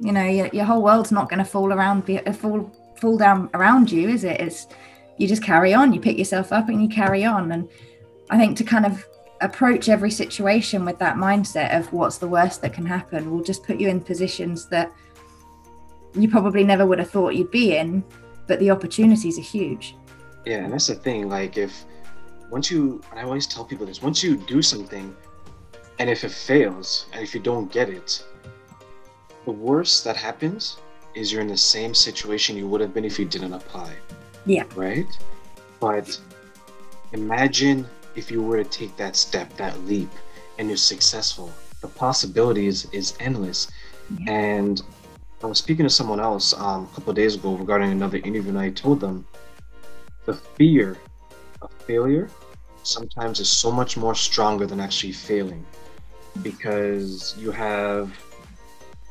You 0.00 0.12
know, 0.12 0.24
your, 0.24 0.48
your 0.48 0.64
whole 0.64 0.82
world's 0.82 1.12
not 1.12 1.28
going 1.28 1.38
to 1.38 1.44
fall 1.44 1.72
around, 1.72 2.08
uh, 2.10 2.32
fall 2.32 2.70
fall 2.96 3.16
down 3.18 3.50
around 3.54 3.90
you, 3.90 4.08
is 4.08 4.24
it? 4.24 4.40
It's 4.40 4.66
you 5.18 5.26
just 5.26 5.42
carry 5.42 5.74
on. 5.74 5.92
You 5.92 6.00
pick 6.00 6.18
yourself 6.18 6.52
up 6.52 6.68
and 6.68 6.82
you 6.82 6.88
carry 6.88 7.24
on. 7.24 7.52
And 7.52 7.68
I 8.30 8.38
think 8.38 8.56
to 8.58 8.64
kind 8.64 8.86
of 8.86 9.06
approach 9.40 9.88
every 9.88 10.10
situation 10.10 10.84
with 10.84 10.98
that 10.98 11.16
mindset 11.16 11.78
of 11.78 11.92
what's 11.92 12.18
the 12.18 12.28
worst 12.28 12.62
that 12.62 12.72
can 12.72 12.86
happen 12.86 13.30
will 13.30 13.42
just 13.42 13.64
put 13.64 13.80
you 13.80 13.88
in 13.88 14.00
positions 14.00 14.68
that 14.68 14.92
you 16.14 16.28
probably 16.28 16.64
never 16.64 16.86
would 16.86 16.98
have 16.98 17.10
thought 17.10 17.34
you'd 17.34 17.50
be 17.50 17.76
in, 17.76 18.02
but 18.46 18.58
the 18.58 18.70
opportunities 18.70 19.38
are 19.38 19.42
huge. 19.42 19.94
Yeah, 20.46 20.58
and 20.58 20.72
that's 20.72 20.86
the 20.86 20.94
thing. 20.94 21.28
Like 21.28 21.58
if 21.58 21.84
once 22.50 22.70
you, 22.70 23.02
and 23.10 23.20
I 23.20 23.24
always 23.24 23.46
tell 23.46 23.64
people 23.64 23.86
this, 23.86 24.00
once 24.00 24.22
you 24.22 24.36
do 24.36 24.62
something 24.62 25.14
and 25.98 26.10
if 26.10 26.24
it 26.24 26.30
fails, 26.30 27.06
and 27.12 27.22
if 27.22 27.34
you 27.34 27.40
don't 27.40 27.72
get 27.72 27.88
it, 27.88 28.22
the 29.44 29.50
worst 29.52 30.04
that 30.04 30.16
happens 30.16 30.76
is 31.14 31.32
you're 31.32 31.40
in 31.40 31.48
the 31.48 31.56
same 31.56 31.94
situation 31.94 32.56
you 32.56 32.68
would 32.68 32.80
have 32.80 32.92
been 32.92 33.04
if 33.04 33.18
you 33.18 33.24
didn't 33.24 33.54
apply. 33.54 33.94
Yeah. 34.44 34.64
Right? 34.74 35.06
But 35.80 36.20
imagine 37.12 37.86
if 38.14 38.30
you 38.30 38.42
were 38.42 38.62
to 38.62 38.68
take 38.68 38.96
that 38.96 39.16
step, 39.16 39.56
that 39.56 39.78
leap, 39.84 40.10
and 40.58 40.68
you're 40.68 40.76
successful. 40.76 41.50
The 41.80 41.88
possibilities 41.88 42.86
is 42.92 43.14
endless. 43.20 43.68
Yeah. 44.18 44.32
And 44.32 44.82
I 45.42 45.46
was 45.46 45.58
speaking 45.58 45.84
to 45.84 45.90
someone 45.90 46.20
else 46.20 46.52
um, 46.54 46.88
a 46.90 46.94
couple 46.94 47.12
days 47.14 47.34
ago 47.34 47.54
regarding 47.54 47.90
another 47.92 48.18
interview, 48.18 48.50
and 48.50 48.58
I 48.58 48.70
told 48.70 49.00
them 49.00 49.26
the 50.26 50.34
fear 50.34 50.98
of 51.62 51.72
failure 51.86 52.28
sometimes 52.82 53.40
is 53.40 53.48
so 53.48 53.70
much 53.70 53.96
more 53.96 54.14
stronger 54.14 54.66
than 54.66 54.80
actually 54.80 55.12
failing 55.12 55.64
because 56.42 57.34
you 57.38 57.50
have 57.50 58.10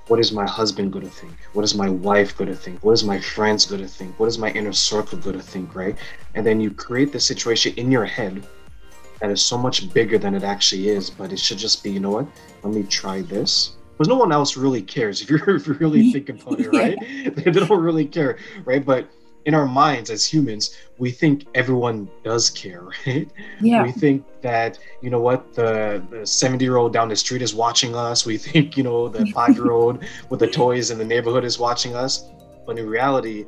what 0.07 0.19
is 0.19 0.31
my 0.31 0.47
husband 0.47 0.91
going 0.91 1.05
to 1.05 1.11
think? 1.11 1.33
What 1.53 1.65
is 1.65 1.73
my 1.73 1.89
wife 1.89 2.37
going 2.37 2.49
to 2.49 2.55
think? 2.55 2.83
What 2.83 2.91
is 2.91 3.03
my 3.03 3.19
friends 3.19 3.65
going 3.65 3.81
to 3.81 3.87
think? 3.87 4.19
What 4.19 4.27
is 4.27 4.37
my 4.37 4.51
inner 4.51 4.73
circle 4.73 5.17
going 5.17 5.37
to 5.37 5.41
think, 5.41 5.73
right? 5.73 5.95
And 6.35 6.45
then 6.45 6.61
you 6.61 6.69
create 6.71 7.11
the 7.11 7.19
situation 7.19 7.73
in 7.75 7.91
your 7.91 8.05
head 8.05 8.45
that 9.19 9.31
is 9.31 9.41
so 9.41 9.57
much 9.57 9.91
bigger 9.93 10.17
than 10.17 10.35
it 10.35 10.43
actually 10.43 10.89
is, 10.89 11.09
but 11.09 11.31
it 11.31 11.39
should 11.39 11.57
just 11.57 11.83
be, 11.83 11.91
you 11.91 11.99
know 11.99 12.11
what? 12.11 12.27
Let 12.63 12.73
me 12.73 12.83
try 12.83 13.21
this. 13.21 13.77
Because 13.97 14.07
no 14.07 14.15
one 14.15 14.31
else 14.31 14.57
really 14.57 14.81
cares 14.81 15.21
if 15.23 15.29
you're, 15.29 15.57
you 15.57 15.73
really 15.73 16.11
think 16.11 16.29
about 16.29 16.59
it, 16.59 16.67
right? 16.71 16.97
yeah. 17.01 17.29
they 17.31 17.49
don't 17.49 17.81
really 17.81 18.05
care, 18.05 18.37
right? 18.63 18.85
But 18.85 19.09
in 19.45 19.53
our 19.53 19.67
minds 19.67 20.09
as 20.09 20.25
humans, 20.25 20.75
we 20.97 21.11
think 21.11 21.45
everyone 21.53 22.09
does 22.23 22.49
care, 22.49 22.83
right? 23.07 23.29
Yeah. 23.61 23.83
We 23.83 23.91
think 23.91 24.25
that, 24.41 24.79
you 25.01 25.09
know 25.09 25.21
what, 25.21 25.53
the, 25.53 26.03
the 26.09 26.25
70 26.25 26.65
year 26.65 26.77
old 26.77 26.93
down 26.93 27.09
the 27.09 27.15
street 27.15 27.41
is 27.41 27.53
watching 27.53 27.95
us. 27.95 28.25
We 28.25 28.37
think, 28.37 28.75
you 28.75 28.83
know, 28.83 29.07
the 29.07 29.25
five 29.33 29.55
year 29.55 29.71
old 29.71 30.03
with 30.29 30.39
the 30.39 30.47
toys 30.47 30.91
in 30.91 30.97
the 30.97 31.05
neighborhood 31.05 31.45
is 31.45 31.59
watching 31.59 31.95
us. 31.95 32.25
But 32.65 32.79
in 32.79 32.87
reality, 32.87 33.45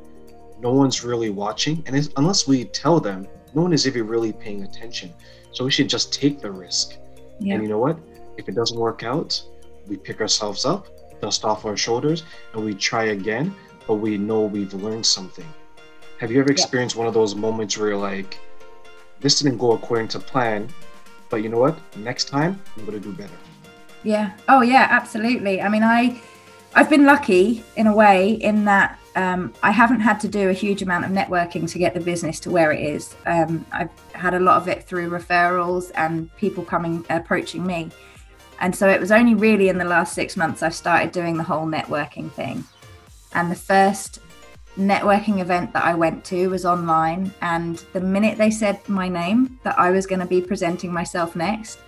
no 0.60 0.72
one's 0.72 1.04
really 1.04 1.30
watching. 1.30 1.82
And 1.86 2.08
unless 2.16 2.46
we 2.46 2.64
tell 2.66 3.00
them, 3.00 3.26
no 3.54 3.62
one 3.62 3.72
is 3.72 3.86
even 3.86 4.06
really 4.06 4.32
paying 4.32 4.62
attention. 4.62 5.12
So 5.52 5.64
we 5.64 5.70
should 5.72 5.88
just 5.88 6.12
take 6.12 6.40
the 6.40 6.50
risk. 6.50 6.96
Yeah. 7.40 7.54
And 7.54 7.62
you 7.64 7.68
know 7.68 7.78
what? 7.78 7.98
If 8.36 8.48
it 8.48 8.54
doesn't 8.54 8.78
work 8.78 9.02
out, 9.02 9.42
we 9.88 9.96
pick 9.96 10.20
ourselves 10.20 10.64
up, 10.64 10.86
dust 11.20 11.44
off 11.44 11.64
our 11.64 11.76
shoulders, 11.76 12.22
and 12.52 12.64
we 12.64 12.74
try 12.74 13.04
again. 13.06 13.52
But 13.88 13.94
we 13.94 14.18
know 14.18 14.42
we've 14.42 14.74
learned 14.74 15.06
something 15.06 15.46
have 16.18 16.32
you 16.32 16.40
ever 16.40 16.50
experienced 16.50 16.96
yeah. 16.96 17.00
one 17.00 17.08
of 17.08 17.14
those 17.14 17.34
moments 17.34 17.78
where 17.78 17.90
you're 17.90 17.96
like, 17.96 18.38
this 19.20 19.38
didn't 19.38 19.58
go 19.58 19.72
according 19.72 20.08
to 20.08 20.18
plan, 20.18 20.68
but 21.28 21.42
you 21.42 21.48
know 21.48 21.58
what? 21.58 21.78
Next 21.96 22.24
time 22.24 22.60
I'm 22.76 22.84
gonna 22.84 23.00
do 23.00 23.12
better. 23.12 23.38
Yeah. 24.02 24.32
Oh 24.48 24.62
yeah, 24.62 24.86
absolutely. 24.90 25.60
I 25.60 25.68
mean, 25.68 25.82
I 25.82 26.20
I've 26.74 26.90
been 26.90 27.04
lucky 27.04 27.64
in 27.76 27.86
a 27.86 27.94
way 27.94 28.32
in 28.32 28.64
that 28.66 28.98
um, 29.16 29.52
I 29.62 29.70
haven't 29.70 30.00
had 30.00 30.20
to 30.20 30.28
do 30.28 30.48
a 30.48 30.52
huge 30.52 30.82
amount 30.82 31.04
of 31.04 31.10
networking 31.10 31.68
to 31.70 31.78
get 31.78 31.94
the 31.94 32.00
business 32.00 32.38
to 32.40 32.50
where 32.50 32.70
it 32.72 32.80
is. 32.80 33.16
Um, 33.26 33.66
I've 33.72 33.90
had 34.12 34.34
a 34.34 34.38
lot 34.38 34.58
of 34.58 34.68
it 34.68 34.84
through 34.84 35.10
referrals 35.10 35.90
and 35.96 36.34
people 36.36 36.64
coming 36.64 37.04
approaching 37.10 37.66
me. 37.66 37.90
And 38.60 38.74
so 38.74 38.88
it 38.88 39.00
was 39.00 39.10
only 39.10 39.34
really 39.34 39.68
in 39.68 39.78
the 39.78 39.84
last 39.84 40.14
six 40.14 40.36
months 40.36 40.62
I've 40.62 40.74
started 40.74 41.10
doing 41.10 41.36
the 41.36 41.42
whole 41.42 41.66
networking 41.66 42.30
thing. 42.30 42.64
And 43.32 43.50
the 43.50 43.56
first 43.56 44.20
networking 44.78 45.40
event 45.40 45.72
that 45.72 45.84
I 45.84 45.94
went 45.94 46.24
to 46.26 46.48
was 46.48 46.64
online. 46.64 47.32
And 47.42 47.78
the 47.92 48.00
minute 48.00 48.38
they 48.38 48.50
said 48.50 48.80
my 48.88 49.08
name, 49.08 49.58
that 49.64 49.78
I 49.78 49.90
was 49.90 50.06
going 50.06 50.20
to 50.20 50.26
be 50.26 50.40
presenting 50.40 50.92
myself 50.92 51.36
next, 51.36 51.78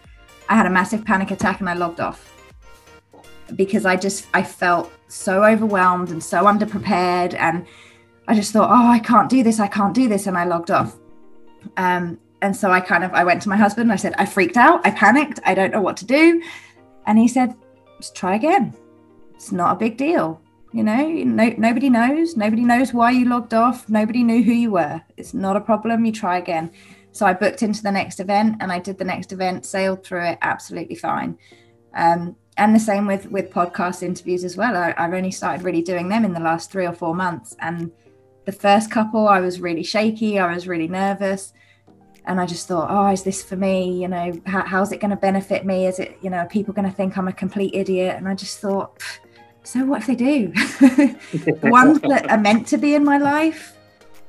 I 0.48 0.56
had 0.56 0.66
a 0.66 0.70
massive 0.70 1.04
panic 1.04 1.30
attack 1.30 1.60
and 1.60 1.70
I 1.70 1.74
logged 1.74 2.00
off. 2.00 2.26
Because 3.54 3.86
I 3.86 3.96
just 3.96 4.26
I 4.34 4.42
felt 4.42 4.92
so 5.08 5.44
overwhelmed 5.44 6.10
and 6.10 6.22
so 6.22 6.44
underprepared 6.44 7.34
and 7.34 7.66
I 8.28 8.34
just 8.34 8.52
thought 8.52 8.70
oh 8.70 8.88
I 8.88 9.00
can't 9.00 9.28
do 9.28 9.42
this 9.42 9.58
I 9.58 9.66
can't 9.66 9.92
do 9.92 10.08
this 10.08 10.28
and 10.28 10.38
I 10.38 10.44
logged 10.44 10.70
off. 10.70 10.96
Um, 11.76 12.18
and 12.42 12.56
so 12.56 12.70
I 12.70 12.80
kind 12.80 13.02
of 13.02 13.12
I 13.12 13.24
went 13.24 13.42
to 13.42 13.48
my 13.48 13.56
husband 13.56 13.92
I 13.92 13.96
said 13.96 14.14
I 14.18 14.26
freaked 14.26 14.56
out 14.56 14.86
I 14.86 14.92
panicked 14.92 15.40
I 15.44 15.54
don't 15.54 15.72
know 15.72 15.80
what 15.80 15.96
to 15.98 16.04
do. 16.04 16.40
And 17.06 17.18
he 17.18 17.26
said 17.26 17.54
just 17.98 18.14
try 18.14 18.36
again. 18.36 18.72
It's 19.34 19.50
not 19.50 19.72
a 19.72 19.78
big 19.78 19.96
deal 19.96 20.40
you 20.72 20.82
know, 20.82 21.06
no, 21.08 21.54
nobody 21.58 21.90
knows. 21.90 22.36
Nobody 22.36 22.64
knows 22.64 22.94
why 22.94 23.10
you 23.10 23.28
logged 23.28 23.54
off. 23.54 23.88
Nobody 23.88 24.22
knew 24.22 24.42
who 24.42 24.52
you 24.52 24.70
were. 24.72 25.02
It's 25.16 25.34
not 25.34 25.56
a 25.56 25.60
problem. 25.60 26.04
You 26.04 26.12
try 26.12 26.38
again. 26.38 26.70
So 27.12 27.26
I 27.26 27.32
booked 27.32 27.62
into 27.62 27.82
the 27.82 27.90
next 27.90 28.20
event 28.20 28.56
and 28.60 28.70
I 28.70 28.78
did 28.78 28.98
the 28.98 29.04
next 29.04 29.32
event, 29.32 29.66
sailed 29.66 30.04
through 30.04 30.24
it 30.26 30.38
absolutely 30.42 30.94
fine. 30.94 31.36
Um, 31.94 32.36
and 32.56 32.74
the 32.74 32.80
same 32.80 33.06
with 33.06 33.26
with 33.30 33.50
podcast 33.50 34.02
interviews 34.02 34.44
as 34.44 34.56
well. 34.56 34.76
I, 34.76 34.94
I've 34.96 35.14
only 35.14 35.32
started 35.32 35.64
really 35.64 35.82
doing 35.82 36.08
them 36.08 36.24
in 36.24 36.32
the 36.32 36.40
last 36.40 36.70
three 36.70 36.86
or 36.86 36.92
four 36.92 37.14
months. 37.14 37.56
And 37.60 37.90
the 38.44 38.52
first 38.52 38.90
couple, 38.90 39.26
I 39.26 39.40
was 39.40 39.60
really 39.60 39.82
shaky. 39.82 40.38
I 40.38 40.54
was 40.54 40.68
really 40.68 40.88
nervous 40.88 41.52
and 42.26 42.40
I 42.40 42.46
just 42.46 42.68
thought, 42.68 42.88
oh, 42.90 43.12
is 43.12 43.22
this 43.22 43.42
for 43.42 43.56
me? 43.56 44.00
You 44.00 44.08
know, 44.08 44.40
how, 44.46 44.64
how's 44.64 44.92
it 44.92 45.00
going 45.00 45.10
to 45.10 45.16
benefit 45.16 45.64
me? 45.64 45.86
Is 45.86 45.98
it, 45.98 46.18
you 46.22 46.30
know, 46.30 46.46
people 46.50 46.74
going 46.74 46.88
to 46.88 46.94
think 46.94 47.16
I'm 47.16 47.28
a 47.28 47.32
complete 47.32 47.74
idiot? 47.74 48.16
And 48.16 48.28
I 48.28 48.34
just 48.34 48.60
thought, 48.60 49.02
so 49.62 49.84
what 49.84 50.00
if 50.00 50.06
they 50.06 50.14
do? 50.14 50.48
the 50.52 51.58
ones 51.62 52.00
that 52.00 52.30
are 52.30 52.38
meant 52.38 52.66
to 52.68 52.78
be 52.78 52.94
in 52.94 53.04
my 53.04 53.18
life 53.18 53.76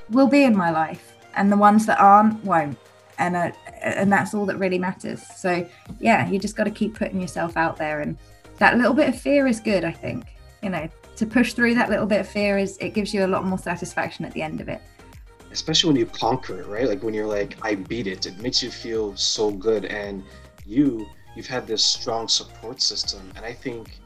will 0.10 0.28
be 0.28 0.44
in 0.44 0.56
my 0.56 0.72
life, 0.72 1.14
and 1.36 1.52
the 1.52 1.58
ones 1.58 1.86
that 1.86 2.00
aren't 2.00 2.44
won't. 2.44 2.78
And 3.18 3.36
uh, 3.36 3.52
and 3.82 4.12
that's 4.12 4.34
all 4.34 4.46
that 4.48 4.58
really 4.58 4.80
matters. 4.80 5.24
So 5.36 5.68
yeah, 6.00 6.30
you 6.30 6.40
just 6.40 6.56
got 6.56 6.66
to 6.66 6.72
keep 6.72 6.96
putting 6.96 7.22
yourself 7.22 7.58
out 7.58 7.78
there, 7.78 8.02
and 8.02 8.18
that 8.58 8.78
little 8.78 8.94
bit 8.94 9.10
of 9.10 9.20
fear 9.20 9.48
is 9.48 9.60
good. 9.60 9.84
I 9.84 9.92
think 9.92 10.26
you 10.62 10.70
know 10.70 10.90
to 11.16 11.26
push 11.26 11.54
through 11.54 11.76
that 11.76 11.90
little 11.90 12.06
bit 12.06 12.22
of 12.22 12.28
fear 12.28 12.58
is 12.58 12.78
it 12.80 12.94
gives 12.94 13.14
you 13.14 13.26
a 13.26 13.28
lot 13.28 13.46
more 13.46 13.58
satisfaction 13.58 14.26
at 14.26 14.34
the 14.34 14.42
end 14.42 14.60
of 14.60 14.68
it. 14.68 14.82
Especially 15.52 15.90
when 15.90 15.98
you 15.98 16.06
conquer 16.06 16.62
it, 16.62 16.68
right? 16.68 16.88
Like 16.88 17.04
when 17.04 17.14
you're 17.14 17.28
like, 17.28 17.58
I 17.62 17.76
beat 17.76 18.08
it. 18.08 18.26
It 18.26 18.40
makes 18.40 18.64
you 18.64 18.72
feel 18.72 19.16
so 19.16 19.52
good, 19.52 19.86
and 19.86 20.24
you 20.66 21.08
you've 21.36 21.48
had 21.48 21.68
this 21.68 21.84
strong 21.84 22.28
support 22.28 22.82
system, 22.82 23.22
and 23.36 23.46
I 23.46 23.54
think 23.54 24.00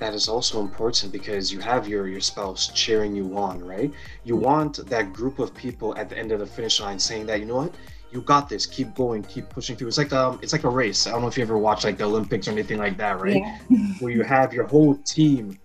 that 0.00 0.14
is 0.14 0.28
also 0.28 0.60
important 0.60 1.12
because 1.12 1.52
you 1.52 1.60
have 1.60 1.86
your 1.86 2.08
your 2.08 2.20
spouse 2.20 2.68
cheering 2.74 3.14
you 3.14 3.36
on, 3.36 3.62
right? 3.64 3.92
You 4.24 4.36
want 4.36 4.84
that 4.88 5.12
group 5.12 5.38
of 5.38 5.54
people 5.54 5.96
at 5.96 6.08
the 6.08 6.18
end 6.18 6.32
of 6.32 6.40
the 6.40 6.46
finish 6.46 6.80
line 6.80 6.98
saying 6.98 7.26
that 7.26 7.38
you 7.40 7.46
know 7.46 7.56
what, 7.56 7.74
you 8.10 8.22
got 8.22 8.48
this, 8.48 8.66
keep 8.66 8.94
going, 8.94 9.22
keep 9.22 9.48
pushing 9.48 9.76
through. 9.76 9.88
It's 9.88 9.98
like 9.98 10.12
um, 10.12 10.38
it's 10.42 10.52
like 10.52 10.64
a 10.64 10.68
race. 10.68 11.06
I 11.06 11.12
don't 11.12 11.22
know 11.22 11.28
if 11.28 11.36
you 11.36 11.42
ever 11.42 11.58
watch 11.58 11.84
like 11.84 11.98
the 11.98 12.04
Olympics 12.04 12.48
or 12.48 12.52
anything 12.52 12.78
like 12.78 12.96
that, 12.96 13.20
right? 13.20 13.36
Yeah. 13.36 13.58
Where 14.00 14.12
you 14.12 14.22
have 14.22 14.52
your 14.52 14.66
whole 14.66 14.96
team 14.96 15.58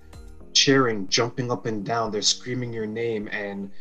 cheering, 0.53 1.07
jumping 1.07 1.51
up 1.51 1.65
and 1.65 1.85
down, 1.85 2.11
they're 2.11 2.21
screaming 2.21 2.71
your 2.71 2.85
name, 2.85 3.27
and 3.31 3.71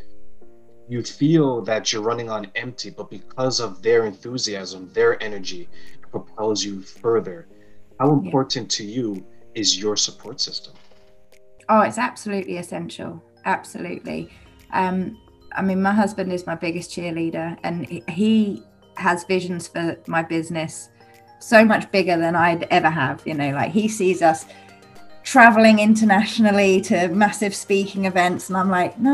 you 0.88 1.02
feel 1.02 1.62
that 1.62 1.92
you're 1.92 2.02
running 2.02 2.30
on 2.30 2.50
empty, 2.54 2.90
but 2.90 3.10
because 3.10 3.60
of 3.60 3.82
their 3.82 4.06
enthusiasm, 4.06 4.90
their 4.92 5.22
energy 5.22 5.68
propels 6.10 6.64
you 6.64 6.80
further. 6.80 7.48
How 7.98 8.12
important 8.12 8.78
yeah. 8.78 8.84
to 8.84 8.90
you 8.90 9.26
is 9.54 9.78
your 9.78 9.96
support 9.96 10.40
system? 10.40 10.74
Oh, 11.68 11.80
it's 11.80 11.98
absolutely 11.98 12.58
essential. 12.58 13.22
Absolutely. 13.44 14.30
Um, 14.72 15.18
I 15.52 15.62
mean, 15.62 15.80
my 15.80 15.92
husband 15.92 16.32
is 16.32 16.46
my 16.46 16.54
biggest 16.54 16.90
cheerleader, 16.90 17.56
and 17.62 17.86
he 17.86 18.62
has 18.96 19.24
visions 19.24 19.68
for 19.68 19.96
my 20.06 20.22
business 20.22 20.90
so 21.40 21.64
much 21.64 21.90
bigger 21.90 22.16
than 22.16 22.34
I'd 22.34 22.64
ever 22.64 22.90
have. 22.90 23.22
You 23.24 23.34
know, 23.34 23.50
like 23.50 23.70
he 23.70 23.88
sees 23.88 24.22
us 24.22 24.46
traveling 25.22 25.78
internationally 25.78 26.80
to 26.82 27.08
massive 27.08 27.54
speaking 27.54 28.04
events, 28.06 28.48
and 28.48 28.56
I'm 28.56 28.70
like, 28.70 28.98
no, 28.98 29.10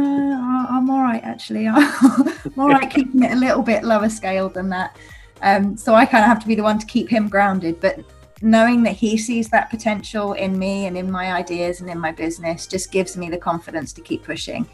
I'm 0.68 0.88
all 0.90 1.02
right, 1.02 1.22
actually. 1.22 1.68
I'm 1.68 2.58
all 2.58 2.68
right 2.68 2.90
keeping 2.94 3.22
it 3.22 3.32
a 3.32 3.36
little 3.36 3.62
bit 3.62 3.84
lower 3.84 4.08
scale 4.08 4.48
than 4.48 4.68
that. 4.70 4.96
Um, 5.42 5.76
so 5.76 5.94
I 5.94 6.04
kind 6.04 6.22
of 6.22 6.28
have 6.28 6.40
to 6.40 6.46
be 6.46 6.54
the 6.54 6.62
one 6.62 6.78
to 6.78 6.86
keep 6.86 7.08
him 7.08 7.28
grounded. 7.28 7.80
But 7.80 8.00
knowing 8.42 8.82
that 8.84 8.94
he 8.94 9.16
sees 9.16 9.48
that 9.50 9.70
potential 9.70 10.32
in 10.32 10.58
me 10.58 10.86
and 10.86 10.96
in 10.96 11.10
my 11.10 11.32
ideas 11.32 11.80
and 11.80 11.90
in 11.90 11.98
my 11.98 12.12
business 12.12 12.66
just 12.66 12.90
gives 12.90 13.16
me 13.16 13.28
the 13.28 13.38
confidence 13.38 13.92
to 13.92 14.00
keep 14.00 14.22
pushing. 14.22 14.66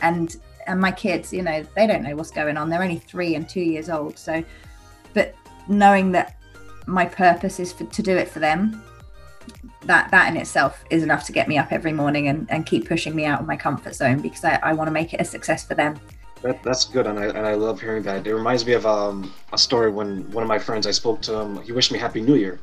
And 0.00 0.36
and 0.66 0.80
my 0.80 0.92
kids, 0.92 1.32
you 1.32 1.42
know, 1.42 1.64
they 1.74 1.86
don't 1.86 2.02
know 2.02 2.14
what's 2.14 2.30
going 2.30 2.56
on. 2.56 2.70
They're 2.70 2.82
only 2.82 2.98
three 2.98 3.34
and 3.34 3.48
two 3.48 3.60
years 3.60 3.90
old. 3.90 4.16
So, 4.18 4.44
but 5.12 5.34
knowing 5.68 6.12
that 6.12 6.36
my 6.86 7.04
purpose 7.04 7.58
is 7.58 7.72
for, 7.72 7.84
to 7.84 8.02
do 8.02 8.16
it 8.16 8.28
for 8.28 8.38
them, 8.38 8.82
that 9.86 10.10
that 10.10 10.28
in 10.28 10.36
itself 10.36 10.84
is 10.90 11.02
enough 11.02 11.24
to 11.26 11.32
get 11.32 11.48
me 11.48 11.58
up 11.58 11.72
every 11.72 11.92
morning 11.92 12.28
and, 12.28 12.50
and 12.50 12.66
keep 12.66 12.88
pushing 12.88 13.14
me 13.14 13.24
out 13.24 13.40
of 13.40 13.46
my 13.46 13.56
comfort 13.56 13.94
zone 13.94 14.20
because 14.20 14.44
I, 14.44 14.58
I 14.62 14.72
want 14.72 14.88
to 14.88 14.92
make 14.92 15.12
it 15.14 15.20
a 15.20 15.24
success 15.24 15.66
for 15.66 15.74
them. 15.74 15.98
That, 16.42 16.62
that's 16.64 16.84
good, 16.84 17.06
and 17.06 17.18
I 17.18 17.26
and 17.26 17.46
I 17.46 17.54
love 17.54 17.80
hearing 17.80 18.02
that. 18.02 18.26
It 18.26 18.34
reminds 18.34 18.66
me 18.66 18.72
of 18.72 18.84
um, 18.84 19.32
a 19.52 19.58
story 19.58 19.90
when 19.90 20.28
one 20.32 20.42
of 20.42 20.48
my 20.48 20.58
friends 20.58 20.88
I 20.88 20.90
spoke 20.90 21.20
to 21.22 21.34
him. 21.34 21.62
He 21.62 21.70
wished 21.70 21.92
me 21.92 21.98
Happy 21.98 22.20
New 22.20 22.34
Year, 22.34 22.58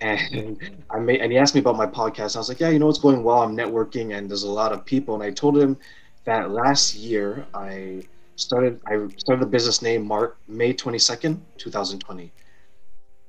and 0.00 0.58
I 0.90 0.98
made 0.98 1.20
and 1.20 1.32
he 1.32 1.38
asked 1.38 1.54
me 1.54 1.60
about 1.60 1.76
my 1.76 1.86
podcast. 1.86 2.36
I 2.36 2.40
was 2.40 2.48
like, 2.48 2.60
yeah, 2.60 2.68
you 2.68 2.78
know, 2.78 2.88
it's 2.88 2.98
going 2.98 3.22
well. 3.22 3.42
I'm 3.42 3.56
networking, 3.56 4.16
and 4.16 4.28
there's 4.28 4.42
a 4.42 4.50
lot 4.50 4.72
of 4.72 4.84
people. 4.84 5.14
And 5.14 5.22
I 5.22 5.30
told 5.30 5.56
him 5.56 5.76
that 6.24 6.50
last 6.50 6.94
year 6.94 7.46
I 7.54 8.02
started 8.36 8.80
I 8.86 9.06
started 9.16 9.42
the 9.42 9.50
business 9.50 9.82
name 9.82 10.06
Mark 10.06 10.38
May 10.48 10.74
22nd, 10.74 11.40
2020. 11.58 12.32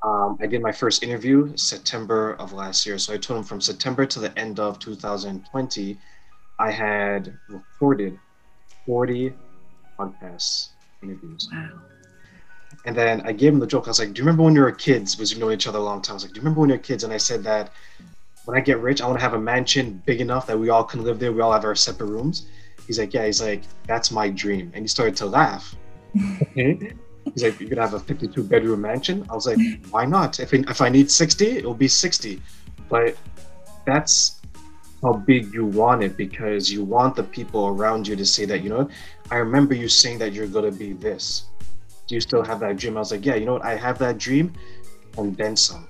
Um, 0.04 0.38
I 0.40 0.46
did 0.46 0.62
my 0.62 0.72
first 0.72 1.04
interview 1.04 1.56
September 1.58 2.34
of 2.36 2.54
last 2.54 2.86
year. 2.86 2.98
So 2.98 3.14
I 3.14 3.18
told 3.18 3.40
him 3.40 3.44
from 3.44 3.62
September 3.62 4.06
to 4.06 4.20
the 4.20 4.38
end 4.38 4.60
of 4.60 4.78
2020, 4.80 5.98
I 6.60 6.72
had 6.72 7.34
recorded 7.50 8.20
40 8.86 9.34
podcast 10.00 10.70
interviews. 11.02 11.50
Wow. 11.52 11.97
And 12.88 12.96
then 12.96 13.22
I 13.26 13.34
gave 13.34 13.52
him 13.52 13.60
the 13.60 13.68
joke. 13.68 13.86
I 13.86 13.90
was 13.90 14.00
like, 14.00 14.14
"Do 14.14 14.20
you 14.20 14.24
remember 14.24 14.44
when 14.44 14.56
you 14.56 14.62
were 14.62 14.72
kids? 14.72 15.14
Because 15.14 15.36
we 15.36 15.42
know 15.42 15.52
each 15.52 15.68
other 15.68 15.78
a 15.78 15.84
long 15.84 16.02
time." 16.02 16.14
I 16.14 16.16
was 16.16 16.24
like, 16.24 16.32
"Do 16.32 16.38
you 16.38 16.42
remember 16.42 16.62
when 16.62 16.70
you 16.70 16.78
were 16.78 16.82
kids?" 16.82 17.04
And 17.04 17.12
I 17.12 17.18
said 17.18 17.44
that 17.44 17.74
when 18.46 18.58
I 18.58 18.62
get 18.62 18.80
rich, 18.80 19.02
I 19.02 19.08
want 19.08 19.20
to 19.20 19.24
have 19.24 19.34
a 19.34 19.40
mansion 19.40 20.02
big 20.06 20.22
enough 20.22 20.48
that 20.48 20.58
we 20.58 20.70
all 20.70 20.86
can 20.86 21.04
live 21.04 21.20
there. 21.20 21.34
We 21.34 21.42
all 21.42 21.52
have 21.52 21.66
our 21.66 21.76
separate 21.76 22.08
rooms. 22.08 22.48
He's 22.88 22.98
like, 22.98 23.14
"Yeah." 23.14 23.26
He's 23.26 23.42
like, 23.42 23.64
"That's 23.88 24.10
my 24.10 24.30
dream." 24.30 24.72
And 24.74 24.86
he 24.86 24.88
started 24.88 25.18
to 25.18 25.26
laugh. 25.26 25.76
He's 26.54 27.44
like, 27.44 27.60
"You 27.60 27.68
could 27.68 27.78
have 27.78 27.94
a 27.94 28.00
52 28.00 28.42
bedroom 28.44 28.80
mansion." 28.80 29.26
I 29.30 29.36
was 29.36 29.46
like, 29.46 29.60
"Why 29.92 30.06
not? 30.06 30.40
If 30.40 30.54
if 30.54 30.80
I 30.80 30.88
need 30.88 31.12
60, 31.12 31.46
it 31.58 31.66
will 31.66 31.82
be 31.86 31.90
60." 31.90 32.42
But 32.88 33.18
that's 33.86 34.40
how 35.04 35.12
big 35.14 35.54
you 35.54 35.66
want 35.66 36.04
it 36.04 36.16
because 36.16 36.72
you 36.72 36.86
want 36.86 37.18
the 37.18 37.24
people 37.24 37.68
around 37.68 38.08
you 38.08 38.16
to 38.16 38.26
say 38.26 38.46
that 38.46 38.64
you 38.64 38.70
know 38.70 38.90
i 39.30 39.36
remember 39.36 39.76
you 39.76 39.88
saying 39.88 40.18
that 40.18 40.34
you're 40.34 40.48
going 40.48 40.66
to 40.66 40.76
be 40.76 40.94
this 40.94 41.46
do 42.08 42.16
you 42.16 42.22
still 42.22 42.44
have 42.44 42.60
that 42.60 42.78
dream 42.78 42.98
i 42.98 43.00
was 43.00 43.12
like 43.12 43.26
yeah 43.26 43.36
you 43.36 43.46
know 43.46 43.54
what 43.54 43.66
i 43.66 43.76
have 43.76 43.98
that 43.98 44.18
dream 44.18 44.54
and 45.18 45.36
then 45.38 45.56
some 45.56 45.88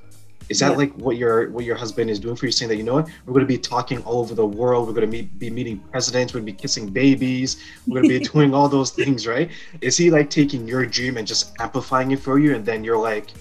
is 0.49 0.59
that 0.59 0.71
yeah. 0.71 0.77
like 0.77 0.93
what 0.95 1.17
your 1.17 1.49
what 1.51 1.65
your 1.65 1.75
husband 1.75 2.09
is 2.09 2.19
doing 2.19 2.35
for 2.35 2.45
you 2.45 2.51
saying 2.51 2.69
that 2.69 2.77
you 2.77 2.83
know 2.83 2.95
what 2.95 3.09
we're 3.25 3.33
going 3.33 3.45
to 3.45 3.47
be 3.47 3.57
talking 3.57 4.01
all 4.03 4.19
over 4.19 4.33
the 4.33 4.45
world 4.45 4.87
we're 4.87 4.93
going 4.93 5.09
to 5.09 5.11
meet, 5.11 5.37
be 5.39 5.49
meeting 5.49 5.77
presidents 5.91 6.33
we're 6.33 6.39
going 6.39 6.47
to 6.47 6.53
be 6.53 6.57
kissing 6.57 6.87
babies 6.87 7.63
we're 7.85 8.01
going 8.01 8.09
to 8.09 8.19
be 8.19 8.25
doing 8.33 8.53
all 8.53 8.69
those 8.69 8.91
things 8.91 9.27
right 9.27 9.51
is 9.81 9.97
he 9.97 10.09
like 10.09 10.29
taking 10.29 10.67
your 10.67 10.85
dream 10.85 11.17
and 11.17 11.27
just 11.27 11.53
amplifying 11.59 12.11
it 12.11 12.19
for 12.19 12.39
you 12.39 12.55
and 12.55 12.65
then 12.65 12.83
you're 12.83 12.99
like 12.99 13.31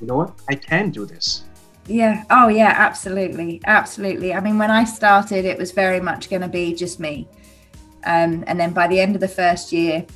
you 0.00 0.06
know 0.06 0.16
what 0.16 0.32
i 0.48 0.54
can 0.54 0.90
do 0.90 1.04
this 1.04 1.44
yeah. 1.86 2.24
Oh, 2.30 2.48
yeah. 2.48 2.74
Absolutely. 2.76 3.60
Absolutely. 3.66 4.34
I 4.34 4.40
mean, 4.40 4.58
when 4.58 4.70
I 4.70 4.84
started, 4.84 5.44
it 5.44 5.58
was 5.58 5.72
very 5.72 6.00
much 6.00 6.30
going 6.30 6.42
to 6.42 6.48
be 6.48 6.74
just 6.74 7.00
me. 7.00 7.26
Um, 8.04 8.44
and 8.46 8.58
then 8.58 8.72
by 8.72 8.88
the 8.88 9.00
end 9.00 9.14
of 9.14 9.20
the 9.20 9.28
first 9.28 9.72
year, 9.72 10.06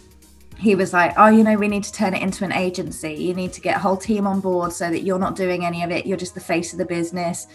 he 0.59 0.75
was 0.75 0.93
like, 0.93 1.13
"Oh, 1.17 1.29
you 1.29 1.45
know, 1.45 1.57
we 1.57 1.69
need 1.69 1.85
to 1.85 1.93
turn 1.93 2.15
it 2.15 2.23
into 2.23 2.45
an 2.45 2.53
agency. 2.53 3.15
You 3.15 3.35
need 3.35 3.53
to 3.55 3.61
get 3.61 3.77
a 3.77 3.79
whole 3.79 3.97
team 3.97 4.27
on 4.27 4.41
board 4.41 4.73
so 4.73 4.91
that 4.91 5.03
you're 5.03 5.19
not 5.19 5.37
doing 5.37 5.65
any 5.65 5.83
of 5.83 5.91
it. 5.91 6.07
You're 6.07 6.17
just 6.17 6.35
the 6.35 6.41
face 6.41 6.73
of 6.73 6.79
the 6.79 6.87
business." 6.87 7.47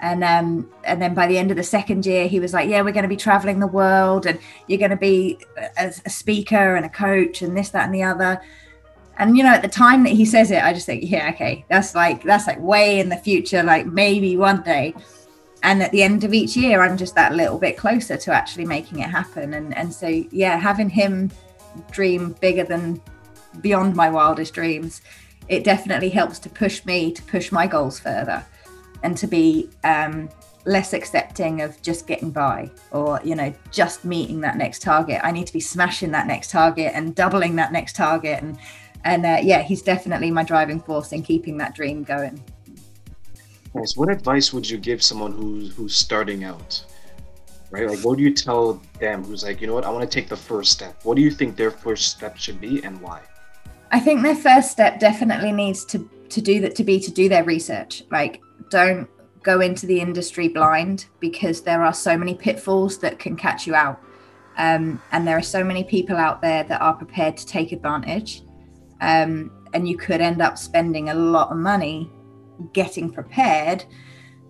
And 0.00 0.24
um, 0.24 0.68
and 0.84 1.00
then 1.00 1.14
by 1.14 1.26
the 1.26 1.38
end 1.38 1.50
of 1.50 1.56
the 1.56 1.62
second 1.62 2.04
year, 2.04 2.26
he 2.28 2.40
was 2.40 2.52
like, 2.52 2.68
"Yeah, 2.68 2.82
we're 2.82 2.92
going 2.92 3.04
to 3.04 3.08
be 3.08 3.16
traveling 3.16 3.60
the 3.60 3.66
world, 3.66 4.26
and 4.26 4.38
you're 4.66 4.78
going 4.78 4.90
to 4.90 4.96
be 4.96 5.38
a, 5.78 5.92
a 6.04 6.10
speaker 6.10 6.76
and 6.76 6.84
a 6.84 6.88
coach, 6.88 7.42
and 7.42 7.56
this, 7.56 7.70
that, 7.70 7.86
and 7.86 7.94
the 7.94 8.02
other." 8.02 8.40
and 9.18 9.36
you 9.36 9.42
know 9.42 9.50
at 9.50 9.62
the 9.62 9.68
time 9.68 10.04
that 10.04 10.10
he 10.10 10.24
says 10.24 10.50
it 10.50 10.62
i 10.62 10.72
just 10.72 10.86
think 10.86 11.02
yeah 11.04 11.30
okay 11.30 11.64
that's 11.68 11.94
like 11.94 12.22
that's 12.22 12.46
like 12.46 12.58
way 12.60 12.98
in 12.98 13.08
the 13.08 13.16
future 13.16 13.62
like 13.62 13.86
maybe 13.86 14.36
one 14.36 14.62
day 14.62 14.94
and 15.62 15.82
at 15.82 15.90
the 15.92 16.02
end 16.02 16.24
of 16.24 16.32
each 16.32 16.56
year 16.56 16.80
i'm 16.80 16.96
just 16.96 17.14
that 17.14 17.34
little 17.34 17.58
bit 17.58 17.76
closer 17.76 18.16
to 18.16 18.32
actually 18.32 18.64
making 18.64 19.00
it 19.00 19.10
happen 19.10 19.54
and 19.54 19.76
and 19.76 19.92
so 19.92 20.06
yeah 20.30 20.56
having 20.56 20.88
him 20.88 21.30
dream 21.90 22.32
bigger 22.40 22.64
than 22.64 23.00
beyond 23.60 23.94
my 23.94 24.08
wildest 24.08 24.54
dreams 24.54 25.02
it 25.48 25.64
definitely 25.64 26.08
helps 26.08 26.38
to 26.38 26.48
push 26.48 26.84
me 26.84 27.12
to 27.12 27.22
push 27.24 27.52
my 27.52 27.66
goals 27.66 27.98
further 27.98 28.44
and 29.02 29.16
to 29.16 29.26
be 29.26 29.68
um, 29.84 30.28
less 30.64 30.92
accepting 30.92 31.60
of 31.60 31.80
just 31.82 32.06
getting 32.06 32.30
by 32.30 32.70
or 32.92 33.20
you 33.24 33.34
know 33.34 33.52
just 33.70 34.04
meeting 34.04 34.40
that 34.40 34.56
next 34.56 34.80
target 34.80 35.20
i 35.24 35.30
need 35.30 35.46
to 35.46 35.52
be 35.52 35.60
smashing 35.60 36.12
that 36.12 36.26
next 36.26 36.50
target 36.50 36.92
and 36.94 37.14
doubling 37.14 37.56
that 37.56 37.72
next 37.72 37.96
target 37.96 38.42
and 38.42 38.56
and 39.04 39.26
uh, 39.26 39.38
yeah, 39.42 39.62
he's 39.62 39.82
definitely 39.82 40.30
my 40.30 40.44
driving 40.44 40.80
force 40.80 41.12
in 41.12 41.22
keeping 41.22 41.56
that 41.58 41.74
dream 41.74 42.04
going. 42.04 42.42
Nice. 43.74 43.96
What 43.96 44.10
advice 44.10 44.52
would 44.52 44.68
you 44.68 44.78
give 44.78 45.02
someone 45.02 45.32
who's 45.32 45.74
who's 45.74 45.94
starting 45.94 46.44
out? 46.44 46.84
Right? 47.72 47.88
Like, 47.88 48.00
what 48.00 48.18
do 48.18 48.22
you 48.22 48.32
tell 48.32 48.80
them 49.00 49.24
who's 49.24 49.42
like, 49.42 49.60
you 49.60 49.66
know 49.66 49.74
what, 49.74 49.84
I 49.84 49.90
want 49.90 50.08
to 50.08 50.14
take 50.20 50.28
the 50.28 50.36
first 50.36 50.70
step? 50.70 51.00
What 51.04 51.16
do 51.16 51.22
you 51.22 51.30
think 51.30 51.56
their 51.56 51.70
first 51.70 52.08
step 52.08 52.36
should 52.36 52.60
be, 52.60 52.84
and 52.84 53.00
why? 53.00 53.22
I 53.90 53.98
think 53.98 54.22
their 54.22 54.36
first 54.36 54.70
step 54.70 55.00
definitely 55.00 55.52
needs 55.52 55.84
to 55.86 56.08
to 56.28 56.40
do 56.40 56.60
that 56.60 56.76
to 56.76 56.84
be 56.84 57.00
to 57.00 57.10
do 57.10 57.28
their 57.28 57.44
research. 57.44 58.04
Like, 58.10 58.40
don't 58.70 59.08
go 59.42 59.60
into 59.60 59.86
the 59.86 60.00
industry 60.00 60.48
blind 60.48 61.06
because 61.18 61.62
there 61.62 61.82
are 61.82 61.92
so 61.92 62.16
many 62.16 62.34
pitfalls 62.34 62.98
that 62.98 63.18
can 63.18 63.36
catch 63.36 63.66
you 63.66 63.74
out. 63.74 64.00
Um, 64.56 65.00
and 65.12 65.26
there 65.26 65.36
are 65.36 65.42
so 65.42 65.64
many 65.64 65.82
people 65.82 66.16
out 66.16 66.42
there 66.42 66.62
that 66.64 66.80
are 66.80 66.94
prepared 66.94 67.38
to 67.38 67.46
take 67.46 67.72
advantage 67.72 68.42
um, 69.02 69.50
and 69.74 69.88
you 69.88 69.98
could 69.98 70.20
end 70.20 70.40
up 70.40 70.56
spending 70.56 71.08
a 71.08 71.14
lot 71.14 71.50
of 71.50 71.56
money 71.56 72.10
getting 72.72 73.10
prepared 73.10 73.84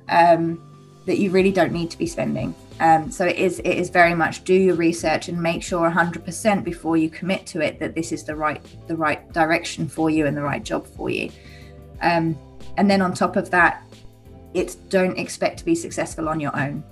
um, 0.09 0.61
that 1.07 1.19
you 1.19 1.31
really 1.31 1.51
don't 1.51 1.73
need 1.73 1.91
to 1.91 1.99
be 1.99 2.07
spending. 2.07 2.55
Um, 2.83 3.13
so 3.13 3.25
it 3.25 3.37
is 3.37 3.61
it 3.61 3.79
is 3.79 3.91
very 3.91 4.13
much 4.13 4.43
do 4.43 4.55
your 4.55 4.75
research 4.75 5.29
and 5.29 5.41
make 5.41 5.63
sure 5.63 5.89
100% 5.89 6.65
before 6.65 6.97
you 6.97 7.09
commit 7.09 7.47
to 7.47 7.61
it 7.61 7.79
that 7.79 7.95
this 7.95 8.11
is 8.11 8.25
the 8.25 8.35
right 8.35 8.61
the 8.89 8.97
right 8.97 9.33
direction 9.33 9.89
for 9.89 10.11
you 10.11 10.27
and 10.27 10.37
the 10.37 10.43
right 10.43 10.65
job 10.65 10.85
for 10.89 11.09
you. 11.09 11.31
Um, 12.01 12.37
and 12.77 12.91
then 12.91 13.01
on 13.01 13.15
top 13.15 13.37
of 13.37 13.51
that, 13.51 13.85
it's 14.53 14.75
don't 14.75 15.17
expect 15.17 15.61
to 15.61 15.65
be 15.65 15.77
successful 15.77 16.29
on 16.29 16.41
your 16.41 16.59
own. 16.59 16.83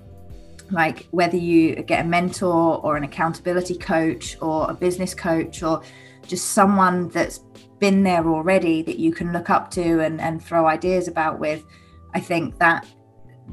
Like 0.70 1.08
whether 1.10 1.36
you 1.36 1.74
get 1.82 2.04
a 2.04 2.08
mentor 2.08 2.80
or 2.84 2.96
an 2.96 3.02
accountability 3.02 3.76
coach 3.76 4.36
or 4.40 4.70
a 4.70 4.74
business 4.74 5.12
coach 5.12 5.64
or 5.64 5.82
just 6.28 6.50
someone 6.50 7.08
that's 7.08 7.40
been 7.80 8.04
there 8.04 8.28
already 8.28 8.82
that 8.82 9.00
you 9.00 9.10
can 9.10 9.32
look 9.32 9.50
up 9.50 9.72
to 9.72 9.98
and, 9.98 10.20
and 10.20 10.44
throw 10.44 10.66
ideas 10.66 11.08
about 11.08 11.40
with 11.40 11.64
i 12.14 12.20
think 12.20 12.58
that 12.58 12.86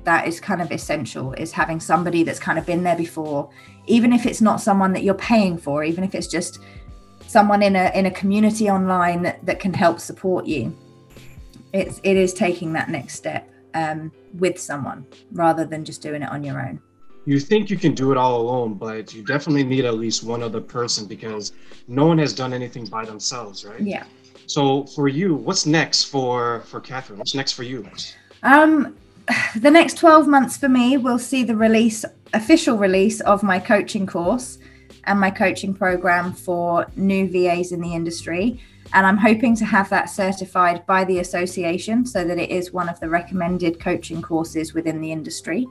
that 0.03 0.27
is 0.27 0.39
kind 0.39 0.61
of 0.61 0.71
essential 0.71 1.33
is 1.33 1.51
having 1.51 1.79
somebody 1.79 2.23
that's 2.23 2.39
kind 2.39 2.57
of 2.59 2.65
been 2.65 2.83
there 2.83 2.95
before 2.95 3.49
even 3.85 4.11
if 4.13 4.25
it's 4.25 4.41
not 4.41 4.61
someone 4.61 4.93
that 4.93 5.03
you're 5.03 5.13
paying 5.13 5.57
for 5.57 5.83
even 5.83 6.03
if 6.03 6.15
it's 6.15 6.27
just 6.27 6.59
someone 7.27 7.61
in 7.61 7.75
a 7.75 7.91
in 7.93 8.05
a 8.05 8.11
community 8.11 8.69
online 8.69 9.21
that, 9.21 9.45
that 9.45 9.59
can 9.59 9.73
help 9.73 9.99
support 9.99 10.45
you 10.45 10.75
it's 11.73 11.99
it 12.03 12.17
is 12.17 12.33
taking 12.33 12.73
that 12.73 12.89
next 12.89 13.15
step 13.15 13.49
um, 13.73 14.11
with 14.33 14.59
someone 14.59 15.05
rather 15.31 15.65
than 15.65 15.85
just 15.85 16.01
doing 16.01 16.21
it 16.21 16.29
on 16.29 16.43
your 16.43 16.59
own 16.61 16.81
you 17.27 17.41
think 17.41 17.69
you 17.69 17.77
can 17.77 17.93
do 17.93 18.13
it 18.13 18.17
all 18.17 18.39
alone, 18.39 18.75
but 18.75 19.13
you 19.13 19.21
definitely 19.21 19.65
need 19.65 19.83
at 19.83 19.95
least 19.95 20.23
one 20.23 20.41
other 20.41 20.61
person 20.61 21.05
because 21.05 21.51
no 21.89 22.05
one 22.05 22.17
has 22.19 22.33
done 22.33 22.53
anything 22.53 22.85
by 22.85 23.03
themselves, 23.03 23.65
right? 23.65 23.81
Yeah. 23.81 24.05
So 24.45 24.85
for 24.85 25.09
you, 25.09 25.35
what's 25.35 25.65
next 25.65 26.05
for 26.05 26.61
for 26.61 26.79
Katherine? 26.79 27.19
What's 27.19 27.35
next 27.35 27.51
for 27.51 27.63
you? 27.63 27.85
Um, 28.43 28.95
the 29.55 29.71
next 29.71 29.97
12 29.97 30.27
months 30.27 30.57
for 30.57 30.69
me 30.69 30.97
will 30.97 31.19
see 31.19 31.43
the 31.43 31.55
release 31.55 32.05
official 32.33 32.77
release 32.77 33.21
of 33.21 33.43
my 33.43 33.59
coaching 33.59 34.05
course 34.05 34.59
and 35.05 35.19
my 35.19 35.31
coaching 35.31 35.73
program 35.73 36.33
for 36.33 36.85
new 36.95 37.27
VAs 37.29 37.71
in 37.71 37.81
the 37.81 37.93
industry. 37.93 38.61
And 38.93 39.05
I'm 39.05 39.17
hoping 39.17 39.55
to 39.57 39.65
have 39.65 39.89
that 39.89 40.09
certified 40.09 40.85
by 40.85 41.03
the 41.03 41.19
association 41.19 42.05
so 42.05 42.23
that 42.23 42.37
it 42.37 42.49
is 42.49 42.71
one 42.71 42.89
of 42.89 42.99
the 42.99 43.09
recommended 43.09 43.79
coaching 43.79 44.21
courses 44.21 44.73
within 44.73 45.01
the 45.01 45.11
industry. 45.11 45.67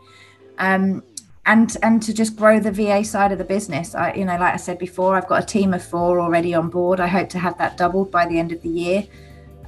Um, 0.59 1.03
and 1.47 1.77
and 1.83 2.03
to 2.03 2.13
just 2.13 2.37
grow 2.37 2.59
the 2.59 2.73
VA 2.73 3.05
side 3.05 3.33
of 3.33 3.39
the 3.39 3.45
business. 3.45 3.95
I, 3.95 4.13
you 4.15 4.25
know, 4.25 4.37
like 4.37 4.55
I 4.55 4.57
said 4.57 4.79
before, 4.79 5.15
I've 5.15 5.29
got 5.29 5.45
a 5.45 5.47
team 5.47 5.73
of 5.75 5.85
four 5.85 6.21
already 6.21 6.55
on 6.55 6.69
board. 6.69 6.99
I 6.99 7.07
hope 7.07 7.29
to 7.31 7.39
have 7.39 7.57
that 7.59 7.77
doubled 7.77 8.11
by 8.11 8.27
the 8.27 8.39
end 8.39 8.53
of 8.53 8.61
the 8.63 8.69
year. 8.69 9.07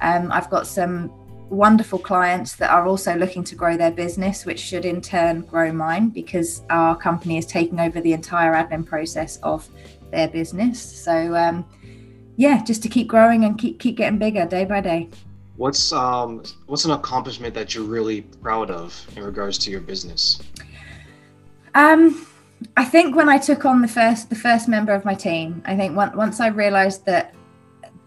Um, 0.01 0.31
I've 0.31 0.49
got 0.49 0.67
some 0.67 1.11
wonderful 1.49 1.99
clients 1.99 2.55
that 2.55 2.69
are 2.71 2.85
also 2.85 3.15
looking 3.15 3.43
to 3.43 3.55
grow 3.55 3.75
their 3.75 3.91
business, 3.91 4.45
which 4.45 4.59
should 4.59 4.85
in 4.85 5.01
turn 5.01 5.41
grow 5.41 5.71
mine 5.71 6.09
because 6.09 6.63
our 6.69 6.95
company 6.95 7.37
is 7.37 7.45
taking 7.45 7.79
over 7.79 7.99
the 8.01 8.13
entire 8.13 8.53
admin 8.53 8.85
process 8.85 9.37
of 9.37 9.67
their 10.11 10.27
business. 10.27 10.79
So, 10.81 11.35
um, 11.35 11.65
yeah, 12.37 12.63
just 12.63 12.83
to 12.83 12.89
keep 12.89 13.07
growing 13.07 13.45
and 13.45 13.57
keep 13.57 13.79
keep 13.79 13.97
getting 13.97 14.19
bigger 14.19 14.45
day 14.45 14.65
by 14.65 14.81
day. 14.81 15.09
What's 15.57 15.91
um 15.91 16.43
what's 16.67 16.85
an 16.85 16.91
accomplishment 16.91 17.53
that 17.55 17.75
you're 17.75 17.83
really 17.83 18.21
proud 18.21 18.71
of 18.71 19.05
in 19.15 19.23
regards 19.23 19.57
to 19.59 19.71
your 19.71 19.81
business? 19.81 20.39
Um, 21.75 22.25
I 22.77 22.85
think 22.85 23.15
when 23.15 23.29
I 23.29 23.37
took 23.37 23.65
on 23.65 23.81
the 23.81 23.87
first 23.87 24.29
the 24.29 24.35
first 24.35 24.67
member 24.67 24.93
of 24.93 25.03
my 25.03 25.15
team, 25.15 25.61
I 25.65 25.75
think 25.75 25.95
once 25.95 26.15
once 26.15 26.39
I 26.39 26.47
realised 26.47 27.05
that 27.05 27.35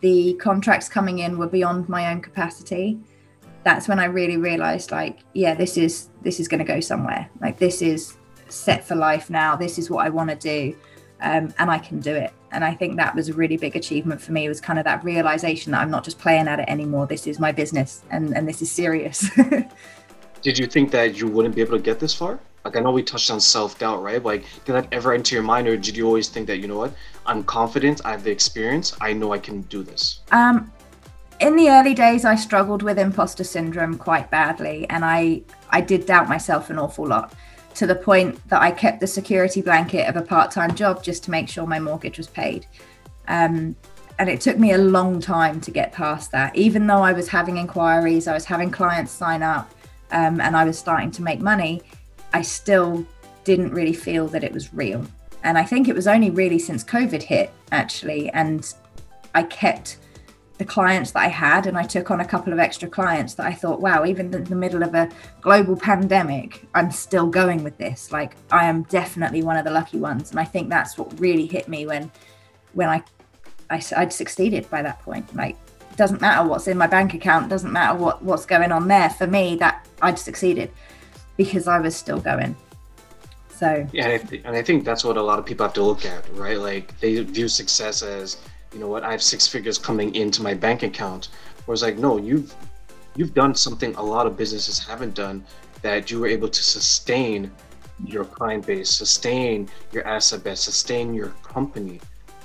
the 0.00 0.35
contracts 0.35 0.88
coming 0.88 1.20
in 1.20 1.38
were 1.38 1.46
beyond 1.46 1.88
my 1.88 2.11
own 2.11 2.20
capacity, 2.20 2.98
that's 3.64 3.88
when 3.88 3.98
I 3.98 4.07
really 4.07 4.37
realised 4.37 4.90
like, 4.90 5.20
yeah, 5.35 5.55
this 5.55 5.77
is 5.77 6.09
this 6.22 6.40
is 6.40 6.48
going 6.48 6.59
to 6.59 6.64
go 6.64 6.81
somewhere. 6.81 7.29
Like 7.40 7.59
this 7.59 7.83
is 7.83 8.16
set 8.48 8.85
for 8.85 8.94
life 8.94 9.31
now. 9.31 9.57
This 9.57 9.79
is 9.79 9.90
what 9.90 10.05
I 10.05 10.11
want 10.11 10.31
to 10.31 10.37
do, 10.37 10.77
um, 11.20 11.55
and 11.59 11.70
I 11.70 11.79
can 11.79 12.01
do 12.01 12.14
it. 12.14 12.33
And 12.51 12.64
I 12.64 12.75
think 12.75 12.96
that 12.96 13.14
was 13.14 13.29
a 13.29 13.33
really 13.33 13.57
big 13.57 13.77
achievement 13.77 14.20
for 14.20 14.33
me. 14.33 14.48
Was 14.48 14.61
kind 14.61 14.79
of 14.79 14.85
that 14.85 15.05
realization 15.05 15.72
that 15.72 15.81
I'm 15.81 15.90
not 15.90 16.05
just 16.05 16.18
playing 16.18 16.48
at 16.48 16.61
it 16.61 16.68
anymore. 16.68 17.07
This 17.07 17.27
is 17.27 17.38
my 17.38 17.53
business, 17.53 18.03
and 18.11 18.37
and 18.37 18.48
this 18.48 18.62
is 18.62 18.70
serious. 18.70 19.31
Did 20.42 20.59
you 20.59 20.66
think 20.66 20.90
that 20.90 21.18
you 21.18 21.29
wouldn't 21.29 21.55
be 21.55 21.61
able 21.61 21.77
to 21.77 21.83
get 21.83 22.01
this 22.01 22.12
far? 22.12 22.40
Like 22.64 22.77
I 22.77 22.81
know 22.81 22.90
we 22.90 23.03
touched 23.03 23.31
on 23.31 23.40
self 23.40 23.79
doubt, 23.79 24.03
right? 24.03 24.22
Like 24.22 24.44
did 24.64 24.72
that 24.75 24.88
ever 24.92 25.12
enter 25.12 25.35
your 25.35 25.44
mind, 25.44 25.66
or 25.68 25.77
did 25.77 25.96
you 25.96 26.07
always 26.07 26.29
think 26.29 26.46
that 26.48 26.59
you 26.59 26.68
know 26.68 26.79
what? 26.79 26.92
I'm 27.27 27.42
confident. 27.44 28.01
I 28.05 28.11
have 28.11 28.25
the 28.25 28.31
experience. 28.31 28.96
I 29.01 29.12
know 29.12 29.33
I 29.33 29.38
can 29.38 29.62
do 29.62 29.83
this. 29.83 30.20
Um, 30.31 30.72
in 31.40 31.57
the 31.57 31.68
early 31.71 31.95
days, 31.95 32.25
I 32.25 32.35
struggled 32.35 32.83
with 32.83 32.99
imposter 32.99 33.45
syndrome 33.45 33.99
quite 33.99 34.31
badly, 34.31 34.87
and 34.90 35.05
I 35.05 35.42
I 35.71 35.81
did 35.81 36.07
doubt 36.07 36.29
myself 36.29 36.71
an 36.71 36.79
awful 36.79 37.07
lot 37.07 37.35
to 37.75 37.87
the 37.87 37.95
point 37.95 38.38
that 38.49 38.61
I 38.61 38.71
kept 38.71 39.01
the 39.01 39.07
security 39.07 39.62
blanket 39.62 40.09
of 40.09 40.16
a 40.16 40.23
part 40.23 40.51
time 40.51 40.75
job 40.75 41.03
just 41.03 41.25
to 41.25 41.31
make 41.31 41.49
sure 41.49 41.66
my 41.66 41.81
mortgage 41.81 42.18
was 42.18 42.29
paid. 42.29 42.66
Um, 43.29 43.77
and 44.18 44.29
it 44.29 44.40
took 44.40 44.59
me 44.59 44.73
a 44.73 44.79
long 44.79 45.21
time 45.21 45.61
to 45.62 45.71
get 45.71 45.92
past 45.92 46.31
that. 46.33 46.55
Even 46.55 46.87
though 46.87 47.03
I 47.03 47.12
was 47.12 47.29
having 47.29 47.57
inquiries, 47.57 48.29
I 48.29 48.35
was 48.35 48.45
having 48.45 48.71
clients 48.71 49.11
sign 49.11 49.42
up, 49.42 49.73
um, 50.11 50.40
and 50.40 50.57
I 50.57 50.64
was 50.64 50.79
starting 50.79 51.11
to 51.12 51.23
make 51.23 51.40
money 51.40 51.83
I 52.33 52.42
still 52.42 53.07
didn't 53.45 53.73
really 53.73 53.92
feel 53.92 54.29
that 54.29 54.45
it 54.45 54.53
was 54.53 54.73
real. 54.73 55.05
And 55.45 55.59
I 55.59 55.64
think 55.64 55.88
it 55.88 55.95
was 55.95 56.07
only 56.07 56.31
really 56.31 56.59
since 56.59 56.85
COVID 56.85 57.23
hit, 57.23 57.51
actually. 57.73 58.31
And 58.31 58.73
I 59.35 59.42
kept 59.42 59.99
the 60.62 60.68
clients 60.68 61.11
that 61.11 61.25
I 61.25 61.27
had, 61.27 61.66
and 61.66 61.77
I 61.77 61.83
took 61.83 62.12
on 62.12 62.20
a 62.20 62.25
couple 62.25 62.53
of 62.53 62.61
extra 62.61 62.88
clients 62.88 63.35
that 63.35 63.46
I 63.46 63.53
thought, 63.53 63.81
wow, 63.81 64.05
even 64.05 64.33
in 64.33 64.44
the 64.44 64.55
middle 64.55 64.85
of 64.85 64.94
a 64.94 65.11
global 65.40 65.75
pandemic, 65.75 66.64
I'm 66.72 66.92
still 66.92 67.27
going 67.27 67.64
with 67.64 67.77
this. 67.79 68.12
Like, 68.12 68.37
I 68.53 68.66
am 68.66 68.85
definitely 68.85 69.42
one 69.42 69.57
of 69.57 69.64
the 69.64 69.72
lucky 69.72 69.98
ones. 69.98 70.31
And 70.31 70.38
I 70.38 70.44
think 70.44 70.68
that's 70.68 70.96
what 70.96 71.18
really 71.18 71.46
hit 71.46 71.66
me 71.66 71.85
when, 71.85 72.12
when 72.75 72.88
I, 72.88 73.03
I 73.70 73.83
I'd 73.96 74.12
succeeded 74.12 74.70
by 74.70 74.83
that 74.83 75.01
point. 75.03 75.35
Like, 75.35 75.57
doesn't 75.96 76.20
matter 76.20 76.48
what's 76.48 76.68
in 76.68 76.79
my 76.79 76.87
bank 76.87 77.12
account, 77.12 77.48
doesn't 77.48 77.72
matter 77.72 77.98
what, 77.98 78.22
what's 78.22 78.46
going 78.46 78.70
on 78.70 78.87
there. 78.87 79.11
For 79.11 79.27
me, 79.27 79.57
that 79.57 79.88
I'd 80.01 80.18
succeeded 80.18 80.70
because 81.37 81.66
I 81.66 81.81
was 81.81 81.96
still 81.96 82.20
going. 82.20 82.55
So 83.51 83.85
yeah, 83.92 84.05
and 84.05 84.12
I, 84.12 84.18
th- 84.18 84.42
and 84.44 84.57
I 84.57 84.62
think 84.62 84.85
that's 84.85 85.03
what 85.03 85.16
a 85.16 85.22
lot 85.22 85.40
of 85.40 85.44
people 85.44 85.66
have 85.66 85.75
to 85.75 85.83
look 85.83 86.05
at, 86.05 86.25
right? 86.35 86.59
Like 86.59 86.98
they 87.01 87.20
view 87.20 87.48
success 87.48 88.03
as, 88.03 88.37
you 88.73 88.81
know 88.81 88.89
what, 88.89 89.05
I 89.05 89.11
have 89.11 89.23
six 89.23 89.47
figures 89.47 89.79
coming 89.79 90.15
into 90.15 90.43
my 90.43 90.55
bank 90.55 90.83
account. 90.83 91.29
Whereas 91.67 91.83
like, 91.83 91.99
no, 91.99 92.19
you've 92.19 92.55
you've 93.17 93.35
done 93.35 93.55
something 93.55 93.95
a 93.97 94.03
lot 94.03 94.27
of 94.27 94.37
businesses 94.37 94.79
haven't 94.79 95.15
done 95.15 95.45
that 95.83 96.11
you 96.11 96.19
were 96.21 96.27
able 96.27 96.49
to 96.49 96.63
sustain 96.63 97.51
your 98.05 98.25
client 98.25 98.67
base, 98.67 98.91
sustain 98.91 99.69
your 99.93 100.07
asset 100.07 100.43
base, 100.43 100.61
sustain 100.61 101.13
your 101.15 101.29
company. 101.43 102.01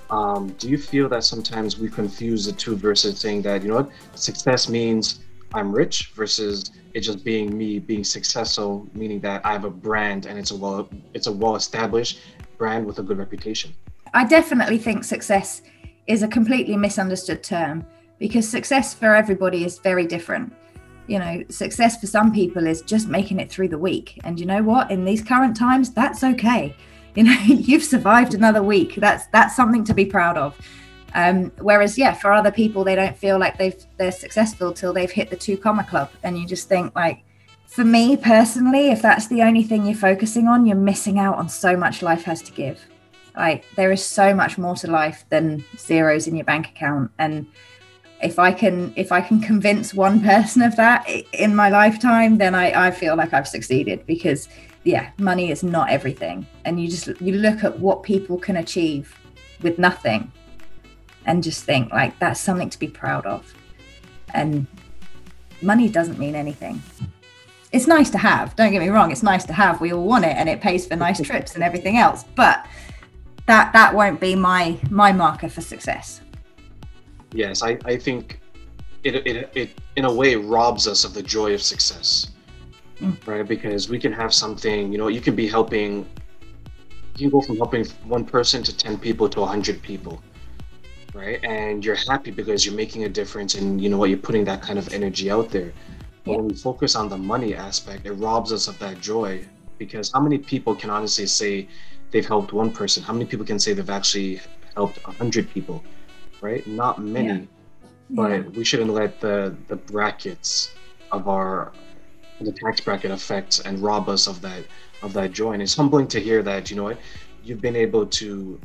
Um, 0.10 0.50
do 0.60 0.70
you 0.70 0.78
feel 0.78 1.10
that 1.10 1.24
sometimes 1.24 1.78
we 1.78 1.90
confuse 1.90 2.46
the 2.46 2.54
two 2.54 2.76
versus 2.76 3.20
saying 3.20 3.42
that, 3.44 3.62
you 3.62 3.70
know 3.70 3.76
what, 3.76 3.92
success 4.16 4.70
means 4.70 5.20
I'm 5.54 5.72
rich 5.72 6.12
versus 6.16 6.72
it 6.94 7.02
just 7.02 7.24
being 7.24 7.58
me 7.58 7.80
being 7.80 8.04
successful, 8.04 8.88
meaning 8.94 9.20
that 9.22 9.46
I 9.46 9.54
have 9.54 9.64
a 9.64 9.70
brand 9.70 10.26
and 10.26 10.38
it's 10.38 10.52
a 10.52 10.56
well 10.56 10.90
it's 11.14 11.28
a 11.28 11.32
well 11.32 11.56
established 11.56 12.20
brand 12.58 12.86
with 12.86 13.00
a 13.00 13.04
good 13.04 13.18
reputation. 13.18 13.74
I 14.14 14.26
definitely 14.26 14.78
think 14.78 15.04
success 15.04 15.62
is 16.08 16.24
a 16.24 16.28
completely 16.28 16.78
misunderstood 16.78 17.44
term 17.44 17.86
because 18.20 18.48
success 18.48 18.94
for 18.94 19.16
everybody 19.16 19.64
is 19.64 19.80
very 19.80 20.06
different. 20.06 20.54
You 21.08 21.20
know, 21.20 21.44
success 21.50 22.00
for 22.00 22.08
some 22.08 22.34
people 22.34 22.68
is 22.68 22.82
just 22.82 23.08
making 23.08 23.40
it 23.40 23.50
through 23.50 23.70
the 23.70 23.78
week. 23.78 24.20
And 24.24 24.40
you 24.40 24.46
know 24.46 24.64
what? 24.64 24.92
In 24.92 25.06
these 25.06 25.22
current 25.22 25.56
times, 25.56 25.92
that's 25.92 26.24
okay. 26.24 26.76
You 27.16 27.24
know, 27.24 27.32
you've 27.46 27.84
survived 27.84 28.34
another 28.34 28.64
week. 28.64 28.96
That's 28.96 29.28
that's 29.28 29.56
something 29.56 29.84
to 29.86 29.94
be 29.94 30.06
proud 30.06 30.38
of. 30.38 30.58
Um, 31.14 31.52
whereas, 31.60 31.98
yeah, 31.98 32.14
for 32.14 32.32
other 32.32 32.52
people, 32.52 32.84
they 32.84 32.96
don't 32.96 33.18
feel 33.18 33.40
like 33.40 33.58
they've 33.58 33.76
they're 33.98 34.12
successful 34.12 34.74
till 34.74 34.94
they've 34.94 35.12
hit 35.12 35.30
the 35.30 35.36
two 35.36 35.58
comma 35.58 35.84
club, 35.84 36.12
and 36.24 36.38
you 36.38 36.46
just 36.46 36.68
think 36.68 36.94
like, 36.96 37.24
for 37.66 37.86
me 37.86 38.18
personally, 38.18 38.90
if 38.90 39.02
that's 39.02 39.28
the 39.28 39.42
only 39.42 39.64
thing 39.64 39.86
you're 39.86 39.96
focusing 39.96 40.48
on, 40.48 40.66
you're 40.66 40.76
missing 40.76 41.20
out 41.20 41.38
on 41.38 41.48
so 41.50 41.76
much 41.76 42.02
life 42.02 42.24
has 42.24 42.42
to 42.44 42.52
give. 42.52 42.86
Like 43.38 43.64
there 43.76 43.92
is 43.92 44.04
so 44.04 44.34
much 44.34 44.58
more 44.58 44.76
to 44.76 44.92
life 44.92 45.24
than 45.30 45.64
zeros 45.78 46.28
in 46.28 46.36
your 46.36 46.44
bank 46.44 46.68
account, 46.70 47.12
and 47.20 47.46
if 48.22 48.40
I 48.40 48.52
can 48.52 48.92
if 48.96 49.12
I 49.12 49.22
can 49.22 49.40
convince 49.40 49.94
one 49.94 50.22
person 50.32 50.64
of 50.64 50.76
that 50.76 51.08
in 51.32 51.56
my 51.56 51.70
lifetime, 51.70 52.40
then 52.40 52.56
I, 52.56 52.88
I 52.88 52.92
feel 52.92 53.16
like 53.16 53.34
I've 53.34 53.48
succeeded 53.48 54.06
because 54.08 54.50
yeah, 54.84 55.12
money 55.20 55.52
is 55.52 55.64
not 55.64 55.90
everything, 55.90 56.48
and 56.66 56.82
you 56.82 56.90
just 56.90 57.08
you 57.22 57.36
look 57.36 57.64
at 57.64 57.80
what 57.80 58.04
people 58.04 58.38
can 58.38 58.58
achieve 58.58 59.16
with 59.62 59.78
nothing 59.80 60.32
and 61.28 61.44
just 61.44 61.64
think 61.64 61.92
like 61.92 62.18
that's 62.20 62.40
something 62.40 62.70
to 62.70 62.80
be 62.80 62.88
proud 62.88 63.26
of. 63.26 63.54
And 64.34 64.66
money 65.62 65.90
doesn't 65.90 66.18
mean 66.18 66.36
anything. 66.36 66.82
It's 67.72 67.86
nice 67.86 68.10
to 68.12 68.18
have, 68.18 68.56
don't 68.56 68.72
get 68.72 68.80
me 68.80 68.90
wrong, 68.90 69.12
it's 69.12 69.24
nice 69.24 69.46
to 69.46 69.54
have. 69.54 69.82
We 69.82 69.92
all 69.92 70.06
want 70.06 70.24
it 70.26 70.36
and 70.38 70.48
it 70.48 70.62
pays 70.62 70.88
for 70.88 70.96
nice 70.96 71.22
trips 71.22 71.54
and 71.56 71.64
everything 71.64 71.98
else, 71.98 72.24
but 72.36 72.66
that 73.48 73.74
that 73.74 73.94
won't 73.94 74.20
be 74.20 74.36
my 74.36 74.78
my 74.90 75.12
marker 75.12 75.50
for 75.50 75.62
success. 75.62 76.22
Yes, 77.32 77.64
I, 77.64 77.78
I 77.86 77.98
think 77.98 78.40
it, 79.04 79.16
it 79.28 79.52
it 79.56 79.70
in 79.96 80.06
a 80.06 80.14
way 80.14 80.36
robs 80.36 80.88
us 80.88 81.04
of 81.04 81.14
the 81.14 81.24
joy 81.24 81.54
of 81.54 81.62
success. 81.62 82.32
Mm. 83.00 83.16
Right? 83.28 83.48
Because 83.48 83.90
we 83.90 84.00
can 84.00 84.12
have 84.12 84.34
something, 84.34 84.92
you 84.92 84.98
know, 84.98 85.08
you 85.08 85.22
can 85.22 85.36
be 85.36 85.48
helping 85.48 86.08
you 87.16 87.30
can 87.30 87.30
go 87.30 87.42
from 87.42 87.58
helping 87.58 87.86
one 88.06 88.24
person 88.24 88.62
to 88.62 88.76
10 88.76 89.00
people 89.00 89.28
to 89.28 89.40
100 89.40 89.82
people 89.82 90.22
right? 91.18 91.44
And 91.44 91.84
you're 91.84 91.96
happy 91.96 92.32
because 92.32 92.66
you're 92.66 92.76
making 92.76 93.04
a 93.04 93.10
difference 93.10 93.56
and 93.56 93.82
you 93.82 93.90
know 93.90 93.98
what, 93.98 94.10
you're 94.10 94.20
putting 94.20 94.46
that 94.46 94.62
kind 94.62 94.78
of 94.78 94.94
energy 94.94 95.32
out 95.32 95.50
there. 95.50 95.74
But 96.24 96.32
yeah. 96.32 96.38
when 96.38 96.48
we 96.48 96.56
focus 96.56 96.96
on 96.96 97.10
the 97.10 97.18
money 97.18 97.56
aspect, 97.56 98.06
it 98.06 98.14
robs 98.14 98.54
us 98.54 98.68
of 98.68 98.78
that 98.80 99.02
joy 99.02 99.44
because 99.78 100.12
how 100.12 100.20
many 100.20 100.38
people 100.38 100.76
can 100.76 100.90
honestly 100.90 101.26
say 101.26 101.68
they've 102.12 102.26
helped 102.26 102.54
one 102.54 102.72
person? 102.72 103.04
How 103.04 103.14
many 103.14 103.26
people 103.26 103.46
can 103.46 103.60
say 103.60 103.74
they've 103.74 103.90
actually 103.90 104.42
helped 104.76 105.00
a 105.06 105.12
hundred 105.12 105.50
people? 105.50 105.84
Right? 106.42 106.66
Not 106.68 107.02
many. 107.02 107.28
Yeah. 107.28 107.46
But 108.10 108.32
yeah. 108.32 108.40
we 108.56 108.64
shouldn't 108.64 108.92
let 108.92 109.20
the 109.20 109.56
the 109.68 109.76
brackets 109.76 110.74
of 111.12 111.28
our 111.28 111.72
the 112.40 112.52
tax 112.52 112.80
bracket 112.82 113.12
affect 113.12 113.62
and 113.66 113.80
rob 113.80 114.10
us 114.10 114.28
of 114.28 114.42
that 114.42 114.64
of 115.02 115.14
that 115.14 115.32
joy. 115.32 115.54
And 115.54 115.62
it's 115.62 115.76
humbling 115.76 116.08
to 116.10 116.20
hear 116.20 116.42
that, 116.44 116.70
you 116.70 116.76
know 116.76 116.84
what, 116.84 116.98
you've 117.44 117.62
been 117.62 117.76
able 117.76 118.06
to 118.06 118.60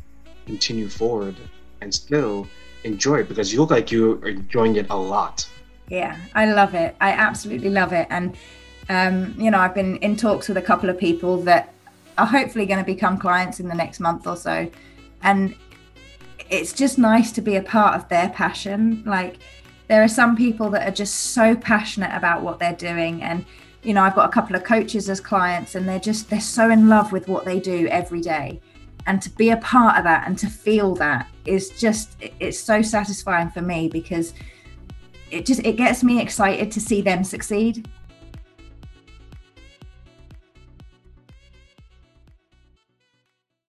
continue 0.46 0.88
forward 0.88 1.36
and 1.80 1.92
still 1.92 2.46
enjoy 2.84 3.20
it 3.20 3.28
because 3.28 3.52
you 3.52 3.60
look 3.60 3.70
like 3.70 3.92
you're 3.92 4.26
enjoying 4.26 4.76
it 4.76 4.86
a 4.90 4.96
lot. 4.96 5.48
Yeah, 5.88 6.16
I 6.34 6.46
love 6.46 6.74
it. 6.74 6.96
I 7.00 7.10
absolutely 7.10 7.70
love 7.70 7.92
it. 7.92 8.06
And, 8.10 8.36
um, 8.88 9.34
you 9.38 9.50
know, 9.50 9.58
I've 9.58 9.74
been 9.74 9.96
in 9.96 10.16
talks 10.16 10.48
with 10.48 10.56
a 10.56 10.62
couple 10.62 10.88
of 10.88 10.98
people 10.98 11.42
that 11.42 11.72
are 12.18 12.26
hopefully 12.26 12.66
going 12.66 12.78
to 12.78 12.84
become 12.84 13.18
clients 13.18 13.60
in 13.60 13.68
the 13.68 13.74
next 13.74 14.00
month 14.00 14.26
or 14.26 14.36
so. 14.36 14.70
And 15.22 15.54
it's 16.50 16.72
just 16.72 16.98
nice 16.98 17.32
to 17.32 17.40
be 17.40 17.56
a 17.56 17.62
part 17.62 17.94
of 17.94 18.08
their 18.08 18.28
passion. 18.30 19.02
Like, 19.06 19.38
there 19.88 20.02
are 20.02 20.08
some 20.08 20.36
people 20.36 20.70
that 20.70 20.88
are 20.88 20.92
just 20.92 21.14
so 21.32 21.54
passionate 21.54 22.14
about 22.14 22.42
what 22.42 22.58
they're 22.58 22.74
doing 22.74 23.22
and 23.22 23.44
you 23.82 23.94
know, 23.94 24.02
I've 24.02 24.14
got 24.14 24.28
a 24.28 24.32
couple 24.32 24.54
of 24.54 24.64
coaches 24.64 25.10
as 25.10 25.20
clients 25.20 25.74
and 25.74 25.88
they're 25.88 25.98
just, 25.98 26.30
they're 26.30 26.40
so 26.40 26.70
in 26.70 26.88
love 26.88 27.12
with 27.12 27.28
what 27.28 27.44
they 27.44 27.58
do 27.58 27.88
every 27.88 28.20
day. 28.20 28.60
And 29.06 29.20
to 29.22 29.30
be 29.30 29.50
a 29.50 29.56
part 29.56 29.98
of 29.98 30.04
that 30.04 30.26
and 30.26 30.38
to 30.38 30.46
feel 30.46 30.94
that 30.96 31.28
is 31.44 31.70
just, 31.70 32.16
it's 32.38 32.58
so 32.58 32.82
satisfying 32.82 33.50
for 33.50 33.60
me 33.60 33.88
because 33.88 34.34
it 35.32 35.44
just, 35.44 35.66
it 35.66 35.76
gets 35.76 36.04
me 36.04 36.20
excited 36.20 36.70
to 36.70 36.80
see 36.80 37.00
them 37.00 37.24
succeed 37.24 37.88